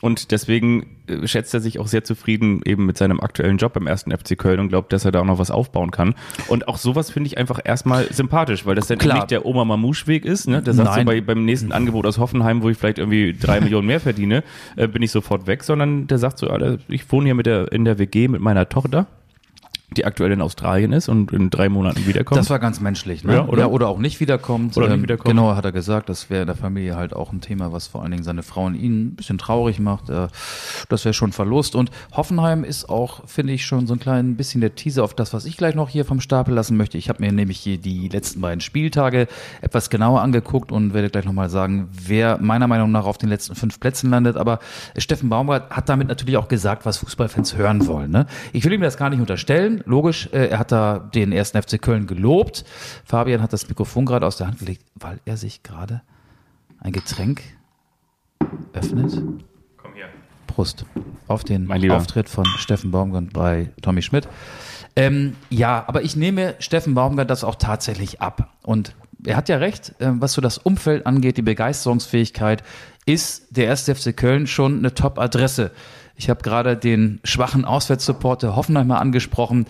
und 0.00 0.30
deswegen 0.30 0.86
äh, 1.06 1.28
schätzt 1.28 1.52
er 1.52 1.60
sich 1.60 1.78
auch 1.78 1.86
sehr 1.86 2.02
zufrieden 2.02 2.62
eben 2.64 2.86
mit 2.86 2.96
seinem 2.96 3.20
aktuellen 3.20 3.58
Job 3.58 3.74
beim 3.74 3.86
ersten 3.86 4.10
FC 4.10 4.38
Köln 4.38 4.58
und 4.58 4.70
glaubt, 4.70 4.94
dass 4.94 5.04
er 5.04 5.12
da 5.12 5.20
auch 5.20 5.26
noch 5.26 5.38
was 5.38 5.50
aufbauen 5.50 5.90
kann 5.90 6.14
und 6.48 6.66
auch 6.66 6.78
sowas 6.78 7.10
finde 7.10 7.26
ich 7.26 7.36
einfach 7.36 7.60
erstmal 7.62 8.10
sympathisch, 8.10 8.64
weil 8.64 8.74
das 8.74 8.86
dann 8.86 8.96
Klar. 8.96 9.16
nicht 9.16 9.30
der 9.30 9.44
Oma 9.44 9.66
Mamouche-Weg 9.66 10.24
ist, 10.24 10.48
ne? 10.48 10.62
sagt 10.64 10.76
so 10.76 10.82
Nein. 10.82 11.04
bei, 11.04 11.20
beim 11.20 11.44
nächsten 11.44 11.72
Angebot 11.72 12.06
aus 12.06 12.16
Hoffenheim, 12.16 12.62
wo 12.62 12.70
ich 12.70 12.78
vielleicht 12.78 12.98
irgendwie 12.98 13.36
drei 13.38 13.60
Millionen 13.60 13.86
mehr 13.86 14.00
verdiene, 14.00 14.44
äh, 14.76 14.88
bin 14.88 15.02
ich 15.02 15.10
sofort 15.10 15.46
weg, 15.46 15.62
sondern 15.62 16.06
der 16.06 16.16
sagt 16.16 16.38
so, 16.38 16.48
Alter, 16.48 16.78
ich 16.88 17.10
wohne 17.12 17.26
hier 17.26 17.34
mit 17.34 17.44
der, 17.44 17.70
in 17.70 17.84
der 17.84 17.98
WG 17.98 18.28
mit 18.28 18.40
meiner 18.40 18.70
Tochter, 18.70 19.08
die 19.96 20.04
aktuell 20.04 20.32
in 20.32 20.40
Australien 20.40 20.92
ist 20.92 21.08
und 21.08 21.32
in 21.32 21.50
drei 21.50 21.68
Monaten 21.68 22.06
wiederkommt. 22.06 22.38
Das 22.38 22.50
war 22.50 22.58
ganz 22.58 22.80
menschlich, 22.80 23.24
ne? 23.24 23.34
Ja, 23.34 23.46
oder? 23.46 23.70
oder 23.70 23.88
auch 23.88 23.98
nicht 23.98 24.20
wiederkommt. 24.20 24.76
Oder 24.76 24.88
nicht 24.88 24.96
Ähm, 24.96 25.02
wiederkommt. 25.02 25.28
Genau, 25.28 25.54
hat 25.56 25.64
er 25.64 25.72
gesagt, 25.72 26.08
das 26.08 26.30
wäre 26.30 26.42
in 26.42 26.46
der 26.46 26.56
Familie 26.56 26.96
halt 26.96 27.14
auch 27.14 27.32
ein 27.32 27.40
Thema, 27.40 27.72
was 27.72 27.86
vor 27.86 28.02
allen 28.02 28.10
Dingen 28.10 28.24
seine 28.24 28.42
Frau 28.42 28.64
und 28.66 28.74
ihn 28.74 29.06
ein 29.08 29.14
bisschen 29.16 29.38
traurig 29.38 29.78
macht. 29.78 30.10
Äh, 30.10 30.28
Das 30.88 31.04
wäre 31.04 31.12
schon 31.14 31.32
Verlust. 31.32 31.74
Und 31.74 31.90
Hoffenheim 32.16 32.64
ist 32.64 32.88
auch, 32.88 33.26
finde 33.28 33.52
ich, 33.52 33.64
schon 33.64 33.86
so 33.86 33.94
ein 33.94 34.00
klein 34.00 34.36
bisschen 34.36 34.60
der 34.60 34.74
Teaser 34.74 35.04
auf 35.04 35.14
das, 35.14 35.32
was 35.32 35.44
ich 35.44 35.56
gleich 35.56 35.74
noch 35.74 35.88
hier 35.88 36.04
vom 36.04 36.20
Stapel 36.20 36.54
lassen 36.54 36.76
möchte. 36.76 36.98
Ich 36.98 37.08
habe 37.08 37.22
mir 37.22 37.32
nämlich 37.32 37.58
hier 37.58 37.78
die 37.78 38.08
letzten 38.08 38.40
beiden 38.40 38.60
Spieltage 38.60 39.28
etwas 39.60 39.90
genauer 39.90 40.20
angeguckt 40.22 40.72
und 40.72 40.94
werde 40.94 41.10
gleich 41.10 41.24
nochmal 41.24 41.48
sagen, 41.50 41.88
wer 41.92 42.38
meiner 42.38 42.66
Meinung 42.66 42.90
nach 42.90 43.04
auf 43.04 43.18
den 43.18 43.28
letzten 43.28 43.54
fünf 43.54 43.80
Plätzen 43.80 44.10
landet. 44.10 44.36
Aber 44.36 44.58
Steffen 44.96 45.28
Baumgart 45.28 45.70
hat 45.70 45.88
damit 45.88 46.08
natürlich 46.08 46.36
auch 46.36 46.48
gesagt, 46.48 46.84
was 46.86 46.98
Fußballfans 46.98 47.56
hören 47.56 47.86
wollen. 47.86 48.10
Ne? 48.10 48.26
Ich 48.52 48.64
will 48.64 48.72
ihm 48.72 48.80
das 48.80 48.96
gar 48.96 49.10
nicht 49.10 49.20
unterstellen. 49.20 49.81
Logisch, 49.86 50.28
äh, 50.32 50.48
er 50.48 50.58
hat 50.58 50.72
da 50.72 50.98
den 50.98 51.32
ersten 51.32 51.60
FC 51.60 51.80
Köln 51.80 52.06
gelobt. 52.06 52.64
Fabian 53.04 53.42
hat 53.42 53.52
das 53.52 53.68
Mikrofon 53.68 54.06
gerade 54.06 54.26
aus 54.26 54.36
der 54.36 54.46
Hand 54.46 54.58
gelegt, 54.58 54.84
weil 54.94 55.20
er 55.24 55.36
sich 55.36 55.62
gerade 55.62 56.02
ein 56.78 56.92
Getränk 56.92 57.42
öffnet. 58.72 59.22
Komm 59.76 59.94
hier. 59.94 60.08
Prost 60.46 60.84
auf 61.28 61.44
den. 61.44 61.70
Auftritt 61.90 62.28
von 62.28 62.44
Steffen 62.58 62.90
Baumgart 62.90 63.32
bei 63.32 63.70
Tommy 63.80 64.02
Schmidt. 64.02 64.28
Ähm, 64.94 65.36
ja, 65.48 65.84
aber 65.86 66.02
ich 66.02 66.16
nehme 66.16 66.54
Steffen 66.58 66.94
Baumgart 66.94 67.30
das 67.30 67.44
auch 67.44 67.54
tatsächlich 67.54 68.20
ab. 68.20 68.52
Und 68.62 68.94
er 69.24 69.36
hat 69.36 69.48
ja 69.48 69.56
recht, 69.56 69.94
äh, 70.00 70.10
was 70.14 70.32
so 70.32 70.40
das 70.40 70.58
Umfeld 70.58 71.06
angeht, 71.06 71.36
die 71.36 71.42
Begeisterungsfähigkeit, 71.42 72.62
ist 73.06 73.46
der 73.50 73.70
1. 73.70 73.88
FC 73.88 74.16
Köln 74.16 74.46
schon 74.46 74.78
eine 74.78 74.94
Top-Adresse. 74.94 75.72
Ich 76.22 76.30
habe 76.30 76.42
gerade 76.42 76.76
den 76.76 77.18
schwachen 77.24 77.64
Auswärtssupport 77.64 78.44
der 78.44 78.54
Hoffenheim 78.54 78.86
mal 78.86 78.98
angesprochen. 78.98 79.66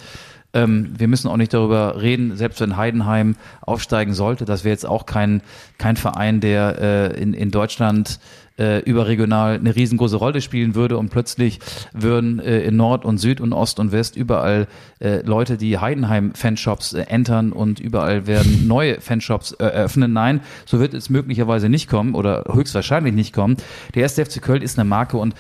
Ähm, 0.53 0.93
wir 0.99 1.09
müssen 1.09 1.29
auch 1.29 1.39
nicht 1.39 1.55
darüber 1.55 2.03
reden, 2.03 2.37
selbst 2.37 2.61
wenn 2.61 2.77
Heidenheim 2.77 3.37
aufsteigen 3.63 4.13
sollte. 4.13 4.45
Das 4.45 4.63
wäre 4.63 4.75
jetzt 4.75 4.85
auch 4.85 5.07
kein, 5.07 5.41
kein 5.79 5.97
Verein, 5.97 6.41
der 6.41 6.79
äh, 6.79 7.23
in, 7.23 7.33
in 7.33 7.51
Deutschland 7.51 8.21
äh, 8.59 8.81
überregional 8.81 9.55
eine 9.55 9.75
riesengroße 9.75 10.17
Rolle 10.17 10.41
spielen 10.41 10.75
würde 10.75 10.99
und 10.99 11.11
plötzlich 11.11 11.59
würden 11.93 12.39
äh, 12.41 12.61
in 12.61 12.77
Nord 12.77 13.05
und 13.05 13.19
Süd 13.19 13.41
und 13.41 13.53
Ost 13.53 13.81
und 13.81 13.93
West 13.93 14.17
überall 14.17 14.67
äh, 15.01 15.23
Leute, 15.23 15.57
die 15.57 15.79
Heidenheim-Fanshops 15.79 16.93
äh, 16.93 17.03
entern 17.03 17.53
und 17.53 17.81
überall 17.81 18.27
werden 18.27 18.67
neue 18.67 19.01
Fanshops 19.01 19.53
äh, 19.53 19.65
eröffnen. 19.65 20.13
Nein, 20.13 20.41
so 20.67 20.81
wird 20.81 20.95
es 20.95 21.11
möglicherweise 21.11 21.69
nicht 21.69 21.89
kommen 21.89 22.15
oder 22.15 22.45
höchstwahrscheinlich 22.53 23.15
nicht 23.15 23.33
kommen. 23.33 23.57
Der 23.95 24.03
erste 24.03 24.25
FC 24.25 24.43
Köln 24.43 24.63
ist 24.63 24.79
eine 24.79 24.89
Marke 24.89 25.17
und 25.17 25.35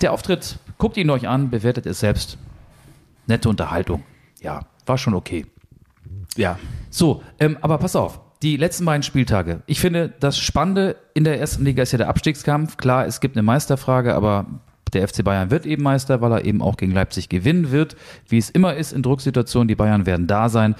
der 0.00 0.12
Auftritt, 0.12 0.58
guckt 0.78 0.96
ihn 0.96 1.10
euch 1.10 1.28
an, 1.28 1.50
bewertet 1.50 1.86
es 1.86 2.00
selbst. 2.00 2.38
Nette 3.26 3.48
Unterhaltung. 3.48 4.02
Ja, 4.40 4.66
war 4.86 4.98
schon 4.98 5.14
okay. 5.14 5.46
Ja. 6.36 6.58
So, 6.90 7.22
ähm, 7.38 7.56
aber 7.60 7.78
pass 7.78 7.96
auf. 7.96 8.20
Die 8.42 8.56
letzten 8.56 8.84
beiden 8.84 9.04
Spieltage. 9.04 9.62
Ich 9.66 9.78
finde, 9.78 10.12
das 10.18 10.36
Spannende 10.36 10.96
in 11.14 11.22
der 11.22 11.38
ersten 11.38 11.64
Liga 11.64 11.84
ist 11.84 11.92
ja 11.92 11.98
der 11.98 12.08
Abstiegskampf. 12.08 12.76
Klar, 12.76 13.06
es 13.06 13.20
gibt 13.20 13.36
eine 13.36 13.44
Meisterfrage, 13.44 14.16
aber 14.16 14.46
der 14.92 15.06
FC 15.06 15.22
Bayern 15.22 15.52
wird 15.52 15.64
eben 15.64 15.84
Meister, 15.84 16.20
weil 16.20 16.32
er 16.32 16.44
eben 16.44 16.60
auch 16.60 16.76
gegen 16.76 16.92
Leipzig 16.92 17.28
gewinnen 17.28 17.70
wird. 17.70 17.94
Wie 18.28 18.38
es 18.38 18.50
immer 18.50 18.74
ist 18.74 18.92
in 18.92 19.02
Drucksituationen, 19.02 19.68
die 19.68 19.76
Bayern 19.76 20.06
werden 20.06 20.26
da 20.26 20.48
sein. 20.48 20.74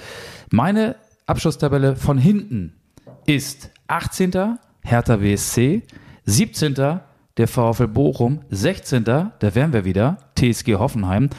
Meine 0.51 0.97
Abschlusstabelle 1.25 1.95
von 1.95 2.17
hinten 2.17 2.73
ist 3.25 3.71
18. 3.87 4.57
Hertha 4.81 5.15
BSC, 5.15 5.83
17. 6.25 6.99
der 7.37 7.47
VfL 7.47 7.87
Bochum, 7.87 8.41
16. 8.49 9.05
da 9.05 9.31
wären 9.39 9.71
wir 9.71 9.85
wieder, 9.85 10.17
TSG 10.35 10.75
Hoffenheim, 10.75 11.29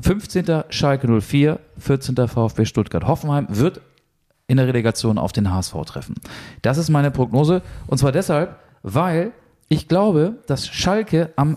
15. 0.00 0.64
Schalke 0.70 1.20
04, 1.20 1.58
14. 1.78 2.28
VfB 2.28 2.64
Stuttgart. 2.64 3.06
Hoffenheim 3.06 3.46
wird 3.50 3.80
in 4.46 4.56
der 4.56 4.66
Relegation 4.66 5.18
auf 5.18 5.32
den 5.32 5.52
HSV 5.52 5.74
treffen. 5.86 6.14
Das 6.62 6.78
ist 6.78 6.90
meine 6.90 7.10
Prognose. 7.10 7.62
Und 7.86 7.98
zwar 7.98 8.12
deshalb, 8.12 8.56
weil 8.82 9.32
ich 9.68 9.88
glaube, 9.88 10.36
dass 10.46 10.66
Schalke 10.66 11.30
am 11.36 11.56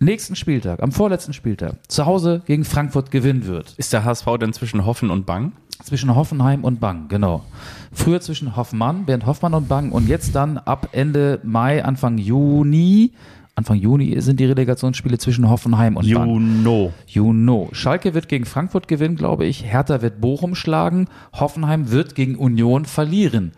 nächsten 0.00 0.36
Spieltag, 0.36 0.82
am 0.82 0.92
vorletzten 0.92 1.32
Spieltag, 1.32 1.76
zu 1.88 2.06
Hause 2.06 2.42
gegen 2.46 2.64
Frankfurt 2.64 3.10
gewinnen 3.10 3.46
wird. 3.46 3.74
Ist 3.76 3.92
der 3.92 4.04
HSV 4.04 4.26
denn 4.40 4.52
zwischen 4.52 4.84
Hoffen 4.84 5.10
und 5.10 5.26
Bang? 5.26 5.52
Zwischen 5.82 6.14
Hoffenheim 6.14 6.64
und 6.64 6.80
Bang, 6.80 7.08
genau. 7.08 7.44
Früher 7.92 8.20
zwischen 8.20 8.56
Hoffmann, 8.56 9.04
Bernd 9.04 9.26
Hoffmann 9.26 9.54
und 9.54 9.68
Bang 9.68 9.90
und 9.90 10.08
jetzt 10.08 10.34
dann 10.34 10.58
ab 10.58 10.88
Ende 10.92 11.40
Mai, 11.42 11.84
Anfang 11.84 12.18
Juni. 12.18 13.12
Anfang 13.54 13.76
Juni 13.76 14.18
sind 14.20 14.40
die 14.40 14.46
Relegationsspiele 14.46 15.18
zwischen 15.18 15.48
Hoffenheim 15.48 15.96
und. 15.96 16.06
Juno. 16.06 16.92
You 17.06 17.32
know. 17.32 17.68
Schalke 17.72 18.14
wird 18.14 18.28
gegen 18.28 18.46
Frankfurt 18.46 18.88
gewinnen, 18.88 19.16
glaube 19.16 19.44
ich. 19.44 19.64
Hertha 19.64 20.00
wird 20.00 20.20
Bochum 20.20 20.54
schlagen. 20.54 21.06
Hoffenheim 21.34 21.90
wird 21.90 22.14
gegen 22.14 22.36
Union 22.36 22.86
verlieren. 22.86 23.52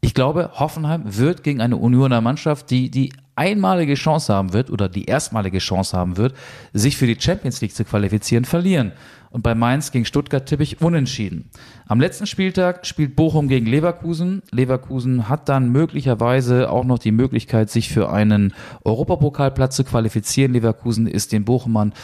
Ich 0.00 0.14
glaube, 0.14 0.50
Hoffenheim 0.54 1.02
wird 1.04 1.42
gegen 1.42 1.60
eine 1.60 1.76
Unioner 1.76 2.20
Mannschaft, 2.20 2.70
die 2.70 2.90
die 2.90 3.12
einmalige 3.34 3.94
Chance 3.94 4.32
haben 4.32 4.52
wird 4.52 4.70
oder 4.70 4.88
die 4.88 5.04
erstmalige 5.04 5.58
Chance 5.58 5.96
haben 5.96 6.16
wird, 6.16 6.34
sich 6.72 6.96
für 6.96 7.06
die 7.06 7.16
Champions 7.18 7.60
League 7.60 7.74
zu 7.74 7.84
qualifizieren, 7.84 8.44
verlieren. 8.44 8.92
Und 9.32 9.42
bei 9.42 9.54
Mainz 9.54 9.90
gegen 9.90 10.04
Stuttgart 10.04 10.46
tippe 10.46 10.62
ich 10.62 10.80
unentschieden. 10.80 11.50
Am 11.86 12.00
letzten 12.00 12.26
Spieltag 12.26 12.86
spielt 12.86 13.16
Bochum 13.16 13.48
gegen 13.48 13.66
Leverkusen. 13.66 14.42
Leverkusen 14.50 15.28
hat 15.28 15.48
dann 15.48 15.72
möglicherweise 15.72 16.70
auch 16.70 16.84
noch 16.84 16.98
die 16.98 17.12
Möglichkeit, 17.12 17.70
sich 17.70 17.88
für 17.88 18.10
einen 18.10 18.52
Europapokalplatz 18.84 19.76
zu 19.76 19.84
qualifizieren. 19.84 20.52
Leverkusen 20.52 21.06
ist 21.06 21.32
den 21.32 21.44
Bochumern 21.44 21.94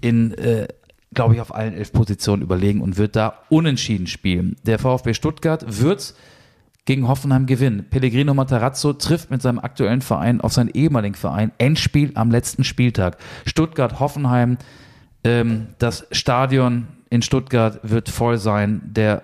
in 0.00 0.32
äh, 0.34 0.68
glaube 1.12 1.34
ich, 1.34 1.40
auf 1.40 1.54
allen 1.54 1.74
elf 1.74 1.92
Positionen 1.92 2.42
überlegen 2.42 2.80
und 2.80 2.96
wird 2.96 3.16
da 3.16 3.40
unentschieden 3.48 4.06
spielen. 4.06 4.56
Der 4.64 4.78
VfB 4.78 5.14
Stuttgart 5.14 5.64
wird 5.82 6.14
gegen 6.84 7.08
Hoffenheim 7.08 7.46
gewinnen. 7.46 7.86
Pellegrino 7.90 8.34
Matarazzo 8.34 8.92
trifft 8.92 9.30
mit 9.30 9.42
seinem 9.42 9.58
aktuellen 9.58 10.02
Verein 10.02 10.40
auf 10.40 10.52
seinen 10.52 10.70
ehemaligen 10.70 11.14
Verein. 11.14 11.52
Endspiel 11.58 12.12
am 12.14 12.30
letzten 12.30 12.64
Spieltag. 12.64 13.18
Stuttgart-Hoffenheim. 13.44 14.58
Ähm, 15.24 15.68
das 15.78 16.06
Stadion 16.12 16.88
in 17.10 17.22
Stuttgart 17.22 17.80
wird 17.82 18.08
voll 18.08 18.38
sein. 18.38 18.80
Der 18.84 19.22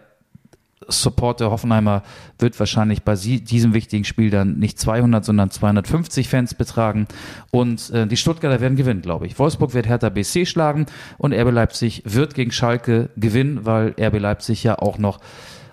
Support 0.89 1.41
der 1.41 1.51
Hoffenheimer 1.51 2.03
wird 2.39 2.59
wahrscheinlich 2.59 3.03
bei 3.03 3.15
diesem 3.15 3.75
wichtigen 3.75 4.05
Spiel 4.05 4.31
dann 4.31 4.59
nicht 4.59 4.79
200, 4.79 5.25
sondern 5.25 5.51
250 5.51 6.29
Fans 6.29 6.55
betragen. 6.55 7.07
Und 7.51 7.91
äh, 7.91 8.07
die 8.07 8.17
Stuttgarter 8.17 8.61
werden 8.61 8.77
gewinnen, 8.77 9.03
glaube 9.03 9.27
ich. 9.27 9.39
Wolfsburg 9.39 9.75
wird 9.75 9.89
Hertha 9.89 10.11
BC 10.11 10.47
schlagen 10.47 10.87
und 11.19 11.33
RB 11.33 11.51
Leipzig 11.51 12.03
wird 12.05 12.35
gegen 12.35 12.53
Schalke 12.53 13.11
gewinnen, 13.17 13.65
weil 13.65 13.95
RB 13.99 14.19
Leipzig 14.21 14.63
ja 14.63 14.79
auch 14.79 14.99
noch 14.99 15.19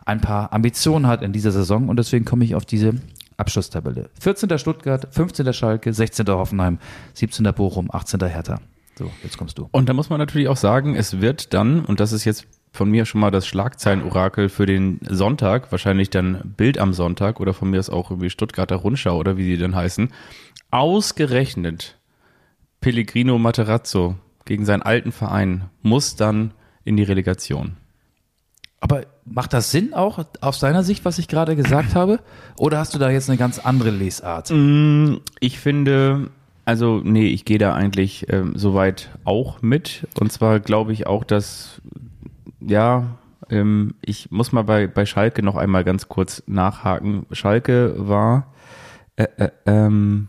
ein 0.05 0.21
paar 0.21 0.51
Ambitionen 0.51 1.07
hat 1.07 1.21
in 1.21 1.31
dieser 1.33 1.51
Saison. 1.51 1.89
Und 1.89 1.97
deswegen 1.97 2.25
komme 2.25 2.45
ich 2.45 2.55
auf 2.55 2.65
diese 2.65 2.95
Abschlusstabelle. 3.37 4.09
14. 4.19 4.57
Stuttgart, 4.57 5.07
15. 5.11 5.53
Schalke, 5.53 5.93
16. 5.93 6.27
Hoffenheim, 6.27 6.79
17. 7.13 7.45
Bochum, 7.53 7.89
18. 7.91 8.19
Hertha. 8.21 8.59
So, 8.95 9.11
jetzt 9.23 9.37
kommst 9.37 9.57
du. 9.57 9.67
Und 9.71 9.89
da 9.89 9.93
muss 9.93 10.09
man 10.09 10.19
natürlich 10.19 10.47
auch 10.47 10.57
sagen, 10.57 10.95
es 10.95 11.19
wird 11.21 11.53
dann, 11.53 11.83
und 11.85 11.99
das 11.99 12.11
ist 12.11 12.25
jetzt 12.25 12.45
von 12.71 12.89
mir 12.89 13.05
schon 13.05 13.21
mal 13.21 13.31
das 13.31 13.45
Schlagzeilen-Orakel 13.47 14.49
für 14.49 14.65
den 14.65 14.99
Sonntag, 15.07 15.71
wahrscheinlich 15.71 16.09
dann 16.09 16.53
Bild 16.57 16.77
am 16.77 16.93
Sonntag 16.93 17.39
oder 17.39 17.53
von 17.53 17.69
mir 17.69 17.79
ist 17.79 17.89
auch 17.89 18.09
irgendwie 18.09 18.29
Stuttgarter 18.29 18.77
Rundschau 18.77 19.17
oder 19.17 19.37
wie 19.37 19.43
die 19.45 19.57
denn 19.57 19.75
heißen. 19.75 20.09
Ausgerechnet 20.71 21.97
Pellegrino 22.81 23.37
Materazzo 23.37 24.15
gegen 24.45 24.65
seinen 24.65 24.81
alten 24.81 25.11
Verein 25.11 25.69
muss 25.81 26.15
dann 26.15 26.51
in 26.83 26.97
die 26.97 27.03
Relegation. 27.03 27.77
Aber 28.79 29.05
macht 29.23 29.53
das 29.53 29.71
Sinn 29.71 29.93
auch 29.93 30.25
aus 30.41 30.59
deiner 30.59 30.83
Sicht, 30.83 31.05
was 31.05 31.17
ich 31.17 31.29
gerade 31.29 31.55
gesagt 31.55 31.95
habe? 31.95 32.19
Oder 32.57 32.79
hast 32.79 32.93
du 32.93 32.99
da 32.99 33.09
jetzt 33.09 33.29
eine 33.29 33.37
ganz 33.37 33.59
andere 33.59 33.91
Lesart? 33.91 34.49
Mm, 34.51 35.19
Ich 35.39 35.59
finde, 35.59 36.31
also 36.65 37.01
nee, 37.03 37.27
ich 37.27 37.45
gehe 37.45 37.57
da 37.57 37.73
eigentlich 37.73 38.27
ähm, 38.29 38.53
soweit 38.55 39.09
auch 39.23 39.61
mit. 39.61 40.07
Und 40.19 40.31
zwar 40.31 40.59
glaube 40.59 40.93
ich 40.93 41.07
auch, 41.07 41.23
dass, 41.23 41.81
ja, 42.61 43.17
ähm, 43.49 43.95
ich 44.01 44.31
muss 44.31 44.51
mal 44.51 44.63
bei, 44.63 44.87
bei 44.87 45.05
Schalke 45.05 45.43
noch 45.43 45.55
einmal 45.55 45.83
ganz 45.83 46.07
kurz 46.07 46.43
nachhaken. 46.47 47.25
Schalke 47.31 47.95
war, 47.97 48.53
äh, 49.15 49.27
äh, 49.37 49.49
ähm, 49.65 50.27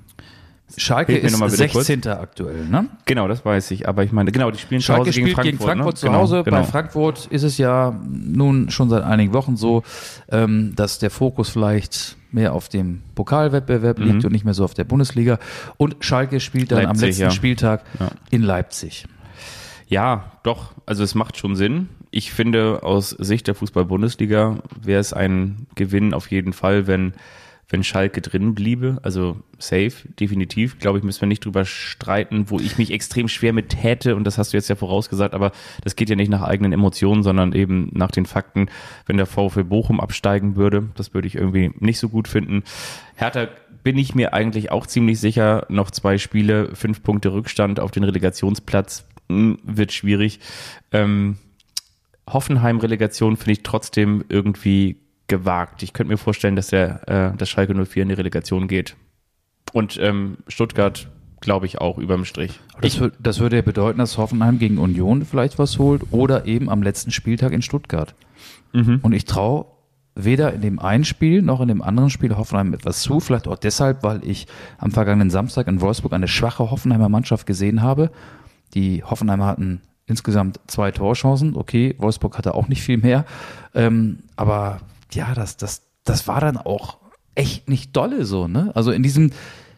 Schalke 0.77 1.17
ist 1.17 1.33
noch 1.33 1.41
mal 1.41 1.51
bitte 1.51 1.69
kurz. 1.69 1.87
16. 1.87 2.11
aktuell, 2.13 2.67
ne? 2.67 2.89
genau, 3.05 3.29
das 3.29 3.45
weiß 3.45 3.71
ich. 3.73 3.89
Aber 3.89 4.05
ich 4.05 4.13
meine, 4.13 4.33
genau, 4.33 4.51
die 4.51 4.59
spielen 4.59 4.81
zu 4.81 4.87
Schalke 4.87 5.01
Hause 5.03 5.13
spielt 5.13 5.27
gegen 5.27 5.35
Frankfurt, 5.35 5.59
gegen 5.59 5.65
Frankfurt 5.65 5.95
ne? 5.95 6.01
zu 6.01 6.13
Hause. 6.13 6.35
Genau, 6.45 6.57
Bei 6.57 6.61
genau. 6.63 6.71
Frankfurt 6.71 7.27
ist 7.27 7.43
es 7.43 7.59
ja 7.59 7.99
nun 8.07 8.71
schon 8.71 8.91
seit 8.91 9.03
einigen 9.05 9.33
Wochen 9.33 9.57
so, 9.57 9.83
ähm, 10.31 10.73
dass 10.77 10.99
der 10.99 11.11
Fokus 11.11 11.49
vielleicht 11.51 12.17
mehr 12.31 12.53
auf 12.53 12.69
dem 12.69 13.03
Pokalwettbewerb 13.15 13.99
Mhm. 13.99 14.05
liegt 14.05 14.25
und 14.25 14.33
nicht 14.33 14.45
mehr 14.45 14.55
so 14.55 14.65
auf 14.65 14.75
der 14.75 14.85
Bundesliga. 14.85 15.39
Und 15.77 15.97
Schalke 16.01 16.41
spielt 16.41 16.73
dann 16.73 16.81
am 16.81 16.87
Leipzig, 16.87 17.07
letzten 17.09 17.23
ja. 17.23 17.31
Spieltag 17.31 17.85
Ja. 18.01 18.09
in 18.31 18.43
Leipzig. 18.43 19.07
Ja, 19.87 20.33
doch. 20.43 20.73
Also 20.87 21.05
es 21.05 21.15
macht 21.15 21.37
schon 21.37 21.57
Sinn. 21.57 21.89
Ich 22.11 22.33
finde, 22.33 22.83
aus 22.83 23.11
Sicht 23.11 23.47
der 23.49 23.55
Fußball-Bundesliga 23.55 24.59
wäre 24.83 25.01
es 25.01 25.13
ein 25.13 25.67
Gewinn 25.75 26.15
auf 26.15 26.31
jeden 26.31 26.53
Fall, 26.53 26.87
wenn, 26.87 27.13
wenn 27.69 27.85
Schalke 27.85 28.21
drin 28.21 28.55
bliebe. 28.55 28.99
Also 29.03 29.37
safe, 29.59 29.93
definitiv. 30.21 30.79
Glaube 30.79 30.99
ich, 30.99 31.05
müssen 31.05 31.23
wir 31.23 31.29
nicht 31.29 31.45
drüber 31.45 31.65
streiten, 31.65 32.51
wo 32.51 32.59
ich 32.59 32.79
mich 32.79 32.91
extrem 32.93 33.29
schwer 33.29 33.53
mit 33.53 33.71
täte. 33.71 34.17
Und 34.17 34.25
das 34.25 34.39
hast 34.39 34.53
du 34.53 34.57
jetzt 34.57 34.69
ja 34.69 34.77
vorausgesagt. 34.77 35.35
Aber 35.35 35.53
das 35.83 35.97
geht 35.97 36.11
ja 36.11 36.17
nicht 36.17 36.31
nach 36.31 36.43
eigenen 36.43 36.73
Emotionen, 36.73 37.23
sondern 37.23 37.53
eben 37.53 37.91
nach 37.93 38.11
den 38.11 38.27
Fakten. 38.27 38.69
Wenn 39.07 39.17
der 39.17 39.27
VfL 39.27 39.65
Bochum 39.65 40.01
absteigen 40.01 40.57
würde, 40.57 40.89
das 40.97 41.15
würde 41.15 41.29
ich 41.29 41.35
irgendwie 41.35 41.73
nicht 41.79 41.99
so 41.99 42.09
gut 42.09 42.29
finden. 42.29 42.63
Hertha 43.17 43.49
bin 43.83 43.99
ich 43.99 44.15
mir 44.15 44.33
eigentlich 44.33 44.71
auch 44.73 44.87
ziemlich 44.87 45.21
sicher, 45.21 45.67
noch 45.69 45.91
zwei 45.91 46.19
Spiele, 46.19 46.75
fünf 46.75 47.03
Punkte 47.03 47.33
Rückstand 47.33 47.81
auf 47.81 47.91
den 47.91 48.05
Relegationsplatz 48.05 49.05
mh, 49.29 49.59
wird 49.63 49.93
schwierig. 49.93 50.41
Ähm, 50.91 51.37
Hoffenheim-Relegation 52.29 53.37
finde 53.37 53.53
ich 53.53 53.63
trotzdem 53.63 54.25
irgendwie 54.29 54.97
gewagt. 55.27 55.83
Ich 55.83 55.93
könnte 55.93 56.13
mir 56.13 56.19
vorstellen, 56.19 56.57
dass 56.57 56.69
der 56.69 57.09
äh, 57.33 57.37
dass 57.37 57.49
Schalke 57.49 57.75
04 57.75 58.03
in 58.03 58.09
die 58.11 58.15
Relegation 58.15 58.69
geht. 58.69 58.97
Und 59.73 59.99
ähm, 60.01 60.39
Stuttgart 60.49 61.09
glaube 61.41 61.67
ich 61.67 61.79
auch 61.81 61.99
überm 61.99 62.25
Strich. 62.25 62.61
Das, 62.81 62.99
wür- 63.01 63.13
das 63.19 63.41
würde 63.41 63.57
ja 63.57 63.63
bedeuten, 63.63 63.99
dass 63.99 64.17
Hoffenheim 64.19 64.59
gegen 64.59 64.79
Union 64.79 65.25
vielleicht 65.25 65.59
was 65.59 65.79
holt 65.79 66.03
oder 66.11 66.47
eben 66.47 66.71
am 66.71 66.83
letzten 66.83 67.11
Spieltag 67.11 67.53
in 67.53 67.63
Stuttgart. 67.63 68.15
Mhm. 68.73 69.01
Und 69.03 69.13
ich 69.13 69.25
traue 69.25 69.67
weder 70.15 70.53
in 70.53 70.61
dem 70.61 70.79
einen 70.79 71.05
Spiel 71.05 71.43
noch 71.43 71.61
in 71.61 71.69
dem 71.69 71.83
anderen 71.83 72.09
Spiel 72.09 72.37
Hoffenheim 72.37 72.73
etwas 72.73 73.01
zu. 73.03 73.19
Vielleicht 73.21 73.49
auch 73.49 73.59
deshalb, 73.59 74.03
weil 74.05 74.21
ich 74.25 74.47
am 74.79 74.91
vergangenen 74.93 75.29
Samstag 75.31 75.67
in 75.67 75.81
Wolfsburg 75.81 76.13
eine 76.13 76.29
schwache 76.29 76.71
Hoffenheimer 76.71 77.09
Mannschaft 77.09 77.47
gesehen 77.47 77.83
habe. 77.83 78.11
Die 78.75 79.03
Hoffenheimer 79.03 79.47
hatten 79.47 79.81
insgesamt 80.07 80.61
zwei 80.67 80.93
Torchancen. 80.93 81.57
Okay, 81.57 81.95
Wolfsburg 81.99 82.39
hatte 82.39 82.55
auch 82.55 82.69
nicht 82.69 82.83
viel 82.83 82.99
mehr. 82.99 83.25
Ähm, 83.75 84.21
aber 84.37 84.81
ja, 85.15 85.35
das, 85.35 85.57
das, 85.57 85.83
das 86.05 86.29
war 86.29 86.41
dann 86.41 86.57
auch 86.57 86.99
echt 87.35 87.69
nicht 87.69 87.97
dolle 87.97 88.25
so, 88.25 88.49
ne? 88.49 88.71
Also 88.75 88.91
in 88.93 89.03
diesem 89.03 89.31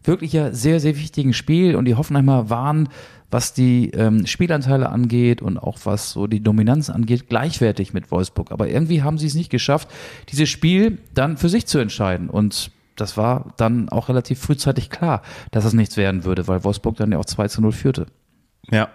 wirklich 0.04 0.32
ja 0.32 0.52
sehr, 0.52 0.80
sehr 0.80 0.96
wichtigen 0.96 1.32
Spiel 1.32 1.74
und 1.74 1.84
die 1.84 1.96
Hoffenheimer 1.96 2.48
waren, 2.48 2.88
was 3.30 3.54
die 3.54 3.90
ähm, 3.90 4.26
Spielanteile 4.26 4.88
angeht 4.88 5.42
und 5.42 5.58
auch 5.58 5.78
was 5.84 6.10
so 6.10 6.26
die 6.26 6.42
Dominanz 6.42 6.90
angeht, 6.90 7.28
gleichwertig 7.28 7.92
mit 7.92 8.10
Wolfsburg. 8.10 8.52
Aber 8.52 8.68
irgendwie 8.68 9.02
haben 9.02 9.18
sie 9.18 9.26
es 9.26 9.34
nicht 9.34 9.50
geschafft, 9.50 9.88
dieses 10.30 10.48
Spiel 10.48 10.98
dann 11.12 11.36
für 11.36 11.48
sich 11.48 11.66
zu 11.66 11.78
entscheiden. 11.78 12.30
Und 12.30 12.70
das 12.94 13.16
war 13.16 13.52
dann 13.56 13.88
auch 13.88 14.08
relativ 14.08 14.38
frühzeitig 14.38 14.90
klar, 14.90 15.22
dass 15.50 15.64
es 15.64 15.72
nichts 15.72 15.96
werden 15.96 16.24
würde, 16.24 16.46
weil 16.46 16.62
Wolfsburg 16.62 16.96
dann 16.96 17.12
ja 17.12 17.18
auch 17.18 17.24
2 17.24 17.48
zu 17.48 17.60
0 17.60 17.72
führte. 17.72 18.06
Ja. 18.70 18.76
Ja. 18.76 18.88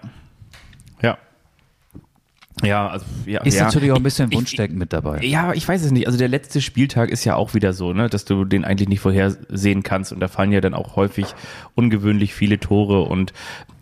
Ja, 2.64 2.90
also 2.90 3.06
ja, 3.26 3.42
Ist 3.42 3.58
ja. 3.58 3.66
natürlich 3.66 3.92
auch 3.92 3.98
ein 3.98 4.04
bisschen 4.04 4.32
Wunschdenken 4.34 4.78
mit 4.78 4.94
dabei. 4.94 5.22
Ja, 5.24 5.54
ich 5.54 5.68
weiß 5.68 5.84
es 5.84 5.92
nicht. 5.92 6.06
Also 6.06 6.20
der 6.20 6.28
letzte 6.28 6.62
Spieltag 6.62 7.10
ist 7.10 7.26
ja 7.26 7.36
auch 7.36 7.54
wieder 7.54 7.74
so, 7.74 7.94
ne, 7.94 8.10
dass 8.10 8.26
du 8.26 8.46
den 8.46 8.66
eigentlich 8.66 8.90
nicht 8.90 9.00
vorhersehen 9.00 9.84
kannst 9.84 10.12
und 10.12 10.20
da 10.20 10.28
fallen 10.28 10.52
ja 10.52 10.62
dann 10.62 10.74
auch 10.74 10.96
häufig 10.96 11.28
ungewöhnlich 11.76 12.34
viele 12.34 12.60
Tore 12.60 13.02
und 13.04 13.34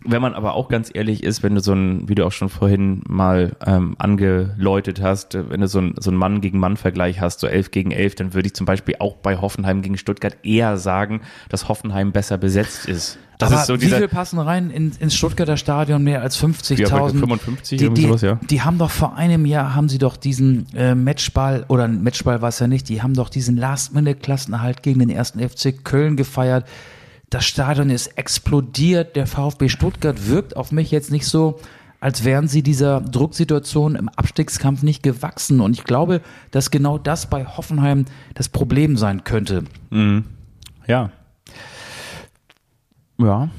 wenn 0.04 0.22
man 0.22 0.34
aber 0.34 0.54
auch 0.54 0.68
ganz 0.68 0.90
ehrlich 0.92 1.22
ist, 1.22 1.42
wenn 1.42 1.54
du 1.54 1.60
so 1.60 1.72
ein, 1.72 2.08
wie 2.08 2.14
du 2.14 2.24
auch 2.24 2.32
schon 2.32 2.48
vorhin 2.48 3.02
mal 3.06 3.56
ähm, 3.66 3.96
angeläutet 3.98 5.02
hast, 5.02 5.34
äh, 5.34 5.50
wenn 5.50 5.60
du 5.60 5.68
so 5.68 5.80
ein, 5.80 5.94
so 5.98 6.10
ein 6.10 6.16
Mann 6.16 6.40
gegen 6.40 6.58
Mann 6.58 6.76
Vergleich 6.76 7.20
hast, 7.20 7.40
so 7.40 7.46
elf 7.46 7.70
gegen 7.70 7.90
elf, 7.90 8.14
dann 8.14 8.32
würde 8.32 8.46
ich 8.46 8.54
zum 8.54 8.64
Beispiel 8.64 8.96
auch 8.98 9.16
bei 9.16 9.36
Hoffenheim 9.36 9.82
gegen 9.82 9.98
Stuttgart 9.98 10.38
eher 10.42 10.78
sagen, 10.78 11.20
dass 11.48 11.68
Hoffenheim 11.68 12.12
besser 12.12 12.38
besetzt 12.38 12.86
ist. 12.86 13.18
Das 13.40 13.52
Aber 13.52 13.60
ist 13.62 13.66
so 13.68 13.80
wie 13.80 13.86
viel 13.86 14.08
passen 14.08 14.38
rein 14.38 14.70
in, 14.70 14.92
ins 15.00 15.14
Stuttgarter 15.14 15.56
Stadion? 15.56 16.02
Mehr 16.02 16.20
als 16.20 16.38
Ja, 16.40 16.48
50.000. 16.48 17.18
55, 17.20 17.78
die, 17.78 17.88
die, 17.88 18.02
sowas, 18.02 18.20
ja. 18.20 18.38
die 18.50 18.59
haben 18.64 18.78
doch 18.78 18.90
vor 18.90 19.16
einem 19.16 19.46
Jahr, 19.46 19.74
haben 19.74 19.88
sie 19.88 19.98
doch 19.98 20.16
diesen 20.16 20.66
äh, 20.74 20.94
Matchball, 20.94 21.64
oder 21.68 21.88
Matchball 21.88 22.42
war 22.42 22.48
es 22.48 22.58
ja 22.58 22.66
nicht, 22.66 22.88
die 22.88 23.02
haben 23.02 23.14
doch 23.14 23.28
diesen 23.28 23.56
Last-Minute-Klassenerhalt 23.56 24.82
gegen 24.82 25.00
den 25.00 25.10
ersten 25.10 25.40
FC 25.40 25.84
Köln 25.84 26.16
gefeiert. 26.16 26.66
Das 27.30 27.44
Stadion 27.44 27.90
ist 27.90 28.18
explodiert. 28.18 29.14
Der 29.14 29.26
VfB 29.26 29.68
Stuttgart 29.68 30.26
wirkt 30.26 30.56
auf 30.56 30.72
mich 30.72 30.90
jetzt 30.90 31.12
nicht 31.12 31.26
so, 31.26 31.60
als 32.00 32.24
wären 32.24 32.48
sie 32.48 32.62
dieser 32.62 33.00
Drucksituation 33.00 33.94
im 33.94 34.08
Abstiegskampf 34.08 34.82
nicht 34.82 35.02
gewachsen. 35.02 35.60
Und 35.60 35.76
ich 35.76 35.84
glaube, 35.84 36.22
dass 36.50 36.70
genau 36.70 36.98
das 36.98 37.28
bei 37.28 37.44
Hoffenheim 37.44 38.06
das 38.34 38.48
Problem 38.48 38.96
sein 38.96 39.22
könnte. 39.22 39.64
ja. 40.86 41.10
Ja. 43.18 43.50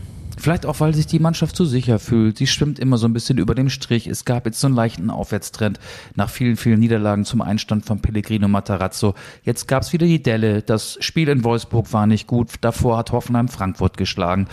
Vielleicht 0.41 0.65
auch, 0.65 0.79
weil 0.79 0.95
sich 0.95 1.05
die 1.05 1.19
Mannschaft 1.19 1.55
zu 1.55 1.65
sicher 1.65 1.99
fühlt. 1.99 2.39
Sie 2.39 2.47
schwimmt 2.47 2.79
immer 2.79 2.97
so 2.97 3.07
ein 3.07 3.13
bisschen 3.13 3.37
über 3.37 3.53
dem 3.53 3.69
Strich. 3.69 4.07
Es 4.07 4.25
gab 4.25 4.47
jetzt 4.47 4.59
so 4.59 4.65
einen 4.65 4.75
leichten 4.75 5.11
Aufwärtstrend 5.11 5.79
nach 6.15 6.31
vielen, 6.31 6.57
vielen 6.57 6.79
Niederlagen 6.79 7.25
zum 7.25 7.41
Einstand 7.41 7.85
von 7.85 8.01
Pellegrino 8.01 8.47
Matarazzo. 8.47 9.13
Jetzt 9.43 9.67
gab 9.67 9.83
es 9.83 9.93
wieder 9.93 10.07
die 10.07 10.23
Delle. 10.23 10.63
Das 10.63 10.97
Spiel 10.99 11.29
in 11.29 11.43
Wolfsburg 11.43 11.93
war 11.93 12.07
nicht 12.07 12.25
gut. 12.25 12.53
Davor 12.61 12.97
hat 12.97 13.11
Hoffenheim 13.11 13.49
Frankfurt 13.49 13.97
geschlagen. 13.97 14.47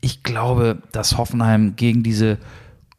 Ich 0.00 0.22
glaube, 0.22 0.78
dass 0.92 1.18
Hoffenheim 1.18 1.76
gegen 1.76 2.02
diese 2.02 2.38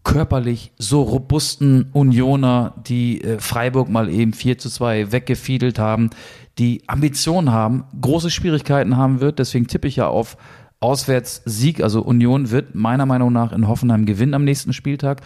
körperlich 0.04 0.72
so 0.78 1.02
robusten 1.02 1.90
Unioner, 1.94 2.76
die 2.86 3.24
äh, 3.24 3.40
Freiburg 3.40 3.90
mal 3.90 4.08
eben 4.08 4.34
4 4.34 4.60
zu 4.60 4.70
2 4.70 5.12
weggefiedelt 5.12 5.80
haben, 5.80 6.12
die 6.60 6.84
Ambitionen 6.86 7.52
haben, 7.52 7.86
große 8.00 8.30
Schwierigkeiten 8.30 8.98
haben 8.98 9.20
wird. 9.20 9.40
Deswegen 9.40 9.66
tippe 9.66 9.88
ich 9.88 9.96
ja 9.96 10.08
auf 10.10 10.38
Auswärtssieg. 10.80 11.82
Also 11.82 12.02
Union 12.02 12.52
wird 12.52 12.76
meiner 12.76 13.06
Meinung 13.06 13.34
nach 13.34 13.52
in 13.52 13.68
Hoffenheim 13.68 14.06
gewinnen 14.06 14.34
am 14.34 14.44
nächsten 14.44 14.74
Spieltag. 14.74 15.22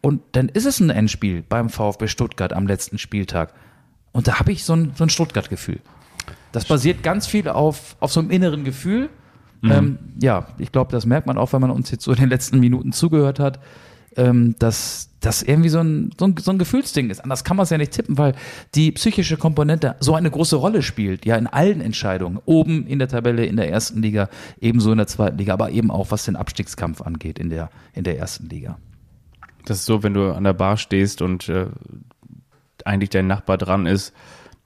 Und 0.00 0.22
dann 0.32 0.48
ist 0.48 0.66
es 0.66 0.80
ein 0.80 0.90
Endspiel 0.90 1.42
beim 1.46 1.68
VfB 1.68 2.08
Stuttgart 2.08 2.52
am 2.52 2.66
letzten 2.66 2.98
Spieltag. 2.98 3.52
Und 4.12 4.28
da 4.28 4.38
habe 4.38 4.52
ich 4.52 4.64
so 4.64 4.74
ein, 4.74 4.92
so 4.94 5.04
ein 5.04 5.10
Stuttgart-Gefühl. 5.10 5.80
Das 6.52 6.64
basiert 6.64 7.02
ganz 7.02 7.26
viel 7.26 7.48
auf, 7.48 7.96
auf 8.00 8.12
so 8.12 8.20
einem 8.20 8.30
inneren 8.30 8.64
Gefühl. 8.64 9.08
Ähm, 9.62 9.98
ja, 10.20 10.46
ich 10.58 10.72
glaube, 10.72 10.90
das 10.90 11.04
merkt 11.04 11.26
man 11.26 11.36
auch, 11.36 11.52
wenn 11.52 11.60
man 11.60 11.70
uns 11.70 11.90
jetzt 11.90 12.04
so 12.04 12.12
in 12.12 12.18
den 12.18 12.28
letzten 12.30 12.60
Minuten 12.60 12.92
zugehört 12.92 13.38
hat, 13.38 13.60
ähm, 14.16 14.54
dass 14.58 15.10
das 15.20 15.42
irgendwie 15.42 15.68
so 15.68 15.80
ein, 15.80 16.10
so, 16.18 16.26
ein, 16.26 16.34
so 16.38 16.50
ein 16.50 16.58
Gefühlsding 16.58 17.10
ist. 17.10 17.20
Anders 17.20 17.44
kann 17.44 17.56
man 17.56 17.64
es 17.64 17.70
ja 17.70 17.78
nicht 17.78 17.92
tippen, 17.92 18.16
weil 18.16 18.34
die 18.74 18.90
psychische 18.92 19.36
Komponente 19.36 19.96
so 20.00 20.14
eine 20.14 20.30
große 20.30 20.56
Rolle 20.56 20.82
spielt, 20.82 21.26
ja, 21.26 21.36
in 21.36 21.46
allen 21.46 21.80
Entscheidungen. 21.80 22.38
Oben 22.46 22.86
in 22.86 22.98
der 22.98 23.08
Tabelle, 23.08 23.44
in 23.44 23.56
der 23.56 23.70
ersten 23.70 24.00
Liga, 24.02 24.28
ebenso 24.60 24.92
in 24.92 24.98
der 24.98 25.06
zweiten 25.06 25.36
Liga, 25.38 25.52
aber 25.52 25.70
eben 25.70 25.90
auch 25.90 26.10
was 26.10 26.24
den 26.24 26.36
Abstiegskampf 26.36 27.02
angeht 27.02 27.38
in 27.38 27.50
der, 27.50 27.70
in 27.92 28.04
der 28.04 28.18
ersten 28.18 28.48
Liga. 28.48 28.78
Das 29.66 29.78
ist 29.78 29.86
so, 29.86 30.02
wenn 30.02 30.14
du 30.14 30.32
an 30.34 30.44
der 30.44 30.54
Bar 30.54 30.78
stehst 30.78 31.20
und 31.20 31.48
äh, 31.50 31.66
eigentlich 32.84 33.10
dein 33.10 33.26
Nachbar 33.26 33.58
dran 33.58 33.84
ist, 33.84 34.14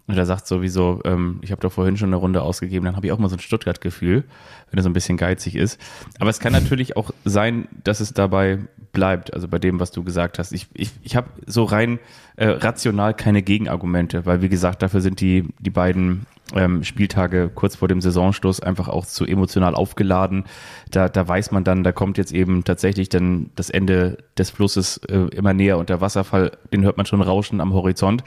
Und 0.07 0.18
er 0.18 0.26
sagt 0.26 0.46
sowieso, 0.46 1.00
ähm, 1.05 1.38
ich 1.40 1.50
habe 1.50 1.62
doch 1.62 1.72
vorhin 1.72 1.96
schon 1.96 2.11
eine 2.11 2.16
Runde 2.16 2.42
ausgegeben, 2.42 2.84
dann 2.84 2.96
habe 2.96 3.07
ich 3.07 3.12
auch 3.12 3.18
mal 3.18 3.30
so 3.30 3.36
ein 3.36 3.40
Stuttgart-Gefühl, 3.40 4.24
wenn 4.70 4.78
er 4.78 4.82
so 4.82 4.90
ein 4.90 4.92
bisschen 4.92 5.16
geizig 5.16 5.57
ist. 5.57 5.80
Aber 6.18 6.28
es 6.28 6.40
kann 6.40 6.52
natürlich 6.55 6.96
auch 6.96 7.11
sein, 7.24 7.68
dass 7.84 8.00
es 8.00 8.12
dabei 8.12 8.59
bleibt, 8.92 9.32
also 9.32 9.48
bei 9.48 9.59
dem, 9.59 9.80
was 9.80 9.92
du 9.92 10.05
gesagt 10.05 10.38
hast. 10.38 10.52
Ich, 10.52 10.68
ich, 10.74 10.90
ich 11.02 11.16
habe 11.16 11.28
so 11.46 11.64
rein 11.64 11.98
äh, 12.36 12.46
rational 12.46 13.14
keine 13.14 13.42
Gegenargumente, 13.42 14.26
weil 14.26 14.42
wie 14.42 14.48
gesagt, 14.48 14.82
dafür 14.82 15.00
sind 15.00 15.20
die, 15.20 15.48
die 15.59 15.70
beiden 15.70 16.26
ähm, 16.55 16.84
Spieltage 16.84 17.50
kurz 17.55 17.76
vor 17.76 17.88
dem 17.88 18.00
Saisonschluss 18.00 18.61
einfach 18.61 18.88
auch 18.88 19.07
zu 19.07 19.24
emotional 19.24 19.74
aufgeladen. 19.74 20.44
Da, 20.90 21.09
da 21.09 21.26
weiß 21.26 21.50
man 21.50 21.64
dann, 21.64 21.82
da 21.82 21.92
kommt 21.92 22.18
jetzt 22.18 22.32
eben 22.32 22.64
tatsächlich 22.64 23.09
dann 23.09 23.50
das 23.57 23.70
Ende 23.70 24.18
des 24.36 24.50
Flusses 24.50 24.98
äh, 25.09 25.28
immer 25.34 25.55
näher 25.55 25.78
und 25.78 25.88
der 25.88 26.00
Wasserfall, 26.00 26.52
den 26.72 26.84
hört 26.84 26.98
man 26.98 27.07
schon 27.07 27.22
rauschen 27.22 27.61
am 27.61 27.72
Horizont 27.72 28.22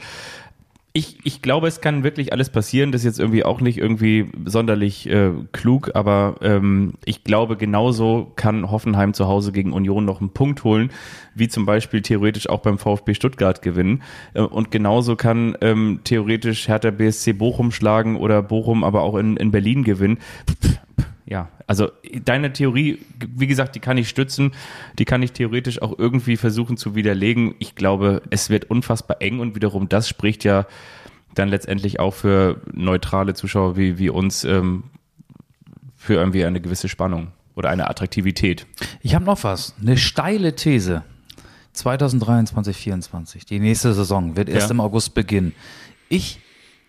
ich, 0.94 1.18
ich 1.22 1.42
glaube, 1.42 1.68
es 1.68 1.80
kann 1.80 2.02
wirklich 2.02 2.32
alles 2.32 2.50
passieren. 2.50 2.92
Das 2.92 3.02
ist 3.02 3.04
jetzt 3.04 3.20
irgendwie 3.20 3.44
auch 3.44 3.60
nicht 3.60 3.78
irgendwie 3.78 4.30
sonderlich 4.44 5.08
äh, 5.08 5.30
klug, 5.52 5.90
aber 5.94 6.36
ähm, 6.40 6.94
ich 7.04 7.24
glaube, 7.24 7.56
genauso 7.56 8.32
kann 8.36 8.70
Hoffenheim 8.70 9.12
zu 9.12 9.28
Hause 9.28 9.52
gegen 9.52 9.72
Union 9.72 10.04
noch 10.04 10.20
einen 10.20 10.30
Punkt 10.30 10.64
holen, 10.64 10.90
wie 11.34 11.48
zum 11.48 11.66
Beispiel 11.66 12.02
theoretisch 12.02 12.48
auch 12.48 12.60
beim 12.60 12.78
VfB 12.78 13.14
Stuttgart 13.14 13.60
gewinnen. 13.62 14.02
Äh, 14.34 14.40
und 14.40 14.70
genauso 14.70 15.14
kann 15.14 15.56
ähm, 15.60 16.00
theoretisch 16.04 16.68
Hertha 16.68 16.90
BSC 16.90 17.34
Bochum 17.34 17.70
schlagen 17.70 18.16
oder 18.16 18.42
Bochum 18.42 18.82
aber 18.82 19.02
auch 19.02 19.16
in, 19.16 19.36
in 19.36 19.50
Berlin 19.50 19.84
gewinnen. 19.84 20.18
Pff, 20.48 20.78
ja, 21.28 21.50
also 21.66 21.90
deine 22.24 22.52
Theorie, 22.54 23.04
wie 23.20 23.46
gesagt, 23.46 23.74
die 23.74 23.80
kann 23.80 23.98
ich 23.98 24.08
stützen, 24.08 24.52
die 24.98 25.04
kann 25.04 25.22
ich 25.22 25.32
theoretisch 25.32 25.82
auch 25.82 25.98
irgendwie 25.98 26.38
versuchen 26.38 26.78
zu 26.78 26.94
widerlegen. 26.94 27.54
Ich 27.58 27.74
glaube, 27.74 28.22
es 28.30 28.48
wird 28.48 28.70
unfassbar 28.70 29.18
eng 29.20 29.40
und 29.40 29.54
wiederum 29.54 29.90
das 29.90 30.08
spricht 30.08 30.42
ja 30.44 30.66
dann 31.34 31.50
letztendlich 31.50 32.00
auch 32.00 32.14
für 32.14 32.62
neutrale 32.72 33.34
Zuschauer 33.34 33.76
wie, 33.76 33.98
wie 33.98 34.08
uns 34.08 34.44
ähm, 34.44 34.84
für 35.96 36.14
irgendwie 36.14 36.46
eine 36.46 36.62
gewisse 36.62 36.88
Spannung 36.88 37.28
oder 37.54 37.68
eine 37.68 37.90
Attraktivität. 37.90 38.66
Ich 39.02 39.14
habe 39.14 39.26
noch 39.26 39.44
was, 39.44 39.74
eine 39.80 39.98
steile 39.98 40.56
These. 40.56 41.04
2023, 41.74 42.54
2024, 42.54 43.44
die 43.44 43.60
nächste 43.60 43.92
Saison 43.92 44.34
wird 44.34 44.48
erst 44.48 44.68
ja. 44.68 44.74
im 44.74 44.80
August 44.80 45.14
beginnen. 45.14 45.54
Ich 46.08 46.40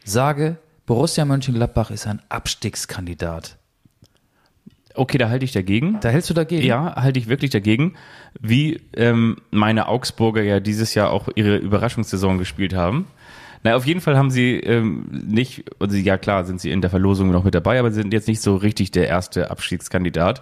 sage, 0.03 0.57
Borussia 0.87 1.25
Mönchengladbach 1.25 1.91
ist 1.91 2.07
ein 2.07 2.21
Abstiegskandidat. 2.29 3.58
Okay, 4.99 5.17
da 5.17 5.29
halte 5.29 5.45
ich 5.45 5.53
dagegen. 5.53 5.97
Da 6.01 6.09
hältst 6.09 6.29
du 6.29 6.33
dagegen? 6.33 6.65
Ja, 6.65 6.93
halte 6.97 7.19
ich 7.19 7.29
wirklich 7.29 7.51
dagegen. 7.51 7.93
Wie 8.41 8.81
ähm, 8.97 9.37
meine 9.49 9.87
Augsburger 9.87 10.43
ja 10.43 10.59
dieses 10.59 10.93
Jahr 10.93 11.11
auch 11.11 11.29
ihre 11.35 11.55
Überraschungssaison 11.55 12.37
gespielt 12.37 12.75
haben. 12.75 13.07
Na, 13.63 13.77
auf 13.77 13.85
jeden 13.85 14.01
Fall 14.01 14.17
haben 14.17 14.29
sie 14.29 14.55
ähm, 14.55 15.05
nicht, 15.09 15.63
also 15.79 15.95
ja 15.95 16.17
klar, 16.17 16.43
sind 16.43 16.59
sie 16.59 16.69
in 16.69 16.81
der 16.81 16.89
Verlosung 16.89 17.31
noch 17.31 17.45
mit 17.45 17.55
dabei, 17.55 17.79
aber 17.79 17.91
sie 17.91 18.01
sind 18.01 18.13
jetzt 18.13 18.27
nicht 18.27 18.41
so 18.41 18.57
richtig 18.57 18.91
der 18.91 19.07
erste 19.07 19.49
Abschiedskandidat. 19.49 20.41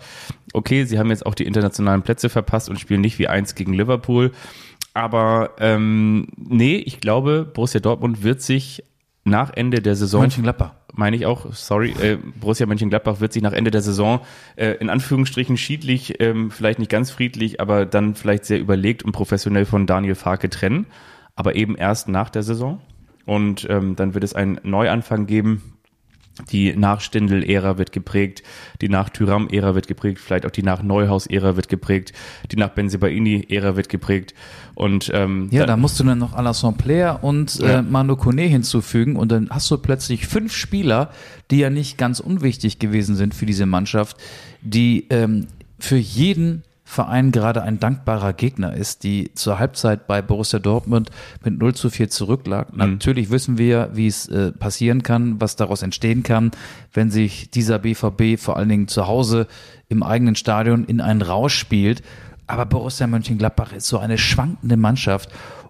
Okay, 0.54 0.86
sie 0.86 0.98
haben 0.98 1.12
jetzt 1.12 1.28
auch 1.28 1.36
die 1.36 1.46
internationalen 1.46 2.02
Plätze 2.02 2.28
verpasst 2.28 2.68
und 2.68 2.80
spielen 2.80 3.02
nicht 3.02 3.20
wie 3.20 3.28
eins 3.28 3.54
gegen 3.54 3.74
Liverpool. 3.74 4.32
Aber 4.96 5.52
ähm, 5.60 6.30
nee, 6.36 6.78
ich 6.78 7.00
glaube, 7.00 7.48
Borussia 7.54 7.80
Dortmund 7.80 8.24
wird 8.24 8.42
sich 8.42 8.84
nach 9.24 9.52
Ende 9.54 9.84
der 9.84 9.96
Saison. 9.96 10.22
Mönchengladbach. 10.22 10.72
Meine 10.98 11.16
ich 11.16 11.28
auch, 11.28 11.54
sorry, 11.54 11.92
äh, 12.02 12.18
Borussia 12.40 12.66
Mönchengladbach 12.66 13.20
wird 13.20 13.32
sich 13.32 13.44
nach 13.44 13.54
Ende 13.54 13.70
der 13.70 13.84
Saison 13.84 14.22
äh, 14.56 14.72
in 14.80 14.90
Anführungsstrichen 14.90 15.56
schiedlich, 15.56 16.20
ähm, 16.20 16.50
vielleicht 16.50 16.80
nicht 16.80 16.90
ganz 16.90 17.12
friedlich, 17.12 17.62
aber 17.62 17.86
dann 17.86 18.16
vielleicht 18.16 18.46
sehr 18.46 18.60
überlegt 18.60 19.04
und 19.04 19.12
professionell 19.12 19.66
von 19.66 19.86
Daniel 19.86 20.16
Farke 20.16 20.50
trennen. 20.50 20.88
Aber 21.36 21.56
eben 21.56 21.76
erst 21.76 22.08
nach 22.08 22.32
der 22.32 22.42
Saison. 22.42 22.82
Und 23.26 23.68
ähm, 23.70 23.96
dann 23.96 24.16
wird 24.16 24.24
es 24.24 24.34
einen 24.34 24.60
Neuanfang 24.64 25.28
geben 25.28 25.77
die 26.52 26.76
nach 26.76 27.02
Stindl-Ära 27.02 27.78
wird 27.78 27.92
geprägt, 27.92 28.44
die 28.82 28.90
nach 28.90 29.10
Tyram-Ära 29.10 29.76
wird 29.76 29.88
geprägt, 29.88 30.20
vielleicht 30.20 30.46
auch 30.46 30.52
die 30.52 30.64
nach 30.64 30.84
Neuhaus-Ära 30.84 31.56
wird 31.56 31.70
geprägt, 31.70 32.14
die 32.52 32.56
nach 32.56 32.70
Benzebaini-Ära 32.70 33.76
wird 33.76 33.90
geprägt. 33.90 34.34
Und 34.76 35.12
ähm, 35.14 35.48
ja, 35.52 35.66
da 35.66 35.78
musst 35.78 36.00
du 36.00 36.04
dann 36.04 36.20
noch 36.20 36.34
Alassane 36.34 36.78
Player 36.78 37.24
und 37.24 37.60
äh, 37.60 37.68
ja. 37.68 37.80
äh, 37.80 37.82
Manu 37.82 38.16
Kone 38.16 38.44
hinzufügen 38.44 39.16
und 39.16 39.32
dann 39.32 39.50
hast 39.50 39.70
du 39.72 39.78
plötzlich 39.78 40.28
fünf 40.28 40.54
Spieler, 40.54 41.12
die 41.50 41.60
ja 41.60 41.70
nicht 41.70 41.98
ganz 41.98 42.20
unwichtig 42.20 42.80
gewesen 42.80 43.16
sind 43.16 43.34
für 43.34 43.46
diese 43.46 43.66
Mannschaft, 43.66 44.18
die 44.62 45.08
ähm, 45.10 45.48
für 45.80 45.98
jeden 45.98 46.64
Verein 46.90 47.34
gerade 47.34 47.64
ein 47.64 47.82
dankbarer 47.82 48.32
Gegner 48.32 48.74
ist, 48.74 49.04
die 49.04 49.34
zur 49.34 49.60
Halbzeit 49.60 50.08
bei 50.08 50.22
Borussia 50.22 50.58
Dortmund 50.58 51.12
mit 51.44 51.60
0 51.60 51.76
zu 51.76 51.90
4 51.90 52.10
zurücklag. 52.10 52.72
Mhm. 52.72 52.78
Natürlich 52.94 53.30
wissen 53.30 53.58
wir, 53.58 53.90
wie 53.92 54.08
es 54.08 54.30
äh, 54.30 54.54
passieren 54.54 55.04
kann, 55.04 55.42
was 55.42 55.58
daraus 55.58 55.82
entstehen 55.82 56.24
kann, 56.24 56.52
wenn 56.94 57.12
sich 57.12 57.52
dieser 57.52 57.78
BVB 57.78 58.40
vor 58.40 58.56
allen 58.56 58.70
Dingen 58.70 58.88
zu 58.88 59.06
Hause 59.06 59.48
im 59.90 60.02
eigenen 60.02 60.36
Stadion 60.36 60.86
in 60.86 61.02
einen 61.02 61.22
Rausch 61.22 61.56
spielt. 61.56 62.04
Aber 62.48 62.66
Borussia 62.66 63.06
Mönchengladbach 63.06 63.74
ist 63.74 63.90
so 63.90 64.00
eine 64.00 64.18
schwankende 64.18 64.78
Mannschaft 64.78 65.30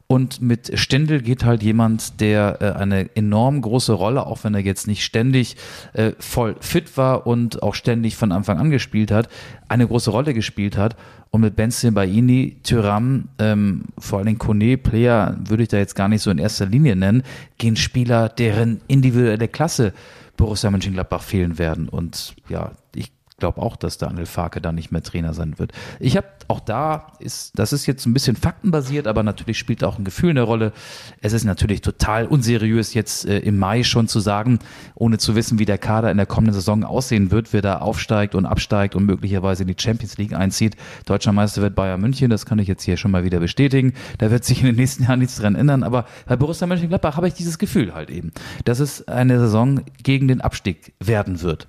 und 0.10 0.42
mit 0.42 0.80
Stendel 0.80 1.22
geht 1.22 1.44
halt 1.44 1.62
jemand, 1.62 2.22
der 2.22 2.62
äh, 2.62 2.72
eine 2.80 3.14
enorm 3.16 3.62
große 3.62 3.92
Rolle, 3.92 4.26
auch 4.26 4.46
wenn 4.46 4.54
er 4.54 4.62
jetzt 4.62 4.88
nicht 4.88 5.04
ständig 5.04 5.58
äh, 5.92 6.14
voll 6.18 6.56
fit 6.62 6.96
war 6.96 7.28
und 7.28 7.62
auch 7.62 7.76
ständig 7.76 8.16
von 8.16 8.32
Anfang 8.32 8.58
an 8.58 8.72
gespielt 8.72 9.12
hat, 9.12 9.28
eine 9.68 9.86
große 9.86 10.10
Rolle 10.10 10.34
gespielt 10.34 10.78
hat. 10.78 10.96
Und 11.30 11.42
mit 11.42 11.58
Benzin 11.58 11.94
Baini, 11.94 12.56
Tyram, 12.64 13.28
ähm, 13.38 13.84
vor 13.98 14.20
allen 14.20 14.28
Dingen 14.28 14.40
Kone, 14.40 14.78
Player 14.78 15.36
würde 15.44 15.64
ich 15.64 15.70
da 15.70 15.78
jetzt 15.78 15.96
gar 15.96 16.08
nicht 16.08 16.22
so 16.22 16.32
in 16.32 16.38
erster 16.38 16.66
Linie 16.66 16.96
nennen, 16.96 17.24
gehen 17.58 17.76
Spieler, 17.76 18.30
deren 18.30 18.80
individuelle 18.88 19.50
Klasse 19.50 19.92
Borussia 20.38 20.72
Mönchengladbach 20.72 21.22
fehlen 21.22 21.58
werden. 21.58 21.90
Und 21.90 22.34
ja, 22.48 22.72
ich 22.96 23.12
glaube 23.38 23.62
auch, 23.62 23.76
dass 23.76 24.00
Daniel 24.00 24.26
Farke 24.26 24.62
da 24.62 24.72
nicht 24.72 24.92
mehr 24.92 25.04
Trainer 25.04 25.36
sein 25.36 25.60
wird. 25.60 25.72
Ich 26.00 26.18
habe 26.18 26.28
auch 26.48 26.60
da 26.60 27.12
ist, 27.20 27.58
das 27.60 27.72
ist 27.72 27.86
jetzt 27.86 28.08
ein 28.08 28.14
bisschen 28.14 28.36
faktenbasiert, 28.36 29.06
aber 29.06 29.22
natürlich 29.22 29.60
spielt 29.60 29.84
auch 29.84 30.00
ein 30.00 30.06
Gefühl 30.06 30.32
eine 30.32 30.42
Rolle. 30.42 30.74
Es 31.22 31.34
ist 31.34 31.44
natürlich 31.44 31.82
total 31.82 32.26
unseriös, 32.26 32.96
jetzt 32.96 33.28
äh, 33.28 33.38
im 33.40 33.60
Mai 33.60 33.84
schon 33.84 34.08
zu 34.08 34.20
sagen, 34.20 34.58
ohne 34.96 35.20
zu 35.20 35.36
wissen, 35.36 35.60
wie 35.60 35.66
der 35.66 35.78
Kader 35.78 36.10
in 36.10 36.18
der 36.18 36.26
kommenden 36.26 36.56
Saison 36.56 36.84
aussehen 36.84 37.30
wird, 37.30 37.54
wer 37.54 37.62
da 37.62 37.78
aufsteigt 37.78 38.34
und 38.34 38.48
absteigt 38.48 38.96
und 38.96 39.06
möglicherweise 39.06 39.64
in 39.64 39.68
die 39.68 39.76
Champions 39.78 40.18
League 40.18 40.34
einzieht. 40.34 40.76
Deutscher 41.06 41.32
Meister 41.32 41.62
wird 41.62 41.76
Bayern 41.76 42.02
München, 42.02 42.32
das 42.32 42.48
kann 42.48 42.58
ich 42.58 42.68
jetzt 42.68 42.84
hier 42.84 42.98
schon 42.98 43.12
mal 43.12 43.24
wieder 43.24 43.40
bestätigen. 43.40 43.94
Da 44.18 44.32
wird 44.32 44.46
sich 44.46 44.62
in 44.62 44.66
den 44.66 44.78
nächsten 44.78 45.04
Jahren 45.04 45.20
nichts 45.20 45.36
dran 45.36 45.54
ändern, 45.54 45.84
aber 45.84 46.06
bei 46.26 46.36
Borussia 46.36 46.66
Mönchengladbach 46.66 47.18
habe 47.18 47.28
ich 47.28 47.36
dieses 47.36 47.60
Gefühl 47.60 47.94
halt 47.94 48.10
eben, 48.10 48.32
dass 48.66 48.80
es 48.80 49.08
eine 49.08 49.38
Saison 49.38 49.82
gegen 50.02 50.28
den 50.28 50.42
Abstieg 50.42 50.94
werden 51.00 51.42
wird. 51.42 51.68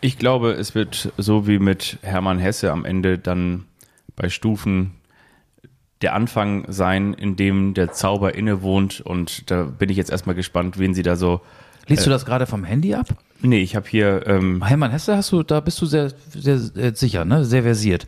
Ich 0.00 0.18
glaube, 0.18 0.52
es 0.52 0.74
wird 0.74 1.12
so 1.18 1.46
wie 1.46 1.58
mit 1.58 1.98
Hermann 2.02 2.38
Hesse 2.38 2.72
am 2.72 2.84
Ende 2.84 3.18
dann 3.18 3.66
bei 4.16 4.28
Stufen 4.28 4.92
der 6.00 6.14
Anfang 6.14 6.64
sein, 6.68 7.12
in 7.12 7.36
dem 7.36 7.74
der 7.74 7.92
Zauber 7.92 8.34
innewohnt. 8.34 9.00
Und 9.00 9.50
da 9.50 9.64
bin 9.64 9.90
ich 9.90 9.96
jetzt 9.96 10.10
erstmal 10.10 10.34
gespannt, 10.34 10.78
wen 10.78 10.94
sie 10.94 11.02
da 11.02 11.16
so. 11.16 11.42
Liest 11.86 12.02
äh, 12.02 12.04
du 12.04 12.10
das 12.10 12.24
gerade 12.24 12.46
vom 12.46 12.64
Handy 12.64 12.94
ab? 12.94 13.08
Nee, 13.42 13.60
ich 13.60 13.76
habe 13.76 13.86
hier. 13.88 14.26
Ähm, 14.26 14.64
Hermann 14.64 14.90
Hesse 14.90 15.16
hast 15.16 15.32
du, 15.32 15.42
da 15.42 15.60
bist 15.60 15.80
du 15.82 15.86
sehr, 15.86 16.10
sehr, 16.30 16.58
sehr 16.58 16.94
sicher, 16.94 17.24
ne? 17.26 17.44
Sehr 17.44 17.62
versiert. 17.62 18.06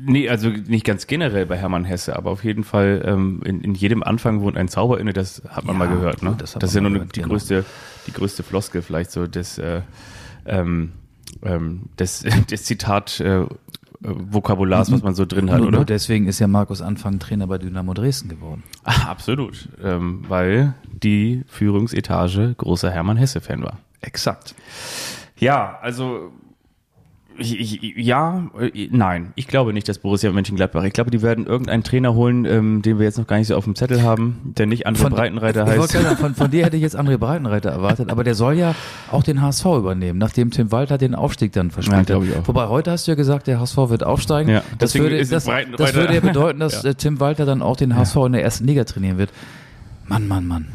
Nee, 0.00 0.28
also 0.28 0.48
nicht 0.48 0.84
ganz 0.84 1.08
generell 1.08 1.44
bei 1.44 1.56
Hermann 1.56 1.84
Hesse, 1.84 2.14
aber 2.16 2.30
auf 2.30 2.44
jeden 2.44 2.62
Fall 2.62 3.02
ähm, 3.04 3.42
in, 3.44 3.60
in 3.62 3.74
jedem 3.74 4.04
Anfang 4.04 4.40
wohnt 4.40 4.56
ein 4.56 4.68
Zauber 4.68 5.00
inne, 5.00 5.12
das 5.12 5.42
hat 5.48 5.64
man 5.64 5.74
ja, 5.74 5.78
mal 5.80 5.88
gehört. 5.88 6.22
Ne? 6.22 6.36
das, 6.38 6.52
das 6.52 6.70
ist 6.70 6.76
ja 6.76 6.80
nur 6.80 6.92
gehört, 6.92 7.16
die, 7.16 7.20
genau. 7.20 7.32
größte, 7.32 7.64
die 8.06 8.12
größte 8.12 8.44
Floskel 8.44 8.80
vielleicht 8.82 9.10
so 9.10 9.26
des, 9.26 9.58
äh, 9.58 9.80
ähm, 10.46 10.92
ähm, 11.42 11.90
des, 11.98 12.24
des 12.50 12.64
Zitat 12.64 13.20
äh, 13.20 13.46
Vokabulars, 14.00 14.92
was 14.92 15.02
man 15.02 15.14
so 15.14 15.24
drin 15.26 15.50
hat, 15.50 15.58
nur, 15.58 15.68
oder? 15.68 15.78
Nur 15.78 15.84
deswegen 15.84 16.28
ist 16.28 16.38
ja 16.38 16.46
Markus 16.46 16.80
Anfang 16.82 17.18
Trainer 17.18 17.48
bei 17.48 17.58
Dynamo 17.58 17.94
Dresden 17.94 18.28
geworden. 18.28 18.62
Ach, 18.84 19.08
absolut, 19.08 19.68
ähm, 19.82 20.24
weil 20.28 20.74
die 21.02 21.42
Führungsetage 21.48 22.54
großer 22.56 22.90
Hermann 22.90 23.16
Hesse-Fan 23.16 23.62
war. 23.62 23.78
Exakt. 24.00 24.54
Ja, 25.36 25.78
also 25.82 26.32
ja, 27.40 28.50
äh, 28.58 28.88
nein. 28.90 29.32
Ich 29.34 29.46
glaube 29.46 29.72
nicht, 29.72 29.88
dass 29.88 29.98
Borussia 29.98 30.30
Mönchengladbach. 30.32 30.82
Ich 30.84 30.92
glaube, 30.92 31.10
die 31.10 31.22
werden 31.22 31.46
irgendeinen 31.46 31.84
Trainer 31.84 32.14
holen, 32.14 32.44
ähm, 32.44 32.82
den 32.82 32.98
wir 32.98 33.06
jetzt 33.06 33.18
noch 33.18 33.26
gar 33.26 33.38
nicht 33.38 33.48
so 33.48 33.56
auf 33.56 33.64
dem 33.64 33.74
Zettel 33.74 34.02
haben, 34.02 34.52
der 34.56 34.66
nicht 34.66 34.86
André 34.86 34.98
von, 34.98 35.12
Breitenreiter 35.12 35.66
heißt. 35.66 35.90
Sagen, 35.90 36.16
von, 36.16 36.34
von 36.34 36.50
dir 36.50 36.64
hätte 36.64 36.76
ich 36.76 36.82
jetzt 36.82 36.98
André 36.98 37.16
Breitenreiter 37.16 37.70
erwartet, 37.70 38.10
aber 38.10 38.24
der 38.24 38.34
soll 38.34 38.54
ja 38.54 38.74
auch 39.10 39.22
den 39.22 39.40
HSV 39.40 39.64
übernehmen, 39.66 40.18
nachdem 40.18 40.50
Tim 40.50 40.72
Walter 40.72 40.98
den 40.98 41.14
Aufstieg 41.14 41.52
dann 41.52 41.70
verspielt 41.70 42.08
ja, 42.08 42.16
hat. 42.16 42.48
Wobei 42.48 42.68
heute 42.68 42.90
hast 42.90 43.06
du 43.06 43.12
ja 43.12 43.14
gesagt, 43.14 43.46
der 43.46 43.60
HSV 43.60 43.76
wird 43.76 44.04
aufsteigen. 44.04 44.50
Ja, 44.50 44.62
das, 44.78 44.94
würde, 44.94 45.18
das, 45.18 45.44
das 45.44 45.94
würde 45.94 46.14
ja 46.14 46.20
bedeuten, 46.20 46.60
dass 46.60 46.82
ja. 46.82 46.90
Äh, 46.90 46.94
Tim 46.94 47.20
Walter 47.20 47.46
dann 47.46 47.62
auch 47.62 47.76
den 47.76 47.96
HSV 47.96 48.16
in 48.26 48.32
der 48.32 48.42
ersten 48.42 48.66
Liga 48.66 48.84
trainieren 48.84 49.18
wird. 49.18 49.30
Mann, 50.06 50.26
Mann, 50.26 50.46
Mann. 50.46 50.66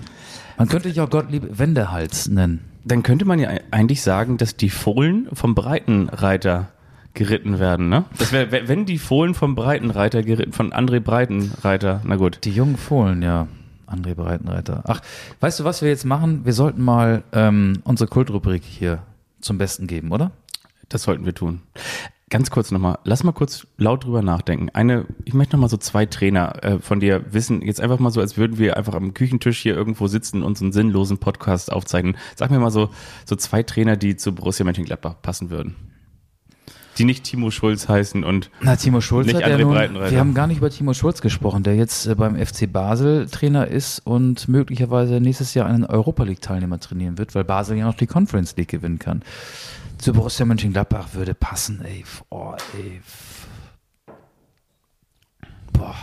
Man 0.57 0.67
könnte 0.67 0.89
dich 0.89 1.01
auch 1.01 1.09
Gottlieb 1.09 1.57
Wendehals 1.57 2.27
nennen 2.27 2.72
dann 2.85 3.03
könnte 3.03 3.25
man 3.25 3.39
ja 3.39 3.49
eigentlich 3.71 4.01
sagen, 4.01 4.37
dass 4.37 4.55
die 4.55 4.69
Fohlen 4.69 5.27
vom 5.33 5.55
Breitenreiter 5.55 6.69
geritten 7.13 7.59
werden, 7.59 7.89
ne? 7.89 8.05
Das 8.17 8.31
wäre, 8.31 8.67
wenn 8.67 8.85
die 8.85 8.97
Fohlen 8.97 9.35
vom 9.35 9.55
Breitenreiter 9.55 10.23
geritten, 10.23 10.51
von 10.51 10.73
André 10.73 10.99
Breitenreiter, 10.99 12.01
na 12.03 12.15
gut. 12.15 12.39
Die 12.43 12.51
jungen 12.51 12.77
Fohlen, 12.77 13.21
ja. 13.21 13.47
André 13.85 14.15
Breitenreiter. 14.15 14.83
Ach, 14.87 15.01
weißt 15.39 15.59
du, 15.59 15.63
was 15.63 15.81
wir 15.81 15.89
jetzt 15.89 16.05
machen? 16.05 16.45
Wir 16.45 16.53
sollten 16.53 16.81
mal 16.81 17.23
ähm, 17.31 17.81
unsere 17.83 18.09
Kultrubrik 18.09 18.63
hier 18.63 19.03
zum 19.39 19.57
Besten 19.57 19.85
geben, 19.87 20.11
oder? 20.11 20.31
Das 20.89 21.03
sollten 21.03 21.25
wir 21.25 21.35
tun. 21.35 21.61
Ganz 22.33 22.49
kurz 22.49 22.71
nochmal, 22.71 22.97
lass 23.03 23.23
mal 23.23 23.31
kurz 23.31 23.67
laut 23.77 24.05
drüber 24.05 24.23
nachdenken. 24.23 24.71
Eine, 24.73 25.05
ich 25.23 25.35
möchte 25.35 25.55
nochmal 25.55 25.69
so 25.69 25.77
zwei 25.77 26.07
Trainer 26.07 26.63
äh, 26.63 26.79
von 26.79 26.99
dir 26.99 27.31
wissen, 27.31 27.61
jetzt 27.61 27.79
einfach 27.79 27.99
mal 27.99 28.09
so, 28.09 28.21
als 28.21 28.37
würden 28.37 28.57
wir 28.57 28.75
einfach 28.75 28.95
am 28.95 29.13
Küchentisch 29.13 29.59
hier 29.59 29.75
irgendwo 29.75 30.07
sitzen 30.07 30.41
und 30.41 30.57
so 30.57 30.65
einen 30.65 30.71
sinnlosen 30.71 31.19
Podcast 31.19 31.71
aufzeichnen. 31.71 32.17
Sag 32.35 32.49
mir 32.49 32.57
mal 32.57 32.71
so, 32.71 32.89
so 33.25 33.35
zwei 33.35 33.61
Trainer, 33.61 33.97
die 33.97 34.15
zu 34.15 34.33
Borussia 34.33 34.65
Mönchengladbach 34.65 35.21
passen 35.21 35.51
würden. 35.51 35.75
Die 36.97 37.05
nicht 37.05 37.23
Timo 37.23 37.51
Schulz 37.51 37.87
heißen 37.87 38.23
und 38.23 38.49
Na, 38.61 38.77
Timo 38.77 38.99
Schulz 38.99 39.27
Nicht 39.27 39.35
hat 39.35 39.47
ja 39.47 39.55
André 39.55 39.61
nun, 39.61 39.73
Breitenreiter. 39.75 40.11
wir 40.11 40.19
haben 40.19 40.33
gar 40.33 40.47
nicht 40.47 40.57
über 40.57 40.71
Timo 40.71 40.95
Schulz 40.95 41.21
gesprochen, 41.21 41.61
der 41.61 41.75
jetzt 41.75 42.07
äh, 42.07 42.15
beim 42.15 42.35
FC 42.35 42.71
Basel 42.71 43.27
Trainer 43.27 43.67
ist 43.67 43.99
und 43.99 44.47
möglicherweise 44.47 45.21
nächstes 45.21 45.53
Jahr 45.53 45.67
einen 45.67 45.85
Europa 45.85 46.23
League 46.23 46.41
Teilnehmer 46.41 46.79
trainieren 46.79 47.19
wird, 47.19 47.35
weil 47.35 47.43
Basel 47.43 47.77
ja 47.77 47.85
noch 47.85 47.93
die 47.93 48.07
Conference 48.07 48.55
League 48.57 48.69
gewinnen 48.69 48.97
kann. 48.97 49.21
Zu 50.03 50.11
Borussia 50.11 50.45
Mönchengladbach 50.45 51.13
würde 51.13 51.33
passen, 51.33 51.81
ey. 51.85 52.03
Oh, 52.29 52.53
ey. 52.75 53.01
Boah. 55.71 55.95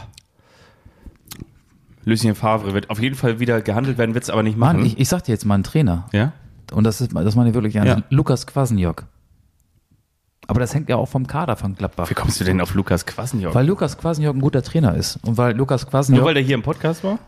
Lucien 2.07 2.35
Favre 2.35 2.73
wird 2.73 2.89
auf 2.89 2.99
jeden 2.99 3.15
Fall 3.15 3.41
wieder 3.41 3.61
gehandelt 3.61 3.99
werden, 3.99 4.15
wird 4.15 4.25
es 4.25 4.31
aber 4.31 4.43
nicht 4.43 4.57
machen. 4.57 4.79
Mann, 4.79 4.87
ich, 4.87 4.99
ich 4.99 5.07
sag 5.07 5.25
dir 5.25 5.33
jetzt 5.33 5.45
mal 5.45 5.53
einen 5.53 5.65
Trainer. 5.65 6.09
ja? 6.13 6.33
Und 6.73 6.85
das 6.85 7.03
ist, 7.03 7.15
das 7.15 7.37
meine 7.37 7.51
ich 7.51 7.55
wirklich 7.55 7.77
ernst. 7.77 7.95
Ja. 7.99 8.03
Lukas 8.09 8.47
Kwasniok. 8.47 9.05
Aber 10.47 10.61
das 10.61 10.73
hängt 10.75 10.89
ja 10.89 10.97
auch 10.97 11.09
vom 11.09 11.27
Kader 11.27 11.57
von 11.57 11.75
Gladbach. 11.75 12.09
Wie 12.09 12.15
kommst 12.15 12.41
du 12.41 12.45
denn 12.45 12.63
auf 12.63 12.73
Lukas 12.75 13.05
Kwasniok? 13.05 13.55
Weil 13.55 13.67
Lukas 13.67 13.99
Kwasniok 13.99 14.35
ein 14.35 14.41
guter 14.41 14.63
Trainer 14.63 14.95
ist. 14.95 15.19
Und 15.27 15.37
weil 15.37 15.55
Lukas 15.55 15.87
Kwasniok. 15.87 16.21
Nur 16.21 16.27
weil 16.27 16.35
der 16.35 16.43
hier 16.43 16.55
im 16.55 16.63
Podcast 16.63 17.05
war? 17.05 17.19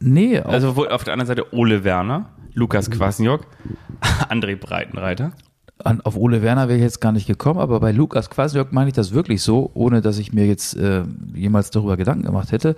nee, 0.00 0.38
Also 0.38 0.68
auf 0.70 1.04
der 1.04 1.12
anderen 1.12 1.26
Seite 1.26 1.52
Ole 1.54 1.84
Werner, 1.84 2.30
Lukas 2.54 2.90
Kwasniok, 2.90 3.46
André 4.30 4.56
Breitenreiter. 4.56 5.32
An, 5.86 6.00
auf 6.02 6.16
Ole 6.16 6.42
Werner 6.42 6.68
wäre 6.68 6.78
ich 6.78 6.82
jetzt 6.82 7.00
gar 7.00 7.12
nicht 7.12 7.26
gekommen, 7.26 7.60
aber 7.60 7.80
bei 7.80 7.92
Lukas 7.92 8.28
Kwasniok 8.28 8.72
meine 8.72 8.88
ich 8.88 8.94
das 8.94 9.12
wirklich 9.12 9.42
so, 9.42 9.70
ohne 9.74 10.00
dass 10.00 10.18
ich 10.18 10.32
mir 10.32 10.46
jetzt 10.46 10.76
äh, 10.76 11.04
jemals 11.34 11.70
darüber 11.70 11.96
Gedanken 11.96 12.24
gemacht 12.24 12.52
hätte. 12.52 12.76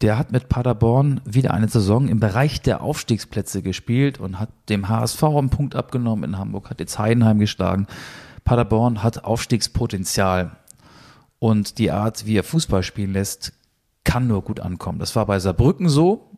Der 0.00 0.18
hat 0.18 0.32
mit 0.32 0.48
Paderborn 0.48 1.20
wieder 1.24 1.54
eine 1.54 1.68
Saison 1.68 2.08
im 2.08 2.20
Bereich 2.20 2.60
der 2.60 2.82
Aufstiegsplätze 2.82 3.62
gespielt 3.62 4.18
und 4.20 4.40
hat 4.40 4.50
dem 4.68 4.88
HSV 4.88 5.22
einen 5.22 5.50
Punkt 5.50 5.76
abgenommen 5.76 6.24
in 6.24 6.38
Hamburg, 6.38 6.68
hat 6.68 6.80
jetzt 6.80 6.98
Heidenheim 6.98 7.38
geschlagen. 7.38 7.86
Paderborn 8.44 9.02
hat 9.02 9.24
Aufstiegspotenzial 9.24 10.50
und 11.38 11.78
die 11.78 11.90
Art, 11.90 12.26
wie 12.26 12.36
er 12.36 12.42
Fußball 12.42 12.82
spielen 12.82 13.12
lässt, 13.12 13.52
kann 14.02 14.26
nur 14.26 14.42
gut 14.42 14.60
ankommen. 14.60 14.98
Das 14.98 15.16
war 15.16 15.24
bei 15.26 15.38
Saarbrücken 15.38 15.88
so. 15.88 16.30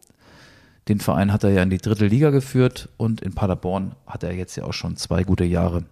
Den 0.88 1.00
Verein 1.00 1.32
hat 1.32 1.42
er 1.42 1.50
ja 1.50 1.62
in 1.62 1.70
die 1.70 1.78
dritte 1.78 2.06
Liga 2.06 2.30
geführt 2.30 2.88
und 2.96 3.20
in 3.20 3.32
Paderborn 3.32 3.96
hat 4.06 4.22
er 4.22 4.32
jetzt 4.34 4.56
ja 4.56 4.64
auch 4.64 4.72
schon 4.72 4.96
zwei 4.96 5.24
gute 5.24 5.44
Jahre 5.44 5.84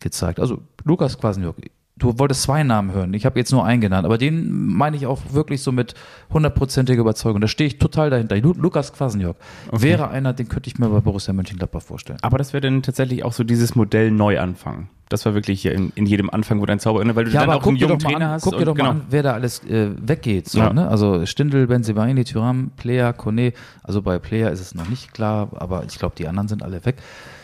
gezeigt. 0.00 0.40
Also 0.40 0.62
Lukas 0.84 1.18
Kwasniok, 1.18 1.56
du 1.96 2.18
wolltest 2.18 2.42
zwei 2.42 2.62
Namen 2.62 2.92
hören. 2.92 3.12
Ich 3.14 3.26
habe 3.26 3.38
jetzt 3.38 3.52
nur 3.52 3.64
einen 3.64 3.80
genannt, 3.82 4.06
aber 4.06 4.16
den 4.16 4.50
meine 4.50 4.96
ich 4.96 5.06
auch 5.06 5.20
wirklich 5.32 5.62
so 5.62 5.70
mit 5.70 5.94
hundertprozentiger 6.32 7.00
Überzeugung. 7.00 7.40
Da 7.40 7.48
stehe 7.48 7.68
ich 7.68 7.78
total 7.78 8.08
dahinter. 8.08 8.36
Lu 8.38 8.54
Lukas 8.54 8.92
Kwasniok 8.92 9.36
wäre 9.70 10.08
einer, 10.08 10.32
den 10.32 10.48
könnte 10.48 10.68
ich 10.68 10.78
mir 10.78 10.88
bei 10.88 11.00
Borussia 11.00 11.34
Mönchengladbach 11.34 11.82
vorstellen. 11.82 12.18
Aber 12.22 12.38
das 12.38 12.54
wäre 12.54 12.62
dann 12.62 12.82
tatsächlich 12.82 13.24
auch 13.24 13.32
so 13.32 13.44
dieses 13.44 13.74
Modell 13.74 14.10
Neuanfang. 14.10 14.88
Das 15.12 15.26
war 15.26 15.34
wirklich 15.34 15.66
in, 15.66 15.92
in 15.94 16.06
jedem 16.06 16.30
Anfang, 16.30 16.60
wo 16.62 16.64
dein 16.66 16.78
Zauber, 16.80 17.00
weil 17.14 17.24
du 17.26 17.30
dann 17.30 17.50
auch 17.50 17.66
einen 17.66 17.76
jungen 17.76 17.98
Trainer 17.98 18.26
an, 18.26 18.32
hast. 18.32 18.44
guck 18.44 18.56
dir 18.56 18.64
doch 18.64 18.74
mal 18.74 18.78
genau. 18.78 18.90
an, 18.92 19.06
wer 19.10 19.22
da 19.22 19.34
alles 19.34 19.62
äh, 19.64 19.90
weggeht. 20.00 20.48
So, 20.48 20.58
Ja. 20.60 20.72
ne? 20.72 20.88
Also 20.88 21.26
Stindl, 21.26 21.66
Benzibaini, 21.66 22.24
Thuram, 22.24 22.70
Player, 22.78 23.12
Kone. 23.12 23.52
Also 23.82 24.00
bei 24.00 24.18
Player 24.18 24.50
ist 24.50 24.60
es 24.60 24.74
noch 24.74 24.88
nicht 24.88 25.12
klar, 25.12 25.50
aber 25.54 25.84
ich 25.84 25.98
glaube, 25.98 26.14
die 26.16 26.26
anderen 26.26 26.48
sind 26.48 26.62
alle 26.62 26.82
weg. 26.86 26.96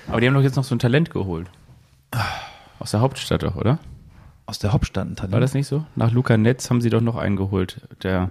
Aber 0.08 0.18
die 0.22 0.26
haben 0.26 0.34
doch 0.34 0.40
jetzt 0.42 0.56
noch 0.56 0.64
so 0.64 0.74
ein 0.74 0.78
Talent 0.78 1.10
geholt. 1.10 1.50
Aus 2.78 2.92
der 2.92 3.00
Hauptstadt 3.00 3.42
doch, 3.42 3.54
oder? 3.56 3.78
Aus 4.46 4.58
der 4.58 4.72
Hauptstadt 4.72 5.06
ein 5.06 5.16
Talent. 5.16 5.34
War 5.34 5.40
das 5.40 5.52
nicht 5.52 5.66
so? 5.66 5.84
Nach 5.94 6.10
Luca 6.10 6.38
Netz 6.38 6.70
haben 6.70 6.80
sie 6.80 6.88
doch 6.88 7.02
noch 7.02 7.16
einen 7.16 7.36
geholt, 7.36 7.86
der, 8.02 8.30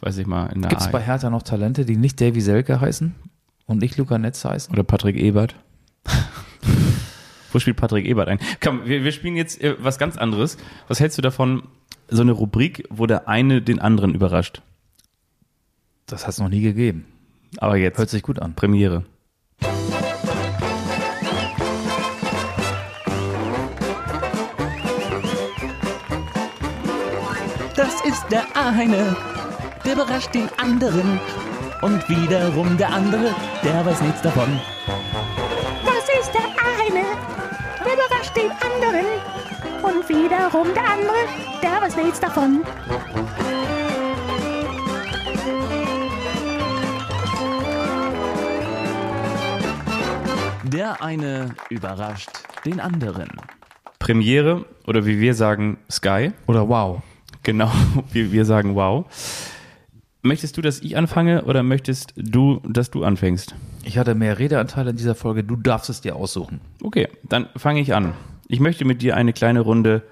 weiß 0.00 0.16
ich 0.18 0.28
mal, 0.28 0.46
in 0.54 0.62
der 0.62 0.68
Gibt 0.68 0.82
es 0.82 0.92
bei 0.92 1.00
Hertha 1.00 1.28
noch 1.28 1.42
Talente, 1.42 1.84
die 1.84 1.96
nicht 1.96 2.20
Davy 2.20 2.40
Selke 2.40 2.80
heißen 2.80 3.16
und 3.66 3.78
nicht 3.78 3.96
Luca 3.96 4.16
Netz 4.16 4.44
heißen? 4.44 4.72
Oder 4.72 4.84
Patrick 4.84 5.16
Ebert. 5.16 5.56
Wo 7.56 7.58
spielt 7.58 7.78
Patrick 7.78 8.04
Ebert 8.04 8.28
ein? 8.28 8.38
Komm, 8.62 8.84
wir, 8.84 9.02
wir 9.02 9.12
spielen 9.12 9.34
jetzt 9.34 9.62
äh, 9.62 9.76
was 9.78 9.98
ganz 9.98 10.18
anderes. 10.18 10.58
Was 10.88 11.00
hältst 11.00 11.16
du 11.16 11.22
davon, 11.22 11.62
so 12.06 12.20
eine 12.20 12.32
Rubrik, 12.32 12.86
wo 12.90 13.06
der 13.06 13.28
eine 13.28 13.62
den 13.62 13.78
anderen 13.78 14.14
überrascht? 14.14 14.60
Das 16.04 16.24
hat 16.24 16.34
es 16.34 16.38
noch 16.38 16.50
nie 16.50 16.60
gegeben. 16.60 17.06
Aber 17.56 17.78
jetzt 17.78 17.96
Hört 17.96 18.10
sich 18.10 18.22
gut 18.22 18.40
an. 18.40 18.52
Premiere. 18.52 19.06
Das 27.74 28.04
ist 28.04 28.26
der 28.30 28.44
eine, 28.54 29.16
der 29.82 29.94
überrascht 29.94 30.34
den 30.34 30.50
anderen. 30.58 31.18
Und 31.80 32.06
wiederum 32.06 32.76
der 32.76 32.92
andere, 32.92 33.34
der 33.64 33.86
weiß 33.86 34.02
nichts 34.02 34.20
davon. 34.20 34.60
Und 40.08 40.24
wiederum 40.24 40.68
der 40.74 40.84
andere, 40.84 41.16
der 41.62 41.82
weiß 41.82 41.96
nichts 41.96 42.20
davon. 42.20 42.62
Der 50.64 51.02
eine 51.02 51.54
überrascht 51.70 52.28
den 52.64 52.80
anderen. 52.80 53.28
Premiere 53.98 54.64
oder 54.86 55.06
wie 55.06 55.20
wir 55.20 55.34
sagen 55.34 55.78
Sky. 55.90 56.32
Oder 56.46 56.68
wow. 56.68 57.02
Genau, 57.42 57.70
wie 58.12 58.30
wir 58.32 58.44
sagen 58.44 58.74
wow. 58.74 59.06
Möchtest 60.22 60.56
du, 60.56 60.62
dass 60.62 60.80
ich 60.80 60.96
anfange 60.96 61.44
oder 61.44 61.62
möchtest 61.62 62.12
du, 62.16 62.60
dass 62.64 62.90
du 62.90 63.04
anfängst? 63.04 63.54
Ich 63.84 63.98
hatte 63.98 64.14
mehr 64.14 64.38
Redeanteile 64.38 64.90
in 64.90 64.96
dieser 64.96 65.14
Folge. 65.14 65.44
Du 65.44 65.56
darfst 65.56 65.90
es 65.90 66.00
dir 66.00 66.16
aussuchen. 66.16 66.60
Okay, 66.82 67.08
dann 67.24 67.48
fange 67.56 67.80
ich 67.80 67.94
an. 67.94 68.14
Ich 68.48 68.60
möchte 68.60 68.84
mit 68.84 69.02
dir 69.02 69.16
eine 69.16 69.32
kleine 69.32 69.60
Runde 69.60 70.02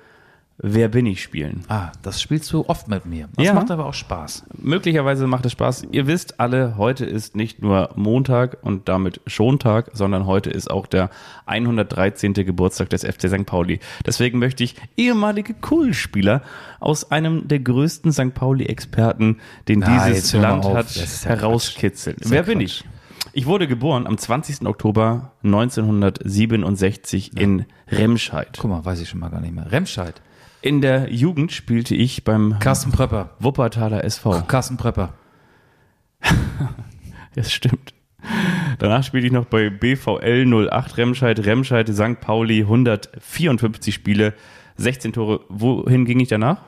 Wer 0.58 0.86
bin 0.86 1.04
ich 1.04 1.20
spielen. 1.20 1.64
Ah, 1.66 1.90
das 2.02 2.22
spielst 2.22 2.52
du 2.52 2.64
oft 2.68 2.86
mit 2.86 3.06
mir. 3.06 3.28
Das 3.34 3.44
Ja. 3.44 3.54
macht 3.54 3.72
aber 3.72 3.86
auch 3.86 3.92
Spaß. 3.94 4.44
Möglicherweise 4.56 5.26
macht 5.26 5.44
es 5.46 5.50
Spaß. 5.50 5.88
Ihr 5.90 6.06
wisst 6.06 6.38
alle, 6.38 6.76
heute 6.78 7.04
ist 7.04 7.34
nicht 7.34 7.60
nur 7.60 7.90
Montag 7.96 8.58
und 8.62 8.88
damit 8.88 9.20
Schontag, 9.26 9.90
sondern 9.94 10.26
heute 10.26 10.50
ist 10.50 10.70
auch 10.70 10.86
der 10.86 11.10
113. 11.46 12.34
Geburtstag 12.34 12.88
des 12.90 13.02
FC 13.02 13.28
St. 13.28 13.46
Pauli. 13.46 13.80
Deswegen 14.06 14.38
möchte 14.38 14.62
ich 14.62 14.76
ehemalige 14.96 15.54
Kultspieler 15.54 16.40
aus 16.78 17.10
einem 17.10 17.48
der 17.48 17.58
größten 17.58 18.12
St. 18.12 18.32
Pauli-Experten, 18.32 19.38
den 19.66 19.80
Na, 19.80 20.06
dieses 20.08 20.32
Land 20.34 20.66
auf. 20.66 20.76
hat, 20.76 20.86
herauskitzeln. 21.24 22.16
Wer 22.20 22.44
bin 22.44 22.60
Quatsch. 22.60 22.64
ich? 22.82 22.84
Ich 23.32 23.46
wurde 23.46 23.66
geboren 23.66 24.06
am 24.06 24.18
20. 24.18 24.66
Oktober 24.66 25.32
1967 25.42 27.36
in 27.36 27.64
Remscheid. 27.88 28.58
Guck 28.60 28.70
mal, 28.70 28.84
weiß 28.84 29.00
ich 29.00 29.08
schon 29.08 29.20
mal 29.20 29.30
gar 29.30 29.40
nicht 29.40 29.54
mehr. 29.54 29.70
Remscheid. 29.72 30.20
In 30.62 30.80
der 30.80 31.12
Jugend 31.12 31.52
spielte 31.52 31.94
ich 31.94 32.24
beim 32.24 32.58
Carsten 32.58 32.90
Prepper. 32.92 33.30
Wuppertaler 33.38 34.04
SV. 34.04 34.42
Carsten 34.46 34.76
Prepper. 34.76 35.14
Das 37.36 37.52
stimmt. 37.52 37.94
Danach 38.78 39.02
spielte 39.02 39.26
ich 39.26 39.32
noch 39.32 39.46
bei 39.46 39.68
BVL 39.68 40.46
08 40.70 40.96
Remscheid, 40.98 41.44
Remscheid, 41.44 41.88
St. 41.88 42.20
Pauli, 42.20 42.60
154 42.60 43.92
Spiele, 43.92 44.34
16 44.76 45.12
Tore. 45.12 45.40
Wohin 45.48 46.04
ging 46.04 46.20
ich 46.20 46.28
danach? 46.28 46.58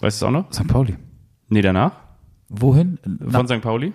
Weißt 0.00 0.22
du 0.22 0.24
es 0.24 0.28
auch 0.28 0.32
noch? 0.32 0.50
St. 0.52 0.66
Pauli. 0.68 0.96
Nee, 1.48 1.60
danach? 1.60 1.92
Wohin? 2.48 2.98
Von 3.28 3.46
St. 3.46 3.60
Pauli? 3.60 3.92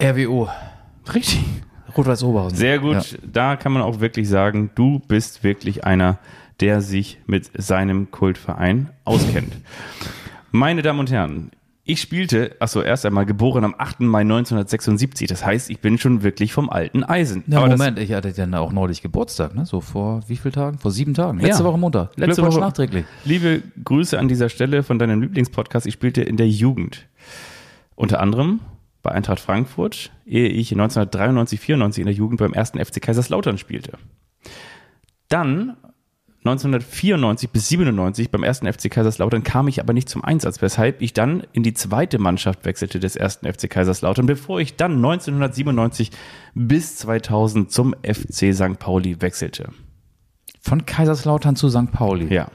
RWO. 0.00 0.48
Richtig. 1.14 1.40
Rot-Weiß 1.96 2.22
Oberhausen. 2.22 2.56
Sehr 2.56 2.78
gut. 2.78 2.94
Ja. 3.12 3.18
Da 3.32 3.56
kann 3.56 3.72
man 3.72 3.82
auch 3.82 4.00
wirklich 4.00 4.28
sagen, 4.28 4.70
du 4.74 5.00
bist 5.00 5.42
wirklich 5.42 5.84
einer, 5.84 6.18
der 6.60 6.80
sich 6.82 7.18
mit 7.26 7.50
seinem 7.60 8.10
Kultverein 8.10 8.90
auskennt. 9.04 9.52
Meine 10.52 10.82
Damen 10.82 11.00
und 11.00 11.10
Herren, 11.10 11.50
ich 11.84 12.00
spielte, 12.02 12.54
achso, 12.60 12.82
erst 12.82 13.06
einmal 13.06 13.24
geboren 13.26 13.64
am 13.64 13.74
8. 13.76 14.00
Mai 14.00 14.20
1976. 14.20 15.26
Das 15.26 15.44
heißt, 15.44 15.70
ich 15.70 15.80
bin 15.80 15.96
schon 15.98 16.22
wirklich 16.22 16.52
vom 16.52 16.68
alten 16.68 17.02
Eisen. 17.02 17.42
Ja, 17.46 17.58
Aber 17.58 17.68
das- 17.70 17.78
Moment, 17.78 17.98
ich 17.98 18.12
hatte 18.12 18.32
dann 18.32 18.54
auch 18.54 18.72
neulich 18.72 19.00
Geburtstag, 19.02 19.54
ne? 19.54 19.64
So 19.66 19.80
vor 19.80 20.20
wie 20.28 20.36
vielen 20.36 20.52
Tagen? 20.52 20.78
Vor 20.78 20.90
sieben 20.90 21.14
Tagen. 21.14 21.40
Letzte 21.40 21.62
Ja. 21.62 21.68
Woche 21.68 21.78
Montag. 21.78 22.10
Letzte 22.16 22.42
Woche. 22.42 22.60
nachträglich. 22.60 23.04
Liebe 23.24 23.62
Grüße 23.84 24.18
an 24.18 24.28
dieser 24.28 24.50
Stelle 24.50 24.82
von 24.82 24.98
deinem 24.98 25.22
Lieblingspodcast. 25.22 25.86
Ich 25.86 25.94
spielte 25.94 26.22
in 26.22 26.36
der 26.36 26.48
Jugend. 26.48 27.06
Unter 27.96 28.20
anderem 28.20 28.60
bei 29.02 29.12
Eintracht 29.12 29.40
Frankfurt, 29.40 30.10
ehe 30.26 30.48
ich 30.48 30.72
1993, 30.72 31.60
94 31.60 32.00
in 32.00 32.06
der 32.06 32.14
Jugend 32.14 32.40
beim 32.40 32.52
ersten 32.52 32.84
FC 32.84 33.00
Kaiserslautern 33.00 33.58
spielte. 33.58 33.98
Dann 35.28 35.76
1994 36.38 37.50
bis 37.50 37.68
97 37.68 38.30
beim 38.30 38.42
ersten 38.42 38.72
FC 38.72 38.90
Kaiserslautern 38.90 39.42
kam 39.42 39.68
ich 39.68 39.80
aber 39.80 39.92
nicht 39.92 40.08
zum 40.08 40.24
Einsatz, 40.24 40.62
weshalb 40.62 41.02
ich 41.02 41.12
dann 41.12 41.42
in 41.52 41.62
die 41.62 41.74
zweite 41.74 42.18
Mannschaft 42.18 42.64
wechselte 42.64 43.00
des 43.00 43.16
ersten 43.16 43.52
FC 43.52 43.68
Kaiserslautern, 43.68 44.26
bevor 44.26 44.60
ich 44.60 44.76
dann 44.76 44.92
1997 44.96 46.10
bis 46.54 46.96
2000 46.96 47.70
zum 47.70 47.94
FC 48.02 48.54
St. 48.54 48.78
Pauli 48.78 49.20
wechselte. 49.20 49.70
Von 50.60 50.86
Kaiserslautern 50.86 51.56
zu 51.56 51.68
St. 51.68 51.92
Pauli. 51.92 52.32
Ja. 52.32 52.50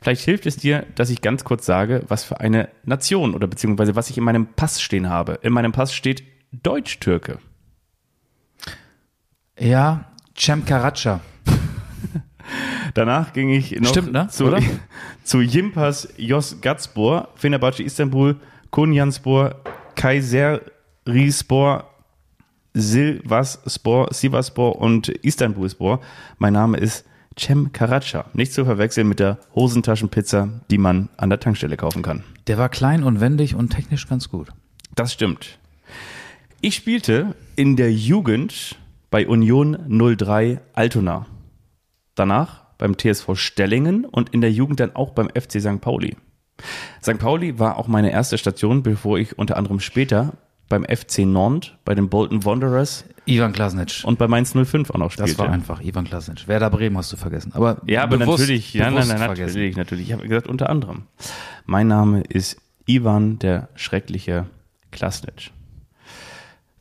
Vielleicht 0.00 0.22
hilft 0.22 0.46
es 0.46 0.56
dir, 0.56 0.86
dass 0.94 1.10
ich 1.10 1.20
ganz 1.20 1.44
kurz 1.44 1.66
sage, 1.66 2.04
was 2.08 2.24
für 2.24 2.40
eine 2.40 2.70
Nation 2.84 3.34
oder 3.34 3.46
beziehungsweise 3.46 3.96
was 3.96 4.08
ich 4.08 4.16
in 4.16 4.24
meinem 4.24 4.46
Pass 4.46 4.80
stehen 4.80 5.08
habe. 5.08 5.38
In 5.42 5.52
meinem 5.52 5.72
Pass 5.72 5.92
steht 5.94 6.24
Deutsch-Türke. 6.52 7.38
Ja, 9.58 10.06
Cem 10.36 10.64
Karaca. 10.64 11.20
Danach 12.94 13.34
ging 13.34 13.50
ich 13.50 13.78
noch 13.78 13.90
Stimmt, 13.90 14.12
ne? 14.12 14.28
zu, 14.28 14.46
Oder? 14.46 14.60
zu 15.24 15.42
Jimpas 15.42 16.08
Jos 16.16 16.62
Gatspor, 16.62 17.28
Fenerbahce 17.34 17.82
Istanbul, 17.82 18.36
Konyanspor, 18.70 19.56
Kayserispor, 19.96 21.90
Silvaspor, 22.72 24.08
Sivaspor 24.14 24.76
und 24.76 25.08
Istanbulspor. 25.08 26.00
Mein 26.38 26.54
Name 26.54 26.78
ist 26.78 27.04
Cem 27.40 27.72
Karaca. 27.72 28.26
Nicht 28.34 28.52
zu 28.52 28.64
verwechseln 28.64 29.08
mit 29.08 29.18
der 29.18 29.38
Hosentaschenpizza, 29.54 30.48
die 30.70 30.78
man 30.78 31.08
an 31.16 31.30
der 31.30 31.40
Tankstelle 31.40 31.76
kaufen 31.76 32.02
kann. 32.02 32.22
Der 32.46 32.58
war 32.58 32.68
klein 32.68 33.02
und 33.02 33.20
wendig 33.20 33.54
und 33.54 33.70
technisch 33.70 34.06
ganz 34.08 34.28
gut. 34.28 34.48
Das 34.94 35.12
stimmt. 35.12 35.58
Ich 36.60 36.74
spielte 36.74 37.34
in 37.56 37.76
der 37.76 37.92
Jugend 37.92 38.76
bei 39.10 39.26
Union 39.26 39.78
03 39.88 40.60
Altona. 40.74 41.26
Danach 42.14 42.64
beim 42.76 42.98
TSV 42.98 43.34
Stellingen 43.34 44.04
und 44.04 44.30
in 44.30 44.42
der 44.42 44.52
Jugend 44.52 44.80
dann 44.80 44.94
auch 44.94 45.12
beim 45.12 45.28
FC 45.28 45.60
St. 45.60 45.80
Pauli. 45.80 46.16
St. 47.02 47.18
Pauli 47.18 47.58
war 47.58 47.78
auch 47.78 47.88
meine 47.88 48.12
erste 48.12 48.36
Station, 48.36 48.82
bevor 48.82 49.18
ich 49.18 49.38
unter 49.38 49.56
anderem 49.56 49.80
später 49.80 50.34
beim 50.68 50.84
FC 50.84 51.20
Nantes, 51.20 51.72
bei 51.84 51.94
den 51.94 52.08
Bolton 52.08 52.44
Wanderers 52.44 53.04
Ivan 53.30 53.52
Klasnic. 53.52 54.02
und 54.04 54.18
bei 54.18 54.28
Mainz 54.28 54.52
05 54.54 54.90
auch 54.90 54.98
noch 54.98 55.10
spielte. 55.10 55.30
das 55.30 55.38
war 55.38 55.50
einfach 55.50 55.80
Ivan 55.82 56.04
Klasnic. 56.04 56.46
Werder 56.48 56.70
Bremen 56.70 56.96
hast 56.96 57.12
du 57.12 57.16
vergessen. 57.16 57.52
Aber 57.54 57.78
Ja, 57.86 58.02
aber 58.02 58.18
bewusst- 58.18 58.40
natürlich, 58.40 58.74
ja, 58.74 58.90
nein, 58.90 59.06
nein, 59.08 59.18
vergessen. 59.18 59.46
natürlich, 59.46 59.76
natürlich. 59.76 60.06
Ich 60.08 60.12
habe 60.12 60.26
gesagt, 60.28 60.48
unter 60.48 60.68
anderem. 60.70 61.02
Mein 61.66 61.88
Name 61.88 62.22
ist 62.22 62.56
Ivan, 62.86 63.38
der 63.38 63.68
schreckliche 63.76 64.46
Klasnic. 64.90 65.50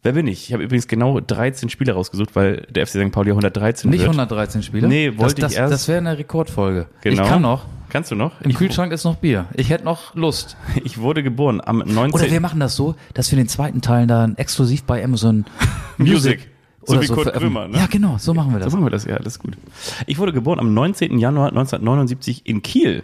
Wer 0.02 0.14
bin 0.14 0.28
ich? 0.28 0.47
Ich 0.47 0.54
habe 0.54 0.64
übrigens 0.64 0.88
genau 0.88 1.20
13 1.20 1.70
Spiele 1.70 1.91
rausgesucht, 1.91 2.34
weil 2.36 2.66
der 2.70 2.86
FC 2.88 2.91
St. 3.06 3.12
Pauli 3.12 3.32
113 3.32 3.89
Nicht 3.89 4.00
wird. 4.00 4.10
113 4.10 4.64
Spieler? 4.64 4.88
Nee, 4.88 5.18
wollte 5.18 5.41
das, 5.41 5.52
ich 5.52 5.58
das, 5.58 5.72
erst- 5.72 5.74
Das 5.74 5.88
wäre 5.89 5.97
eine 5.97 6.18
Rekordfolge. 6.18 6.88
Genau. 7.02 7.24
Ich 7.24 7.28
kann 7.30 7.41
noch. 7.41 7.66
Kannst 7.90 8.12
du 8.12 8.16
noch? 8.16 8.40
Im 8.42 8.52
Ich, 8.52 8.58
Kühlschrank 8.58 8.92
ist 8.94 9.04
noch 9.04 9.16
Bier. 9.18 9.48
Ich 9.56 9.70
hätte 9.70 9.84
noch 9.84 10.16
Lust. 10.16 10.58
ich 10.84 11.00
wurde 11.00 11.24
geboren 11.24 11.62
am 11.64 11.80
19. 11.80 12.14
Oder 12.14 12.32
wir 12.32 12.40
machen 12.40 12.60
das 12.60 12.76
so, 12.76 12.96
dass 13.14 13.32
wir 13.32 13.38
den 13.38 13.48
zweiten 13.48 13.82
Teil 13.82 14.08
dann 14.08 14.38
exklusiv 14.38 14.84
bei 14.84 15.04
Amazon 15.04 15.46
Music. 15.98 16.50
So 16.84 16.94
oder 16.94 17.02
wie 17.02 17.08
Kurt 17.08 17.24
veröffentlichen. 17.24 17.54
Krömer, 17.54 17.68
ne? 17.68 17.78
Ja, 17.78 17.88
genau, 17.88 18.18
so 18.18 18.34
machen 18.34 18.54
wir 18.54 18.60
das. 18.60 18.72
So 18.72 18.78
machen 18.78 18.86
wir 18.86 18.92
das, 18.92 19.06
ja, 19.06 19.18
das 19.18 19.34
ist 19.34 19.40
gut. 19.40 19.58
Ich 20.06 20.18
wurde 20.18 20.34
geboren 20.34 20.60
am 20.60 20.74
19. 20.74 21.18
Januar 21.20 21.50
1979 21.50 22.46
in 22.46 22.62
Kiel. 22.62 23.04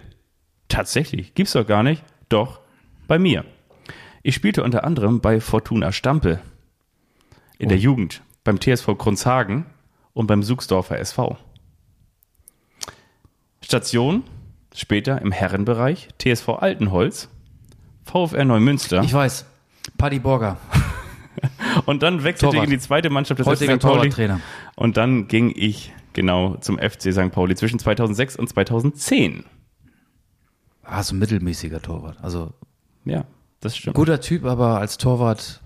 Tatsächlich, 0.68 1.34
gibt's 1.34 1.54
doch 1.54 1.68
gar 1.68 1.84
nicht. 1.84 2.04
Doch, 2.30 2.60
bei 3.08 3.20
mir. 3.20 3.44
Ich 4.24 4.34
spielte 4.34 4.64
unter 4.64 4.84
anderem 4.84 5.20
bei 5.20 5.40
Fortuna 5.40 5.92
Stampel 5.92 6.40
in 7.60 7.70
der 7.70 7.78
Jugend, 7.78 8.22
beim 8.44 8.60
TSV 8.60 8.98
Kronshagen 8.98 9.66
und 10.14 10.28
beim 10.28 10.42
Suchsdorfer 10.42 10.98
SV. 11.00 11.38
Station, 13.62 14.24
später 14.76 15.22
im 15.22 15.32
Herrenbereich, 15.32 16.10
TSV 16.20 16.50
Altenholz, 16.60 17.30
VfR 18.04 18.46
Neumünster 18.46 19.02
Ich 19.04 19.14
weiß. 19.14 19.46
Paddy 19.98 20.20
Borger, 20.20 20.58
und 21.86 22.02
dann 22.04 22.24
wechselte 22.24 22.54
Torwart. 22.56 22.68
ich 22.68 22.74
in 22.74 22.80
die 22.80 22.84
zweite 22.84 23.10
Mannschaft 23.10 23.40
des 23.40 23.48
FC 23.48 23.66
St. 23.72 23.80
Pauli. 23.80 24.12
Und 24.76 24.98
dann 24.98 25.28
ging 25.28 25.54
ich 25.56 25.94
genau 26.14 26.56
zum 26.56 26.80
FC 26.80 27.14
St. 27.14 27.32
Pauli 27.32 27.56
zwischen 27.56 27.80
2006 27.80 28.36
und 28.36 28.48
2010. 28.50 29.44
Ah, 30.84 31.04
so 31.04 31.16
ein 31.16 31.20
mittelmäßiger 31.20 31.82
Torwart. 31.82 32.18
Also 32.22 32.54
Ja, 33.04 33.26
das 33.60 33.76
stimmt. 33.78 33.96
guter 33.96 34.22
Typ, 34.22 34.46
aber 34.46 34.80
als 34.80 34.98
Torwart, 34.98 35.62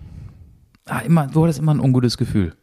ah, 0.85 0.99
immer, 0.99 1.27
du 1.27 1.43
hattest 1.43 1.59
immer 1.59 1.73
ein 1.73 1.79
ungutes 1.79 2.17
Gefühl. 2.17 2.55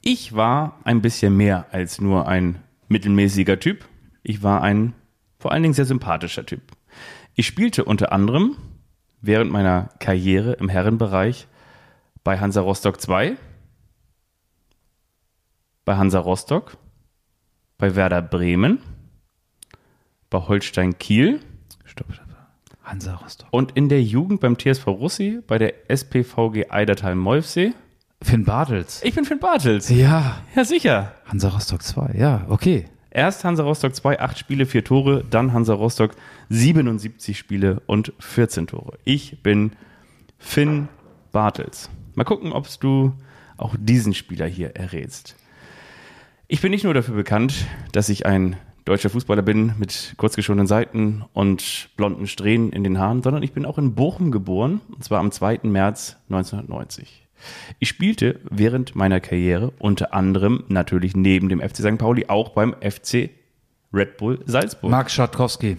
Ich 0.00 0.34
war 0.34 0.78
ein 0.84 1.02
bisschen 1.02 1.36
mehr 1.36 1.66
als 1.72 2.00
nur 2.00 2.28
ein 2.28 2.58
mittelmäßiger 2.88 3.58
Typ. 3.58 3.84
Ich 4.22 4.42
war 4.42 4.62
ein 4.62 4.94
vor 5.44 5.52
allen 5.52 5.62
Dingen 5.62 5.74
sehr 5.74 5.84
sympathischer 5.84 6.46
Typ. 6.46 6.62
Ich 7.34 7.46
spielte 7.46 7.84
unter 7.84 8.12
anderem 8.12 8.56
während 9.20 9.52
meiner 9.52 9.90
Karriere 9.98 10.54
im 10.54 10.70
Herrenbereich 10.70 11.48
bei 12.22 12.40
Hansa 12.40 12.62
Rostock 12.62 12.98
2, 12.98 13.36
bei 15.84 15.96
Hansa 15.96 16.18
Rostock, 16.18 16.78
bei 17.76 17.94
Werder 17.94 18.22
Bremen, 18.22 18.78
bei 20.30 20.38
Holstein 20.38 20.96
Kiel 20.98 21.40
Stopp, 21.84 22.10
stopp. 22.14 22.24
Hansa 22.82 23.14
Rostock. 23.16 23.48
und 23.50 23.72
in 23.72 23.90
der 23.90 24.02
Jugend 24.02 24.40
beim 24.40 24.56
TSV 24.58 24.86
Russi, 24.86 25.40
bei 25.46 25.58
der 25.58 25.90
SPVG 25.90 26.70
Eidertal-Molfsee. 26.70 27.74
Finn 28.22 28.46
Bartels. 28.46 29.02
Ich 29.04 29.14
bin 29.14 29.26
Finn 29.26 29.40
Bartels. 29.40 29.90
Ja, 29.90 30.38
Ja, 30.56 30.64
sicher. 30.64 31.12
Hansa 31.26 31.48
Rostock 31.50 31.82
2. 31.82 32.14
Ja, 32.14 32.46
okay. 32.48 32.86
Erst 33.14 33.44
Hansa 33.44 33.62
Rostock 33.62 33.94
2, 33.94 34.18
8 34.18 34.38
Spiele, 34.38 34.66
4 34.66 34.82
Tore, 34.82 35.24
dann 35.30 35.52
Hansa 35.52 35.72
Rostock 35.72 36.16
77 36.48 37.38
Spiele 37.38 37.80
und 37.86 38.12
14 38.18 38.66
Tore. 38.66 38.98
Ich 39.04 39.40
bin 39.40 39.70
Finn 40.36 40.88
Bartels. 41.30 41.90
Mal 42.16 42.24
gucken, 42.24 42.52
ob 42.52 42.68
du 42.80 43.12
auch 43.56 43.76
diesen 43.78 44.14
Spieler 44.14 44.46
hier 44.46 44.74
errätst. 44.74 45.36
Ich 46.48 46.60
bin 46.60 46.72
nicht 46.72 46.82
nur 46.82 46.92
dafür 46.92 47.14
bekannt, 47.14 47.54
dass 47.92 48.08
ich 48.08 48.26
ein 48.26 48.56
deutscher 48.84 49.10
Fußballer 49.10 49.42
bin 49.42 49.74
mit 49.78 50.14
kurzgeschorenen 50.16 50.66
Seiten 50.66 51.24
und 51.32 51.90
blonden 51.96 52.26
Strähnen 52.26 52.72
in 52.72 52.82
den 52.82 52.98
Haaren, 52.98 53.22
sondern 53.22 53.44
ich 53.44 53.52
bin 53.52 53.64
auch 53.64 53.78
in 53.78 53.94
Bochum 53.94 54.32
geboren, 54.32 54.80
und 54.88 55.04
zwar 55.04 55.20
am 55.20 55.30
2. 55.30 55.60
März 55.62 56.16
1990. 56.30 57.23
Ich 57.78 57.88
spielte 57.88 58.40
während 58.50 58.94
meiner 58.94 59.20
Karriere 59.20 59.72
unter 59.78 60.14
anderem 60.14 60.64
natürlich 60.68 61.14
neben 61.16 61.48
dem 61.48 61.60
FC 61.60 61.76
St. 61.78 61.98
Pauli 61.98 62.26
auch 62.28 62.50
beim 62.50 62.74
FC 62.80 63.30
Red 63.92 64.16
Bull 64.16 64.40
Salzburg. 64.46 64.90
Marc 64.90 65.10
Schatkowski. 65.10 65.76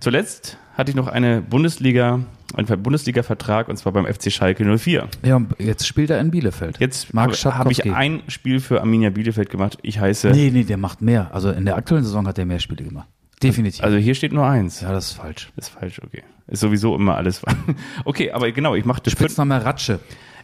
Zuletzt 0.00 0.56
hatte 0.74 0.90
ich 0.90 0.96
noch 0.96 1.08
eine 1.08 1.42
Bundesliga, 1.42 2.20
einen 2.54 2.82
Bundesliga-Vertrag 2.82 3.68
und 3.68 3.76
zwar 3.76 3.92
beim 3.92 4.06
FC 4.06 4.32
Schalke 4.32 4.64
04. 4.78 5.08
Ja, 5.22 5.36
und 5.36 5.54
jetzt 5.58 5.86
spielt 5.86 6.10
er 6.10 6.20
in 6.20 6.30
Bielefeld. 6.30 6.78
Jetzt 6.78 7.08
habe 7.14 7.32
hab 7.34 7.70
ich 7.70 7.92
ein 7.92 8.22
Spiel 8.28 8.60
für 8.60 8.80
Arminia 8.80 9.10
Bielefeld 9.10 9.50
gemacht. 9.50 9.78
Ich 9.82 10.00
heiße, 10.00 10.30
Nee, 10.30 10.50
nee, 10.50 10.64
der 10.64 10.76
macht 10.78 11.02
mehr. 11.02 11.30
Also 11.34 11.50
in 11.50 11.64
der 11.66 11.76
aktuellen 11.76 12.04
Saison 12.04 12.26
hat 12.26 12.38
er 12.38 12.46
mehr 12.46 12.58
Spiele 12.60 12.84
gemacht. 12.84 13.08
Definitiv. 13.42 13.82
also 13.82 13.96
hier 13.96 14.14
steht 14.14 14.32
nur 14.32 14.46
eins. 14.46 14.82
ja, 14.82 14.92
das 14.92 15.06
ist 15.06 15.12
falsch. 15.14 15.50
Ist 15.56 15.70
falsch, 15.70 16.00
okay. 16.04 16.22
Ist 16.46 16.60
sowieso 16.60 16.94
immer 16.94 17.16
alles. 17.16 17.42
Okay, 18.04 18.32
aber 18.32 18.50
genau, 18.52 18.74
ich 18.74 18.84
machte, 18.84 19.10
Spitzname 19.10 19.64
Ratsche. 19.64 20.00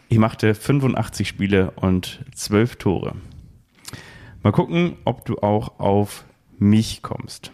Ich 0.09 0.17
machte 0.17 0.55
85 0.55 1.27
Spiele 1.27 1.71
und 1.71 2.23
12 2.33 2.77
Tore. 2.77 3.15
Mal 4.43 4.51
gucken, 4.51 4.97
ob 5.03 5.25
du 5.25 5.39
auch 5.39 5.79
auf 5.79 6.25
mich 6.57 7.01
kommst. 7.01 7.51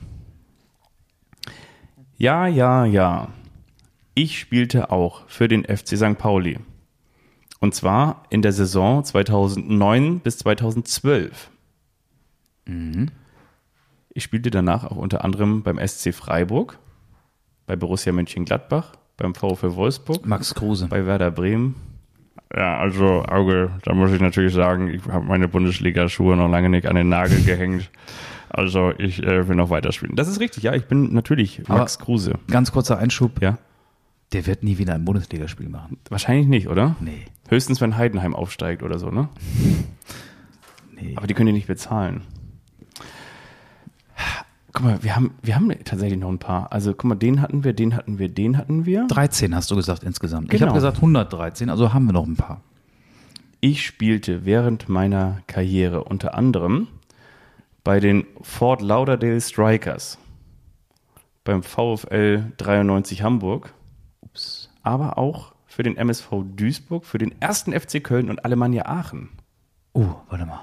Ja, 2.18 2.48
ja, 2.48 2.86
ja. 2.86 3.30
Ich 4.14 4.40
spielte 4.40 4.92
auch 4.92 5.28
für 5.28 5.48
den 5.48 5.64
FC 5.66 5.98
St. 5.98 6.18
Pauli. 6.18 6.60
Und 7.60 7.74
zwar 7.74 8.24
in 8.30 8.42
der 8.42 8.52
Saison 8.52 9.04
2009 9.04 10.20
bis 10.20 10.38
2012. 10.40 11.50
Ich 14.10 14.24
spielte 14.24 14.52
danach 14.52 14.84
auch 14.84 14.98
unter 14.98 15.24
anderem 15.26 15.64
beim 15.64 15.80
SC 15.86 16.14
Freiburg, 16.14 16.78
bei 17.66 17.76
Borussia 17.76 18.12
Mönchengladbach, 18.12 18.94
beim 19.18 19.34
VfL 19.34 19.76
Wolfsburg, 19.76 20.26
Max 20.26 20.54
Kruse. 20.54 20.88
bei 20.88 21.06
Werder 21.06 21.32
Bremen. 21.32 21.76
Ja, 22.56 22.78
also 22.78 23.24
Auge, 23.24 23.72
da 23.84 23.94
muss 23.94 24.12
ich 24.12 24.22
natürlich 24.22 24.54
sagen, 24.54 24.90
ich 24.90 25.04
habe 25.08 25.26
meine 25.26 25.48
Bundesliga-Schuhe 25.48 26.38
noch 26.38 26.50
lange 26.50 26.70
nicht 26.70 26.88
an 26.88 26.96
den 26.96 27.10
Nagel 27.10 27.42
gehängt. 27.46 27.90
Also 28.50 28.92
ich 29.00 29.24
äh, 29.24 29.48
will 29.48 29.56
noch 29.56 29.72
weiterspielen. 29.72 30.16
Das 30.16 30.28
ist 30.28 30.40
richtig, 30.40 30.62
ja, 30.64 30.74
ich 30.74 30.86
bin 30.86 31.14
natürlich 31.14 31.68
Max 31.68 31.98
Kruse. 31.98 32.36
Ganz 32.52 32.72
kurzer 32.72 33.00
Einschub. 33.00 33.42
Ja, 33.42 33.58
Der 34.34 34.46
wird 34.46 34.62
nie 34.62 34.78
wieder 34.78 34.94
ein 34.94 35.04
Bundesligaspiel 35.06 35.68
machen. 35.70 35.98
wahrscheinlich 36.10 36.46
nicht, 36.48 36.68
oder? 36.68 36.96
Nee. 37.00 37.26
Höchstens, 37.50 37.82
wenn 37.82 37.98
Heidenheim 37.98 38.36
aufsteigt 38.36 38.84
oder 38.84 39.00
so, 39.00 39.10
ne? 39.10 39.30
Nee. 40.96 41.14
Aber 41.18 41.26
die 41.28 41.34
können 41.34 41.48
die 41.48 41.54
nicht 41.54 41.68
bezahlen. 41.68 42.22
Guck 44.74 44.84
mal, 44.86 45.04
wir 45.04 45.16
haben, 45.16 45.36
wir 45.44 45.56
haben 45.56 45.72
tatsächlich 45.86 46.20
noch 46.20 46.30
ein 46.30 46.40
paar. 46.40 46.72
Also 46.72 46.92
guck 46.94 47.06
mal, 47.06 47.16
den 47.16 47.42
hatten 47.42 47.64
wir, 47.64 47.74
den 47.74 47.96
hatten 47.96 48.18
wir, 48.18 48.28
den 48.30 48.58
hatten 48.58 48.86
wir. 48.86 49.06
13 49.08 49.56
hast 49.56 49.70
du 49.70 49.76
gesagt 49.76 50.04
insgesamt. 50.04 50.46
Ich 50.52 50.60
Genau. 50.60 50.70
habe 50.72 50.78
gesagt 50.78 50.98
113, 50.98 51.70
also 51.70 51.94
haben 51.94 52.06
wir 52.06 52.14
noch 52.14 52.26
ein 52.26 52.36
paar. 52.36 52.62
Ich 53.60 53.86
spielte 53.86 54.46
während 54.46 54.90
meiner 54.90 55.42
Karriere 55.48 56.04
unter 56.04 56.34
anderem 56.36 56.88
bei 57.84 58.00
den 58.00 58.26
Fort 58.42 58.82
Lauderdale 58.82 59.40
Strikers, 59.40 60.18
beim 61.44 61.62
VfL 61.64 62.52
93 62.58 63.22
Hamburg, 63.22 63.74
aber 64.82 65.18
auch 65.18 65.54
für 65.68 65.84
den 65.84 65.98
MSV 65.98 66.30
Duisburg, 66.56 67.06
für 67.06 67.20
den 67.20 67.40
ersten 67.42 67.74
FC 67.80 68.04
Köln 68.04 68.30
und 68.30 68.44
Alemannia 68.44 68.86
Aachen. 68.88 69.30
Oh, 69.94 70.16
warte 70.30 70.46
mal. 70.46 70.62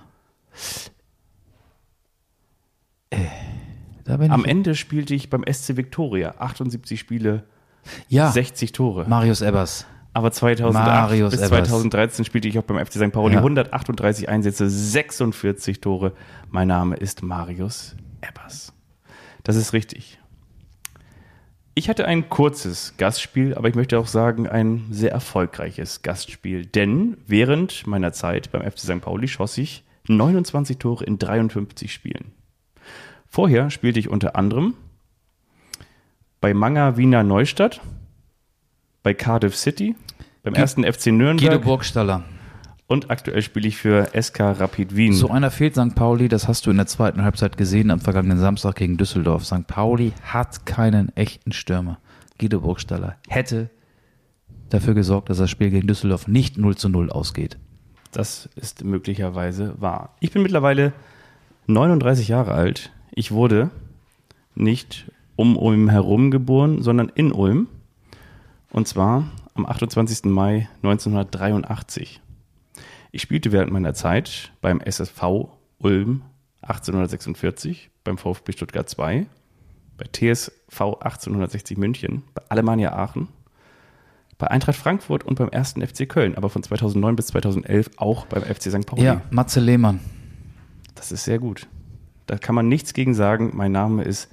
Äh, 3.10 3.18
Am. 4.06 4.44
Ende 4.44 4.74
spielte 4.74 5.14
ich 5.14 5.30
beim 5.30 5.44
SC 5.50 5.76
Victoria 5.76 6.34
78 6.38 6.98
Spiele, 6.98 7.44
ja, 8.08 8.30
60 8.30 8.72
Tore. 8.72 9.06
Marius 9.08 9.40
Ebbers. 9.40 9.86
Aber 10.12 10.32
2008 10.32 10.86
Marius 10.86 11.30
bis 11.30 11.40
Evers. 11.40 11.68
2013 11.68 12.24
spielte 12.24 12.48
ich 12.48 12.58
auch 12.58 12.64
beim 12.64 12.84
FC 12.84 12.94
St. 12.94 13.12
Pauli 13.12 13.34
Ja. 13.34 13.40
138 13.40 14.28
Einsätze, 14.28 14.68
46 14.68 15.80
Tore. 15.80 16.12
Mein 16.50 16.68
Name 16.68 16.96
ist 16.96 17.22
Marius 17.22 17.94
Ebbers. 18.20 18.72
Das 19.44 19.56
ist 19.56 19.72
richtig. 19.72 20.18
Ich 21.74 21.88
hatte 21.88 22.06
ein 22.06 22.28
kurzes 22.28 22.94
Gastspiel, 22.98 23.54
aber 23.54 23.68
ich 23.68 23.76
möchte 23.76 23.98
auch 23.98 24.08
sagen, 24.08 24.48
ein 24.48 24.86
sehr 24.90 25.12
erfolgreiches 25.12 26.02
Gastspiel. 26.02 26.66
Denn 26.66 27.16
während 27.26 27.86
meiner 27.86 28.12
Zeit 28.12 28.50
beim 28.50 28.68
FC 28.68 28.80
St. 28.80 29.00
Pauli 29.00 29.28
schoss 29.28 29.56
ich 29.56 29.84
29 30.08 30.78
Tore 30.78 31.04
in 31.04 31.18
53 31.18 31.92
Spielen. 31.92 32.32
Vorher 33.30 33.70
spielte 33.70 34.00
ich 34.00 34.08
unter 34.08 34.34
anderem 34.34 34.74
bei 36.40 36.52
Manga 36.52 36.96
Wiener 36.96 37.22
Neustadt, 37.22 37.80
bei 39.04 39.14
Cardiff 39.14 39.56
City, 39.56 39.94
beim 40.42 40.54
ersten 40.54 40.82
FC 40.82 41.04
Guido 41.04 41.16
Nürnberg 41.16 41.62
Burgstaller. 41.62 42.24
und 42.88 43.08
aktuell 43.10 43.40
spiele 43.42 43.68
ich 43.68 43.76
für 43.76 44.08
SK 44.20 44.40
Rapid 44.40 44.96
Wien. 44.96 45.12
So 45.12 45.30
einer 45.30 45.52
fehlt 45.52 45.76
St. 45.76 45.94
Pauli, 45.94 46.28
das 46.28 46.48
hast 46.48 46.66
du 46.66 46.70
in 46.72 46.76
der 46.76 46.86
zweiten 46.86 47.22
Halbzeit 47.22 47.56
gesehen 47.56 47.92
am 47.92 48.00
vergangenen 48.00 48.38
Samstag 48.38 48.74
gegen 48.74 48.96
Düsseldorf. 48.96 49.44
St. 49.44 49.66
Pauli 49.68 50.12
hat 50.24 50.66
keinen 50.66 51.14
echten 51.16 51.52
Stürmer. 51.52 51.98
Guido 52.38 52.60
Burgstaller 52.60 53.16
hätte 53.28 53.70
dafür 54.70 54.94
gesorgt, 54.94 55.28
dass 55.30 55.38
das 55.38 55.50
Spiel 55.50 55.70
gegen 55.70 55.86
Düsseldorf 55.86 56.26
nicht 56.26 56.58
0 56.58 56.76
zu 56.76 56.88
0 56.88 57.10
ausgeht. 57.10 57.58
Das 58.10 58.48
ist 58.56 58.82
möglicherweise 58.82 59.80
wahr. 59.80 60.16
Ich 60.18 60.32
bin 60.32 60.42
mittlerweile 60.42 60.92
39 61.68 62.26
Jahre 62.26 62.54
alt. 62.54 62.90
Ich 63.20 63.32
wurde 63.32 63.70
nicht 64.54 65.12
um 65.36 65.58
Ulm 65.58 65.90
herum 65.90 66.30
geboren, 66.30 66.80
sondern 66.80 67.10
in 67.10 67.32
Ulm. 67.32 67.68
Und 68.70 68.88
zwar 68.88 69.28
am 69.52 69.66
28. 69.66 70.24
Mai 70.24 70.70
1983. 70.82 72.22
Ich 73.12 73.20
spielte 73.20 73.52
während 73.52 73.72
meiner 73.72 73.92
Zeit 73.92 74.52
beim 74.62 74.80
SSV 74.80 75.50
Ulm 75.80 76.22
1846, 76.62 77.90
beim 78.04 78.16
VfB 78.16 78.52
Stuttgart 78.52 78.88
2, 78.88 79.26
bei 79.98 80.04
TSV 80.06 80.80
1860 80.80 81.76
München, 81.76 82.22
bei 82.32 82.40
Alemannia 82.48 82.94
Aachen, 82.94 83.28
bei 84.38 84.46
Eintracht 84.46 84.78
Frankfurt 84.78 85.24
und 85.24 85.38
beim 85.38 85.50
1. 85.50 85.74
FC 85.74 86.08
Köln, 86.08 86.38
aber 86.38 86.48
von 86.48 86.62
2009 86.62 87.16
bis 87.16 87.26
2011 87.26 87.90
auch 87.98 88.24
beim 88.24 88.44
FC 88.44 88.70
St. 88.70 88.86
Pauli. 88.86 89.02
Ja, 89.02 89.20
Matze 89.30 89.60
Lehmann. 89.60 90.00
Das 90.94 91.12
ist 91.12 91.24
sehr 91.24 91.38
gut. 91.38 91.68
Da 92.30 92.38
kann 92.38 92.54
man 92.54 92.68
nichts 92.68 92.94
gegen 92.94 93.12
sagen. 93.12 93.50
Mein 93.54 93.72
Name 93.72 94.04
ist 94.04 94.32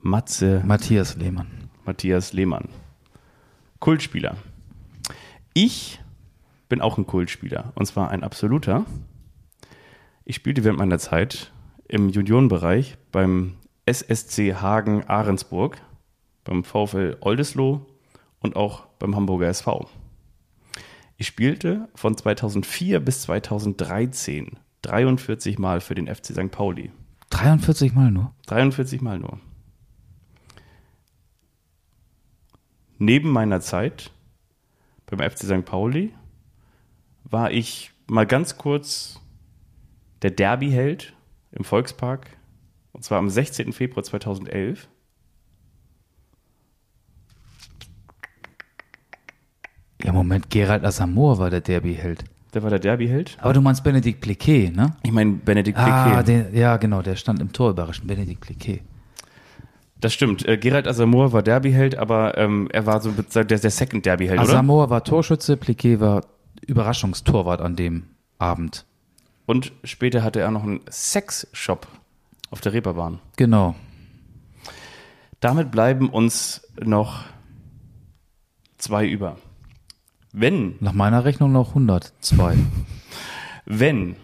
Matze 0.00 0.62
Matthias 0.64 1.16
Lehmann. 1.16 1.68
Matthias 1.84 2.32
Lehmann. 2.32 2.70
Kultspieler. 3.80 4.38
Ich 5.52 6.00
bin 6.70 6.80
auch 6.80 6.96
ein 6.96 7.06
Kultspieler 7.06 7.74
und 7.74 7.84
zwar 7.84 8.10
ein 8.10 8.24
absoluter. 8.24 8.86
Ich 10.24 10.36
spielte 10.36 10.64
während 10.64 10.78
meiner 10.78 10.98
Zeit 10.98 11.52
im 11.86 12.08
Juniorenbereich 12.08 12.96
beim 13.12 13.56
SSC 13.84 14.54
Hagen 14.54 15.04
Ahrensburg, 15.04 15.76
beim 16.44 16.64
VfL 16.64 17.18
Oldesloe 17.20 17.84
und 18.38 18.56
auch 18.56 18.86
beim 18.98 19.14
Hamburger 19.14 19.48
SV. 19.48 19.86
Ich 21.18 21.26
spielte 21.26 21.90
von 21.94 22.16
2004 22.16 23.00
bis 23.00 23.20
2013 23.20 24.52
43 24.80 25.58
Mal 25.58 25.82
für 25.82 25.94
den 25.94 26.06
FC 26.06 26.28
St. 26.28 26.50
Pauli. 26.50 26.90
43 27.34 27.94
Mal 27.94 28.12
nur. 28.12 28.32
43 28.46 29.00
Mal 29.00 29.18
nur. 29.18 29.40
Neben 32.98 33.30
meiner 33.30 33.60
Zeit 33.60 34.12
beim 35.06 35.18
FC 35.18 35.40
St. 35.40 35.64
Pauli 35.64 36.14
war 37.24 37.50
ich 37.50 37.92
mal 38.06 38.24
ganz 38.24 38.56
kurz 38.56 39.20
der 40.22 40.30
Derby-Held 40.30 41.14
im 41.50 41.64
Volkspark. 41.64 42.36
Und 42.92 43.02
zwar 43.02 43.18
am 43.18 43.28
16. 43.28 43.72
Februar 43.72 44.04
2011. 44.04 44.88
Ja, 50.04 50.12
Moment, 50.12 50.50
Gerald 50.50 50.84
Asamoah 50.84 51.38
war 51.38 51.50
der 51.50 51.60
Derby-Held. 51.60 52.24
Der 52.54 52.62
war 52.62 52.70
der 52.70 52.78
Derby-Held. 52.78 53.36
Aber 53.40 53.52
du 53.52 53.60
meinst 53.60 53.82
Benedikt 53.82 54.20
Pliquet, 54.20 54.70
ne? 54.70 54.94
Ich 55.02 55.10
meine, 55.10 55.32
Benedikt 55.32 55.76
Ah, 55.76 56.22
Piquet. 56.22 56.28
der, 56.28 56.50
ja, 56.58 56.76
genau, 56.76 57.02
der 57.02 57.16
stand 57.16 57.40
im 57.40 57.52
Tor 57.52 57.70
überraschend. 57.70 58.06
Benedikt 58.06 58.40
Pliquet. 58.42 58.80
Das 60.00 60.12
stimmt. 60.12 60.46
Äh, 60.46 60.56
Gerald 60.58 60.86
Asamoah 60.86 61.32
war 61.32 61.42
Derby-Held, 61.42 61.96
aber 61.96 62.38
ähm, 62.38 62.68
er 62.72 62.86
war 62.86 63.00
so 63.00 63.10
der, 63.10 63.44
der 63.44 63.58
Second 63.58 64.06
Derby-Held, 64.06 64.38
oder? 64.40 64.48
Asamoah 64.48 64.88
war 64.90 65.02
Torschütze, 65.02 65.56
Pliquet 65.56 65.98
war 65.98 66.24
Überraschungstorwart 66.66 67.60
an 67.60 67.74
dem 67.74 68.04
Abend. 68.38 68.84
Und 69.46 69.72
später 69.82 70.22
hatte 70.22 70.40
er 70.40 70.50
noch 70.50 70.62
einen 70.62 70.80
Sex-Shop 70.88 71.86
auf 72.50 72.60
der 72.60 72.72
Reeperbahn. 72.72 73.18
Genau. 73.36 73.74
Damit 75.40 75.70
bleiben 75.70 76.08
uns 76.08 76.62
noch 76.82 77.24
zwei 78.78 79.06
über. 79.06 79.36
Wenn, 80.36 80.74
Nach 80.80 80.92
meiner 80.92 81.24
Rechnung 81.24 81.52
noch 81.52 81.68
102. 81.68 82.56
wenn, 83.66 84.16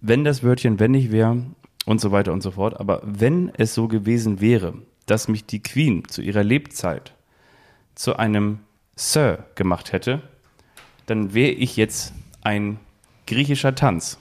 wenn 0.00 0.24
das 0.24 0.42
Wörtchen 0.42 0.80
wenn 0.80 0.92
nicht 0.92 1.12
wäre 1.12 1.44
und 1.84 2.00
so 2.00 2.10
weiter 2.10 2.32
und 2.32 2.42
so 2.42 2.52
fort, 2.52 2.80
aber 2.80 3.02
wenn 3.04 3.52
es 3.54 3.74
so 3.74 3.86
gewesen 3.86 4.40
wäre, 4.40 4.72
dass 5.04 5.28
mich 5.28 5.44
die 5.44 5.62
Queen 5.62 6.08
zu 6.08 6.22
ihrer 6.22 6.42
Lebzeit 6.42 7.12
zu 7.94 8.16
einem 8.16 8.60
Sir 8.96 9.44
gemacht 9.56 9.92
hätte, 9.92 10.22
dann 11.04 11.34
wäre 11.34 11.50
ich 11.52 11.76
jetzt 11.76 12.14
ein 12.40 12.80
griechischer 13.26 13.74
Tanz. 13.74 14.18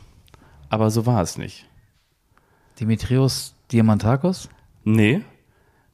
Aber 0.67 0.91
so 0.91 1.05
war 1.05 1.21
es 1.21 1.37
nicht. 1.37 1.65
Dimitrios 2.77 3.55
Diamantakos? 3.71 4.49
Nee, 4.83 5.21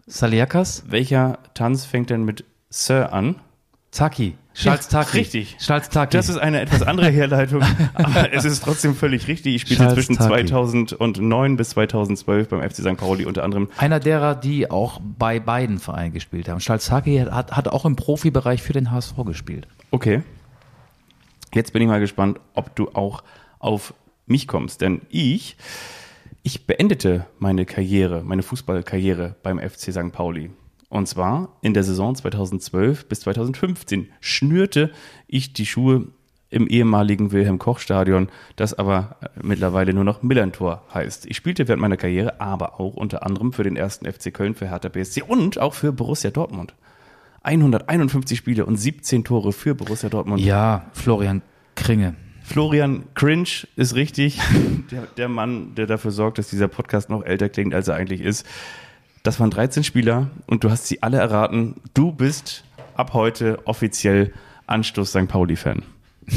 Saliakas? 0.08 0.86
welcher 0.88 1.38
Tanz 1.54 1.86
fängt 1.86 2.10
denn 2.10 2.24
mit 2.26 2.44
Sir 2.72 3.14
an? 3.14 3.36
Taki. 3.92 4.36
Schalz 4.54 4.88
Taki. 4.88 5.18
Richtig. 5.18 5.58
Schalz 5.60 5.90
Taki. 5.90 6.16
Das 6.16 6.30
ist 6.30 6.38
eine 6.38 6.62
etwas 6.62 6.84
andere 6.84 7.10
Herleitung, 7.10 7.64
aber 7.94 8.32
es 8.34 8.46
ist 8.46 8.64
trotzdem 8.64 8.96
völlig 8.96 9.28
richtig. 9.28 9.56
Ich 9.56 9.62
spielte 9.64 9.94
zwischen 9.94 10.16
Taki. 10.16 10.46
2009 10.46 11.58
bis 11.58 11.70
2012 11.70 12.50
beim 12.50 12.62
FC 12.62 12.78
St. 12.78 12.98
Pauli 12.98 13.26
unter 13.26 13.44
anderem. 13.44 13.70
einer 13.78 14.00
derer, 14.00 14.36
die 14.36 14.70
auch 14.70 15.02
bei 15.18 15.40
beiden 15.40 15.80
Vereinen 15.80 16.14
gespielt 16.14 16.50
haben. 16.50 16.60
Schalz 16.60 16.86
Taki 16.86 17.20
hat, 17.20 17.52
hat 17.52 17.68
auch 17.68 17.86
im 17.86 17.96
Profibereich 17.96 18.62
für 18.62 18.74
den 18.74 18.92
HSV 18.92 19.16
gespielt. 19.26 19.68
Okay. 19.92 20.22
Jetzt 21.54 21.74
bin 21.74 21.82
ich 21.82 21.88
mal 21.88 22.00
gespannt, 22.00 22.40
ob 22.54 22.76
du 22.76 22.90
auch 22.94 23.24
auf 23.60 23.94
mich 24.26 24.48
kommst, 24.48 24.82
denn 24.82 25.02
ich, 25.10 25.56
ich 26.44 26.66
beendete 26.66 27.26
meine 27.40 27.66
Karriere, 27.66 28.24
meine 28.24 28.44
Fußballkarriere 28.44 29.36
beim 29.44 29.60
FC 29.60 29.92
St. 29.92 30.12
Pauli. 30.12 30.52
Und 30.94 31.08
zwar 31.08 31.50
in 31.62 31.74
der 31.74 31.84
Saison 31.84 32.14
2012 32.14 33.10
bis 33.10 33.22
2015 33.22 34.10
schnürte 34.22 34.92
ich 35.26 35.52
die 35.52 35.66
Schuhe 35.66 36.10
im 36.52 36.68
ehemaligen 36.68 37.32
Wilhelm-Koch-Stadion, 37.32 38.30
das 38.58 38.76
aber 38.76 39.16
äh, 39.22 39.30
mittlerweile 39.42 39.96
nur 39.96 40.04
noch 40.04 40.22
Millantor 40.22 40.84
heißt. 40.94 41.26
Ich 41.26 41.36
spielte 41.36 41.68
während 41.68 41.82
meiner 41.82 41.98
Karriere 41.98 42.40
aber 42.40 42.80
auch 42.80 42.94
unter 42.94 43.26
anderem 43.26 43.54
für 43.54 43.64
den 43.64 43.76
ersten 43.76 44.06
FC 44.06 44.32
Köln, 44.32 44.54
für 44.54 44.70
Hertha 44.70 44.88
BSC 44.88 45.24
und 45.24 45.58
auch 45.58 45.74
für 45.74 45.92
Borussia 45.92 46.30
Dortmund. 46.30 46.76
151 47.42 48.38
Spiele 48.38 48.64
und 48.68 48.76
17 48.76 49.24
Tore 49.24 49.52
für 49.52 49.74
Borussia 49.74 50.10
Dortmund. 50.10 50.42
Ja, 50.42 50.92
Florian 50.94 51.42
Kringe. 51.74 52.14
Florian 52.44 53.06
Cringe 53.16 53.50
ist 53.76 53.96
richtig. 53.96 54.40
Der, 54.92 55.08
der 55.18 55.30
Mann, 55.30 55.74
der 55.74 55.88
dafür 55.88 56.12
sorgt, 56.12 56.38
dass 56.38 56.50
dieser 56.50 56.68
Podcast 56.68 57.10
noch 57.10 57.24
älter 57.24 57.50
klingt, 57.50 57.74
als 57.74 57.88
er 57.88 57.96
eigentlich 57.96 58.22
ist. 58.22 58.46
Das 59.24 59.40
waren 59.40 59.50
13 59.50 59.84
Spieler 59.86 60.30
und 60.48 60.64
du 60.66 60.70
hast 60.70 60.88
sie 60.88 61.02
alle 61.02 61.18
erraten. 61.18 61.76
Du 61.94 62.12
bist 62.12 62.66
ab 62.96 63.14
heute 63.14 63.60
offiziell 63.66 64.34
Anstoß 64.68 65.10
St. 65.10 65.28
Pauli-Fan. 65.28 65.84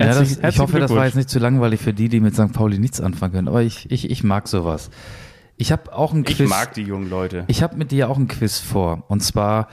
Ja, 0.00 0.06
das, 0.14 0.38
ich 0.38 0.58
hoffe, 0.60 0.78
das 0.78 0.92
war 0.94 1.06
jetzt 1.06 1.16
nicht 1.16 1.28
zu 1.28 1.40
langweilig 1.40 1.80
für 1.80 1.92
die, 1.92 2.08
die 2.08 2.20
mit 2.20 2.32
St. 2.32 2.52
Pauli 2.52 2.78
nichts 2.78 3.00
anfangen 3.00 3.32
können. 3.32 3.48
Aber 3.48 3.62
ich, 3.62 3.90
ich, 3.90 4.08
ich 4.08 4.22
mag 4.22 4.46
sowas. 4.46 4.90
Ich 5.56 5.72
habe 5.72 5.92
auch 5.92 6.12
ein 6.14 6.24
Ich 6.24 6.36
Quiz. 6.36 6.48
mag 6.48 6.72
die 6.74 6.82
jungen 6.82 7.10
Leute. 7.10 7.42
Ich 7.48 7.64
habe 7.64 7.76
mit 7.76 7.90
dir 7.90 8.08
auch 8.08 8.16
ein 8.16 8.28
Quiz 8.28 8.60
vor. 8.60 9.02
Und 9.08 9.24
zwar 9.24 9.66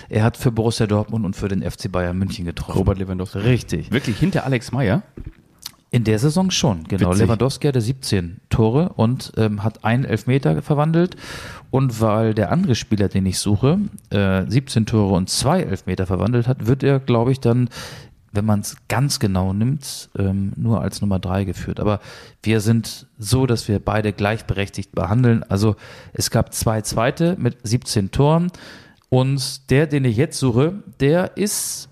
Er 0.08 0.24
hat 0.24 0.38
für 0.38 0.50
Borussia 0.50 0.86
Dortmund 0.86 1.26
und 1.26 1.36
für 1.36 1.48
den 1.48 1.62
FC 1.62 1.92
Bayern 1.92 2.18
München 2.18 2.46
getroffen. 2.46 2.78
Robert 2.78 2.98
Lewandowski. 2.98 3.38
Richtig. 3.38 3.92
Wirklich 3.92 4.18
hinter 4.18 4.46
Alex 4.46 4.72
Meyer? 4.72 5.02
In 5.90 6.04
der 6.04 6.18
Saison 6.18 6.50
schon, 6.50 6.84
genau. 6.84 7.10
Witzig. 7.10 7.22
Lewandowski 7.22 7.66
hatte 7.66 7.80
17 7.80 8.40
Tore 8.50 8.90
und 8.96 9.32
ähm, 9.38 9.62
hat 9.62 9.84
einen 9.84 10.04
Elfmeter 10.04 10.60
verwandelt. 10.60 11.16
Und 11.70 12.00
weil 12.00 12.34
der 12.34 12.52
andere 12.52 12.74
Spieler, 12.74 13.08
den 13.08 13.24
ich 13.24 13.38
suche, 13.38 13.78
äh, 14.10 14.44
17 14.46 14.84
Tore 14.84 15.14
und 15.14 15.30
zwei 15.30 15.62
Elfmeter 15.62 16.06
verwandelt 16.06 16.46
hat, 16.46 16.66
wird 16.66 16.82
er, 16.82 16.98
glaube 16.98 17.32
ich, 17.32 17.40
dann, 17.40 17.70
wenn 18.38 18.44
man 18.44 18.60
es 18.60 18.76
ganz 18.86 19.18
genau 19.18 19.52
nimmt, 19.52 20.10
ähm, 20.16 20.52
nur 20.54 20.80
als 20.80 21.00
Nummer 21.00 21.18
drei 21.18 21.42
geführt. 21.42 21.80
Aber 21.80 21.98
wir 22.44 22.60
sind 22.60 23.08
so, 23.18 23.46
dass 23.46 23.66
wir 23.66 23.80
beide 23.80 24.12
gleichberechtigt 24.12 24.92
behandeln. 24.92 25.42
Also 25.48 25.74
es 26.12 26.30
gab 26.30 26.54
zwei 26.54 26.82
Zweite 26.82 27.34
mit 27.36 27.56
17 27.64 28.12
Toren. 28.12 28.52
Und 29.08 29.70
der, 29.70 29.88
den 29.88 30.04
ich 30.04 30.16
jetzt 30.16 30.38
suche, 30.38 30.84
der 31.00 31.36
ist 31.36 31.88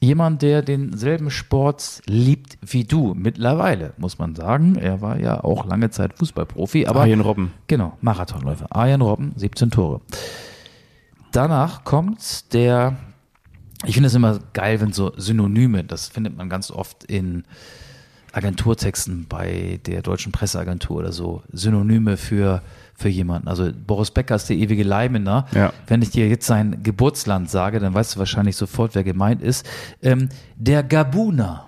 jemand, 0.00 0.42
der 0.42 0.62
denselben 0.62 1.30
Sport 1.30 2.02
liebt 2.06 2.58
wie 2.62 2.82
du. 2.82 3.14
Mittlerweile, 3.14 3.92
muss 3.96 4.18
man 4.18 4.34
sagen. 4.34 4.74
Er 4.74 5.00
war 5.00 5.20
ja 5.20 5.44
auch 5.44 5.66
lange 5.66 5.90
Zeit 5.90 6.18
Fußballprofi, 6.18 6.88
aber 6.88 7.02
Arjen 7.02 7.20
Robben. 7.20 7.52
genau, 7.68 7.96
Marathonläufer. 8.00 8.66
Arjen 8.70 9.02
Robben, 9.02 9.34
17 9.36 9.70
Tore. 9.70 10.00
Danach 11.30 11.84
kommt 11.84 12.52
der, 12.54 12.96
ich 13.86 13.94
finde 13.94 14.08
es 14.08 14.14
immer 14.14 14.40
geil, 14.52 14.80
wenn 14.80 14.92
so 14.92 15.12
Synonyme, 15.16 15.84
das 15.84 16.08
findet 16.08 16.36
man 16.36 16.48
ganz 16.48 16.70
oft 16.70 17.04
in 17.04 17.44
Agenturtexten 18.32 19.26
bei 19.28 19.80
der 19.86 20.02
deutschen 20.02 20.32
Presseagentur 20.32 20.98
oder 20.98 21.12
so, 21.12 21.42
Synonyme 21.52 22.16
für, 22.16 22.62
für 22.94 23.08
jemanden. 23.08 23.48
Also 23.48 23.70
Boris 23.72 24.10
Becker 24.10 24.36
ist 24.36 24.48
der 24.48 24.56
ewige 24.56 24.84
Leimener. 24.84 25.46
Ja. 25.52 25.72
Wenn 25.86 26.02
ich 26.02 26.10
dir 26.10 26.28
jetzt 26.28 26.46
sein 26.46 26.82
Geburtsland 26.82 27.50
sage, 27.50 27.80
dann 27.80 27.94
weißt 27.94 28.14
du 28.14 28.18
wahrscheinlich 28.18 28.56
sofort, 28.56 28.94
wer 28.94 29.02
gemeint 29.02 29.42
ist. 29.42 29.66
Ähm, 30.02 30.28
der 30.56 30.82
Gabuner, 30.82 31.66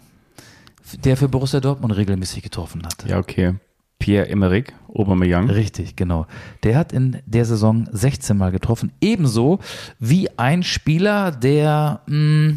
der 1.04 1.16
für 1.16 1.28
Borussia 1.28 1.60
Dortmund 1.60 1.96
regelmäßig 1.96 2.42
getroffen 2.42 2.84
hat. 2.84 3.08
Ja, 3.08 3.18
okay. 3.18 3.54
Pierre-Emerick 4.02 4.74
Aubameyang. 4.92 5.48
Richtig, 5.48 5.94
genau. 5.94 6.26
Der 6.64 6.76
hat 6.76 6.92
in 6.92 7.22
der 7.24 7.44
Saison 7.44 7.88
16 7.92 8.36
Mal 8.36 8.50
getroffen. 8.50 8.90
Ebenso 9.00 9.60
wie 10.00 10.28
ein 10.36 10.64
Spieler, 10.64 11.30
der 11.30 12.00
mh, 12.06 12.56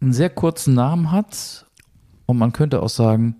einen 0.00 0.12
sehr 0.12 0.28
kurzen 0.28 0.74
Namen 0.74 1.12
hat. 1.12 1.66
Und 2.26 2.36
man 2.36 2.52
könnte 2.52 2.82
auch 2.82 2.88
sagen, 2.88 3.36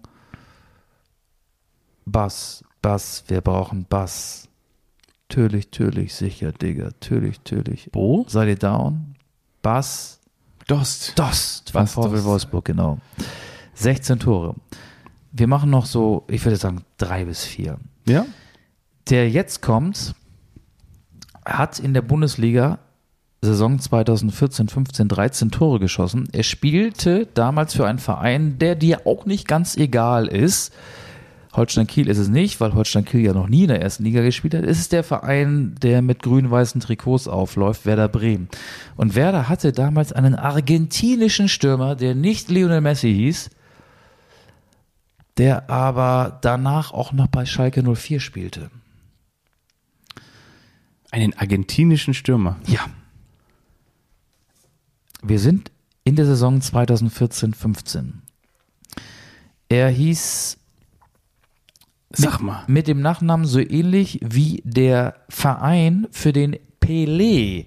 Bass, 2.06 2.64
Bass, 2.80 3.24
wir 3.26 3.40
brauchen 3.40 3.86
Bass. 3.88 4.48
Tödlich, 5.28 5.70
tödlich, 5.72 6.14
sicher, 6.14 6.52
Digga. 6.52 6.90
Tödlich, 7.00 7.40
tödlich. 7.40 7.90
Bo? 7.90 8.24
Seid 8.28 8.46
ihr 8.48 8.56
down? 8.56 9.16
Bass, 9.62 10.20
Dost. 10.68 11.18
Dost 11.18 11.72
von 11.72 11.86
Dost. 11.86 12.24
Wolfsburg, 12.24 12.66
genau. 12.66 12.98
16 13.74 14.20
Tore. 14.20 14.54
Wir 15.33 15.47
machen 15.47 15.70
noch 15.70 15.87
so, 15.87 16.24
ich 16.28 16.45
würde 16.45 16.57
sagen, 16.57 16.85
drei 16.99 17.24
bis 17.24 17.45
vier. 17.45 17.78
Ja? 18.07 18.26
Der 19.09 19.28
jetzt 19.30 19.62
kommt, 19.62 20.14
hat 21.45 21.78
in 21.78 21.95
der 21.95 22.03
Bundesliga 22.03 22.78
Saison 23.45 23.80
2014, 23.80 24.68
15 24.68 25.09
13 25.09 25.51
Tore 25.51 25.80
geschossen. 25.80 26.28
Er 26.33 26.45
spielte 26.45 27.26
damals 27.35 27.74
für 27.74 27.87
einen 27.87 27.99
Verein, 27.99 28.59
der 28.59 28.76
dir 28.76 29.05
auch 29.05 29.26
nicht 29.26 29.49
ganz 29.49 29.76
egal 29.76 30.28
ist. 30.28 30.72
Holstein 31.53 31.89
Kiel 31.89 32.09
ist 32.09 32.18
es 32.18 32.28
nicht, 32.28 32.61
weil 32.61 32.72
Holstein 32.72 33.05
Kiel 33.05 33.20
ja 33.20 33.33
noch 33.33 33.49
nie 33.49 33.62
in 33.62 33.68
der 33.68 33.83
ersten 33.83 34.05
Liga 34.05 34.22
gespielt 34.22 34.55
hat. 34.55 34.64
Es 34.64 34.78
ist 34.78 34.93
der 34.93 35.03
Verein, 35.03 35.74
der 35.83 36.03
mit 36.03 36.22
grün-weißen 36.22 36.80
Trikots 36.80 37.26
aufläuft, 37.26 37.85
Werder 37.85 38.09
Bremen. 38.09 38.49
Und 38.97 39.16
Werder 39.16 39.49
hatte 39.49 39.72
damals 39.72 40.12
einen 40.12 40.35
argentinischen 40.35 41.49
Stürmer, 41.49 41.97
der 41.97 42.14
nicht 42.14 42.49
Lionel 42.49 42.80
Messi 42.80 43.12
hieß, 43.12 43.51
der 45.39 45.70
aber 45.70 46.39
danach 46.43 46.93
auch 46.93 47.12
noch 47.12 47.28
bei 47.28 47.47
Schalke 47.47 47.83
04 47.83 48.20
spielte. 48.20 48.70
Einen 51.11 51.35
argentinischen 51.35 52.14
Stürmer. 52.14 52.59
Ja. 52.66 52.87
Wir 55.22 55.39
sind 55.39 55.70
in 56.05 56.16
der 56.16 56.26
Saison 56.26 56.59
2014-15. 56.59 58.12
Er 59.68 59.89
hieß 59.89 60.59
Sag 62.11 62.41
mal. 62.41 62.64
mit 62.66 62.89
dem 62.89 63.01
Nachnamen 63.01 63.47
so 63.47 63.61
ähnlich 63.61 64.20
wie 64.22 64.62
der 64.64 65.16
Verein, 65.28 66.09
für 66.11 66.33
den 66.33 66.57
Pelé 66.80 67.66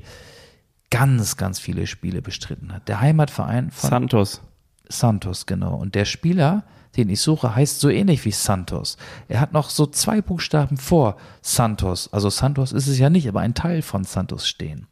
ganz, 0.89 1.37
ganz 1.37 1.59
viele 1.59 1.87
Spiele 1.87 2.21
bestritten 2.21 2.73
hat. 2.73 2.87
Der 2.87 3.01
Heimatverein 3.01 3.71
von 3.71 3.89
Santos. 3.89 4.41
Santos, 4.87 5.45
genau. 5.45 5.75
Und 5.75 5.95
der 5.95 6.05
Spieler, 6.05 6.63
den 6.97 7.09
ich 7.09 7.21
suche, 7.21 7.55
heißt 7.55 7.79
so 7.79 7.89
ähnlich 7.89 8.25
wie 8.25 8.31
Santos. 8.31 8.97
Er 9.27 9.39
hat 9.39 9.53
noch 9.53 9.69
so 9.69 9.85
zwei 9.85 10.21
Buchstaben 10.21 10.77
vor 10.77 11.17
Santos. 11.41 12.11
Also 12.13 12.29
Santos 12.29 12.71
ist 12.71 12.87
es 12.87 12.97
ja 12.99 13.09
nicht, 13.09 13.27
aber 13.27 13.41
ein 13.41 13.53
Teil 13.53 13.81
von 13.81 14.03
Santos 14.03 14.47
stehen. 14.47 14.87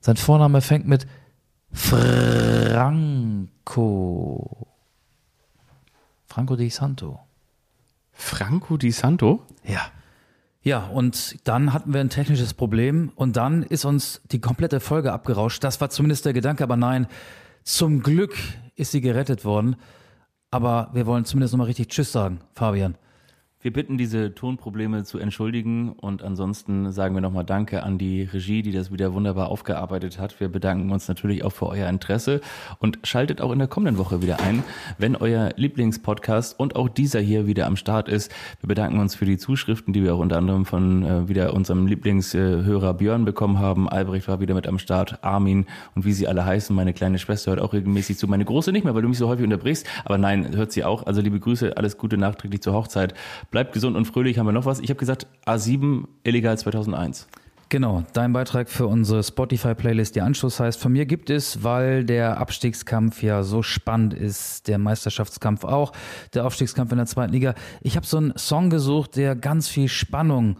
Sein 0.00 0.16
Vorname 0.16 0.60
fängt 0.60 0.86
mit 0.86 1.06
Franco. 1.72 3.08
Franco 6.26 6.56
di 6.56 6.70
Santo. 6.70 7.20
Franco 8.12 8.76
Di 8.76 8.90
Santo? 8.90 9.46
Ja. 9.64 9.92
Ja, 10.62 10.86
und 10.86 11.36
dann 11.44 11.72
hatten 11.72 11.94
wir 11.94 12.00
ein 12.00 12.10
technisches 12.10 12.52
Problem 12.52 13.12
und 13.14 13.36
dann 13.36 13.62
ist 13.62 13.84
uns 13.84 14.20
die 14.32 14.40
komplette 14.40 14.80
Folge 14.80 15.12
abgerauscht. 15.12 15.62
Das 15.62 15.80
war 15.80 15.88
zumindest 15.88 16.26
der 16.26 16.32
Gedanke, 16.32 16.64
aber 16.64 16.76
nein, 16.76 17.06
zum 17.62 18.02
Glück 18.02 18.36
ist 18.74 18.90
sie 18.90 19.00
gerettet 19.00 19.44
worden. 19.44 19.76
Aber 20.50 20.90
wir 20.92 21.06
wollen 21.06 21.24
zumindest 21.24 21.52
nochmal 21.52 21.66
richtig 21.66 21.88
Tschüss 21.88 22.12
sagen, 22.12 22.40
Fabian. 22.54 22.96
Wir 23.60 23.72
bitten, 23.72 23.98
diese 23.98 24.36
Tonprobleme 24.36 25.02
zu 25.02 25.18
entschuldigen 25.18 25.90
und 25.90 26.22
ansonsten 26.22 26.92
sagen 26.92 27.16
wir 27.16 27.20
nochmal 27.20 27.44
Danke 27.44 27.82
an 27.82 27.98
die 27.98 28.22
Regie, 28.22 28.62
die 28.62 28.70
das 28.70 28.92
wieder 28.92 29.14
wunderbar 29.14 29.48
aufgearbeitet 29.48 30.20
hat. 30.20 30.38
Wir 30.38 30.48
bedanken 30.48 30.92
uns 30.92 31.08
natürlich 31.08 31.42
auch 31.42 31.50
für 31.50 31.66
euer 31.66 31.88
Interesse 31.88 32.40
und 32.78 33.00
schaltet 33.02 33.40
auch 33.40 33.50
in 33.50 33.58
der 33.58 33.66
kommenden 33.66 33.98
Woche 33.98 34.22
wieder 34.22 34.38
ein, 34.38 34.62
wenn 34.96 35.16
euer 35.16 35.50
Lieblingspodcast 35.56 36.56
und 36.56 36.76
auch 36.76 36.88
dieser 36.88 37.18
hier 37.18 37.48
wieder 37.48 37.66
am 37.66 37.74
Start 37.74 38.08
ist. 38.08 38.30
Wir 38.60 38.68
bedanken 38.68 39.00
uns 39.00 39.16
für 39.16 39.24
die 39.24 39.38
Zuschriften, 39.38 39.92
die 39.92 40.04
wir 40.04 40.14
auch 40.14 40.20
unter 40.20 40.36
anderem 40.36 40.64
von 40.64 41.04
äh, 41.04 41.28
wieder 41.28 41.52
unserem 41.52 41.88
Lieblingshörer 41.88 42.94
Björn 42.94 43.24
bekommen 43.24 43.58
haben. 43.58 43.88
Albrecht 43.88 44.28
war 44.28 44.38
wieder 44.38 44.54
mit 44.54 44.68
am 44.68 44.78
Start, 44.78 45.24
Armin 45.24 45.66
und 45.96 46.04
wie 46.04 46.12
sie 46.12 46.28
alle 46.28 46.44
heißen. 46.44 46.76
Meine 46.76 46.92
kleine 46.92 47.18
Schwester 47.18 47.50
hört 47.50 47.60
auch 47.60 47.72
regelmäßig 47.72 48.18
zu. 48.18 48.28
Meine 48.28 48.44
große 48.44 48.70
nicht 48.70 48.84
mehr, 48.84 48.94
weil 48.94 49.02
du 49.02 49.08
mich 49.08 49.18
so 49.18 49.26
häufig 49.26 49.42
unterbrichst. 49.42 49.84
Aber 50.04 50.16
nein, 50.16 50.54
hört 50.54 50.70
sie 50.70 50.84
auch. 50.84 51.06
Also 51.06 51.20
liebe 51.22 51.40
Grüße, 51.40 51.76
alles 51.76 51.98
Gute 51.98 52.18
nachträglich 52.18 52.62
zur 52.62 52.74
Hochzeit. 52.74 53.14
Bleibt 53.50 53.72
gesund 53.72 53.96
und 53.96 54.04
fröhlich. 54.04 54.38
Haben 54.38 54.46
wir 54.46 54.52
noch 54.52 54.66
was? 54.66 54.80
Ich 54.80 54.90
habe 54.90 54.98
gesagt, 54.98 55.26
A7 55.46 56.04
illegal 56.22 56.58
2001. 56.58 57.28
Genau, 57.70 58.02
dein 58.14 58.32
Beitrag 58.32 58.70
für 58.70 58.86
unsere 58.86 59.22
Spotify-Playlist, 59.22 60.16
die 60.16 60.22
Anschluss 60.22 60.58
heißt, 60.58 60.80
von 60.80 60.90
mir 60.90 61.04
gibt 61.04 61.28
es, 61.28 61.62
weil 61.62 62.02
der 62.02 62.38
Abstiegskampf 62.38 63.22
ja 63.22 63.42
so 63.42 63.62
spannend 63.62 64.14
ist, 64.14 64.68
der 64.68 64.78
Meisterschaftskampf 64.78 65.64
auch, 65.64 65.92
der 66.32 66.46
Aufstiegskampf 66.46 66.92
in 66.92 66.96
der 66.96 67.06
zweiten 67.06 67.34
Liga. 67.34 67.54
Ich 67.82 67.96
habe 67.96 68.06
so 68.06 68.16
einen 68.16 68.32
Song 68.38 68.70
gesucht, 68.70 69.16
der 69.16 69.36
ganz 69.36 69.68
viel 69.68 69.88
Spannung 69.88 70.56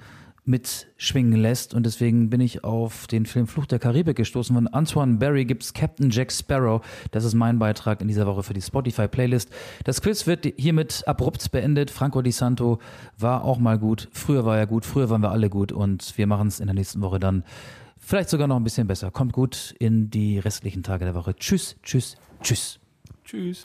mitschwingen 0.48 1.38
lässt. 1.38 1.74
Und 1.74 1.84
deswegen 1.84 2.30
bin 2.30 2.40
ich 2.40 2.64
auf 2.64 3.06
den 3.06 3.26
Film 3.26 3.46
Fluch 3.46 3.66
der 3.66 3.78
Karibik 3.78 4.16
gestoßen. 4.16 4.54
Von 4.54 4.66
Antoine 4.66 5.18
Barry 5.18 5.44
gibt's 5.44 5.72
Captain 5.72 6.10
Jack 6.10 6.32
Sparrow. 6.32 6.84
Das 7.12 7.24
ist 7.24 7.34
mein 7.34 7.58
Beitrag 7.58 8.00
in 8.00 8.08
dieser 8.08 8.26
Woche 8.26 8.42
für 8.42 8.54
die 8.54 8.62
Spotify-Playlist. 8.62 9.50
Das 9.84 10.00
Quiz 10.00 10.26
wird 10.26 10.46
hiermit 10.56 11.04
abrupt 11.06 11.50
beendet. 11.52 11.90
Franco 11.90 12.22
Di 12.22 12.32
Santo 12.32 12.78
war 13.16 13.44
auch 13.44 13.58
mal 13.58 13.78
gut. 13.78 14.08
Früher 14.12 14.44
war 14.44 14.58
er 14.58 14.66
gut, 14.66 14.84
früher 14.84 15.10
waren 15.10 15.22
wir 15.22 15.30
alle 15.30 15.50
gut. 15.50 15.70
Und 15.70 16.16
wir 16.16 16.26
machen 16.26 16.48
es 16.48 16.58
in 16.58 16.66
der 16.66 16.74
nächsten 16.74 17.00
Woche 17.02 17.20
dann 17.20 17.44
vielleicht 17.98 18.30
sogar 18.30 18.48
noch 18.48 18.56
ein 18.56 18.64
bisschen 18.64 18.86
besser. 18.86 19.10
Kommt 19.10 19.32
gut 19.32 19.74
in 19.78 20.10
die 20.10 20.38
restlichen 20.38 20.82
Tage 20.82 21.04
der 21.04 21.14
Woche. 21.14 21.36
Tschüss, 21.36 21.76
tschüss, 21.82 22.16
tschüss. 22.42 22.80
Tschüss. 23.24 23.64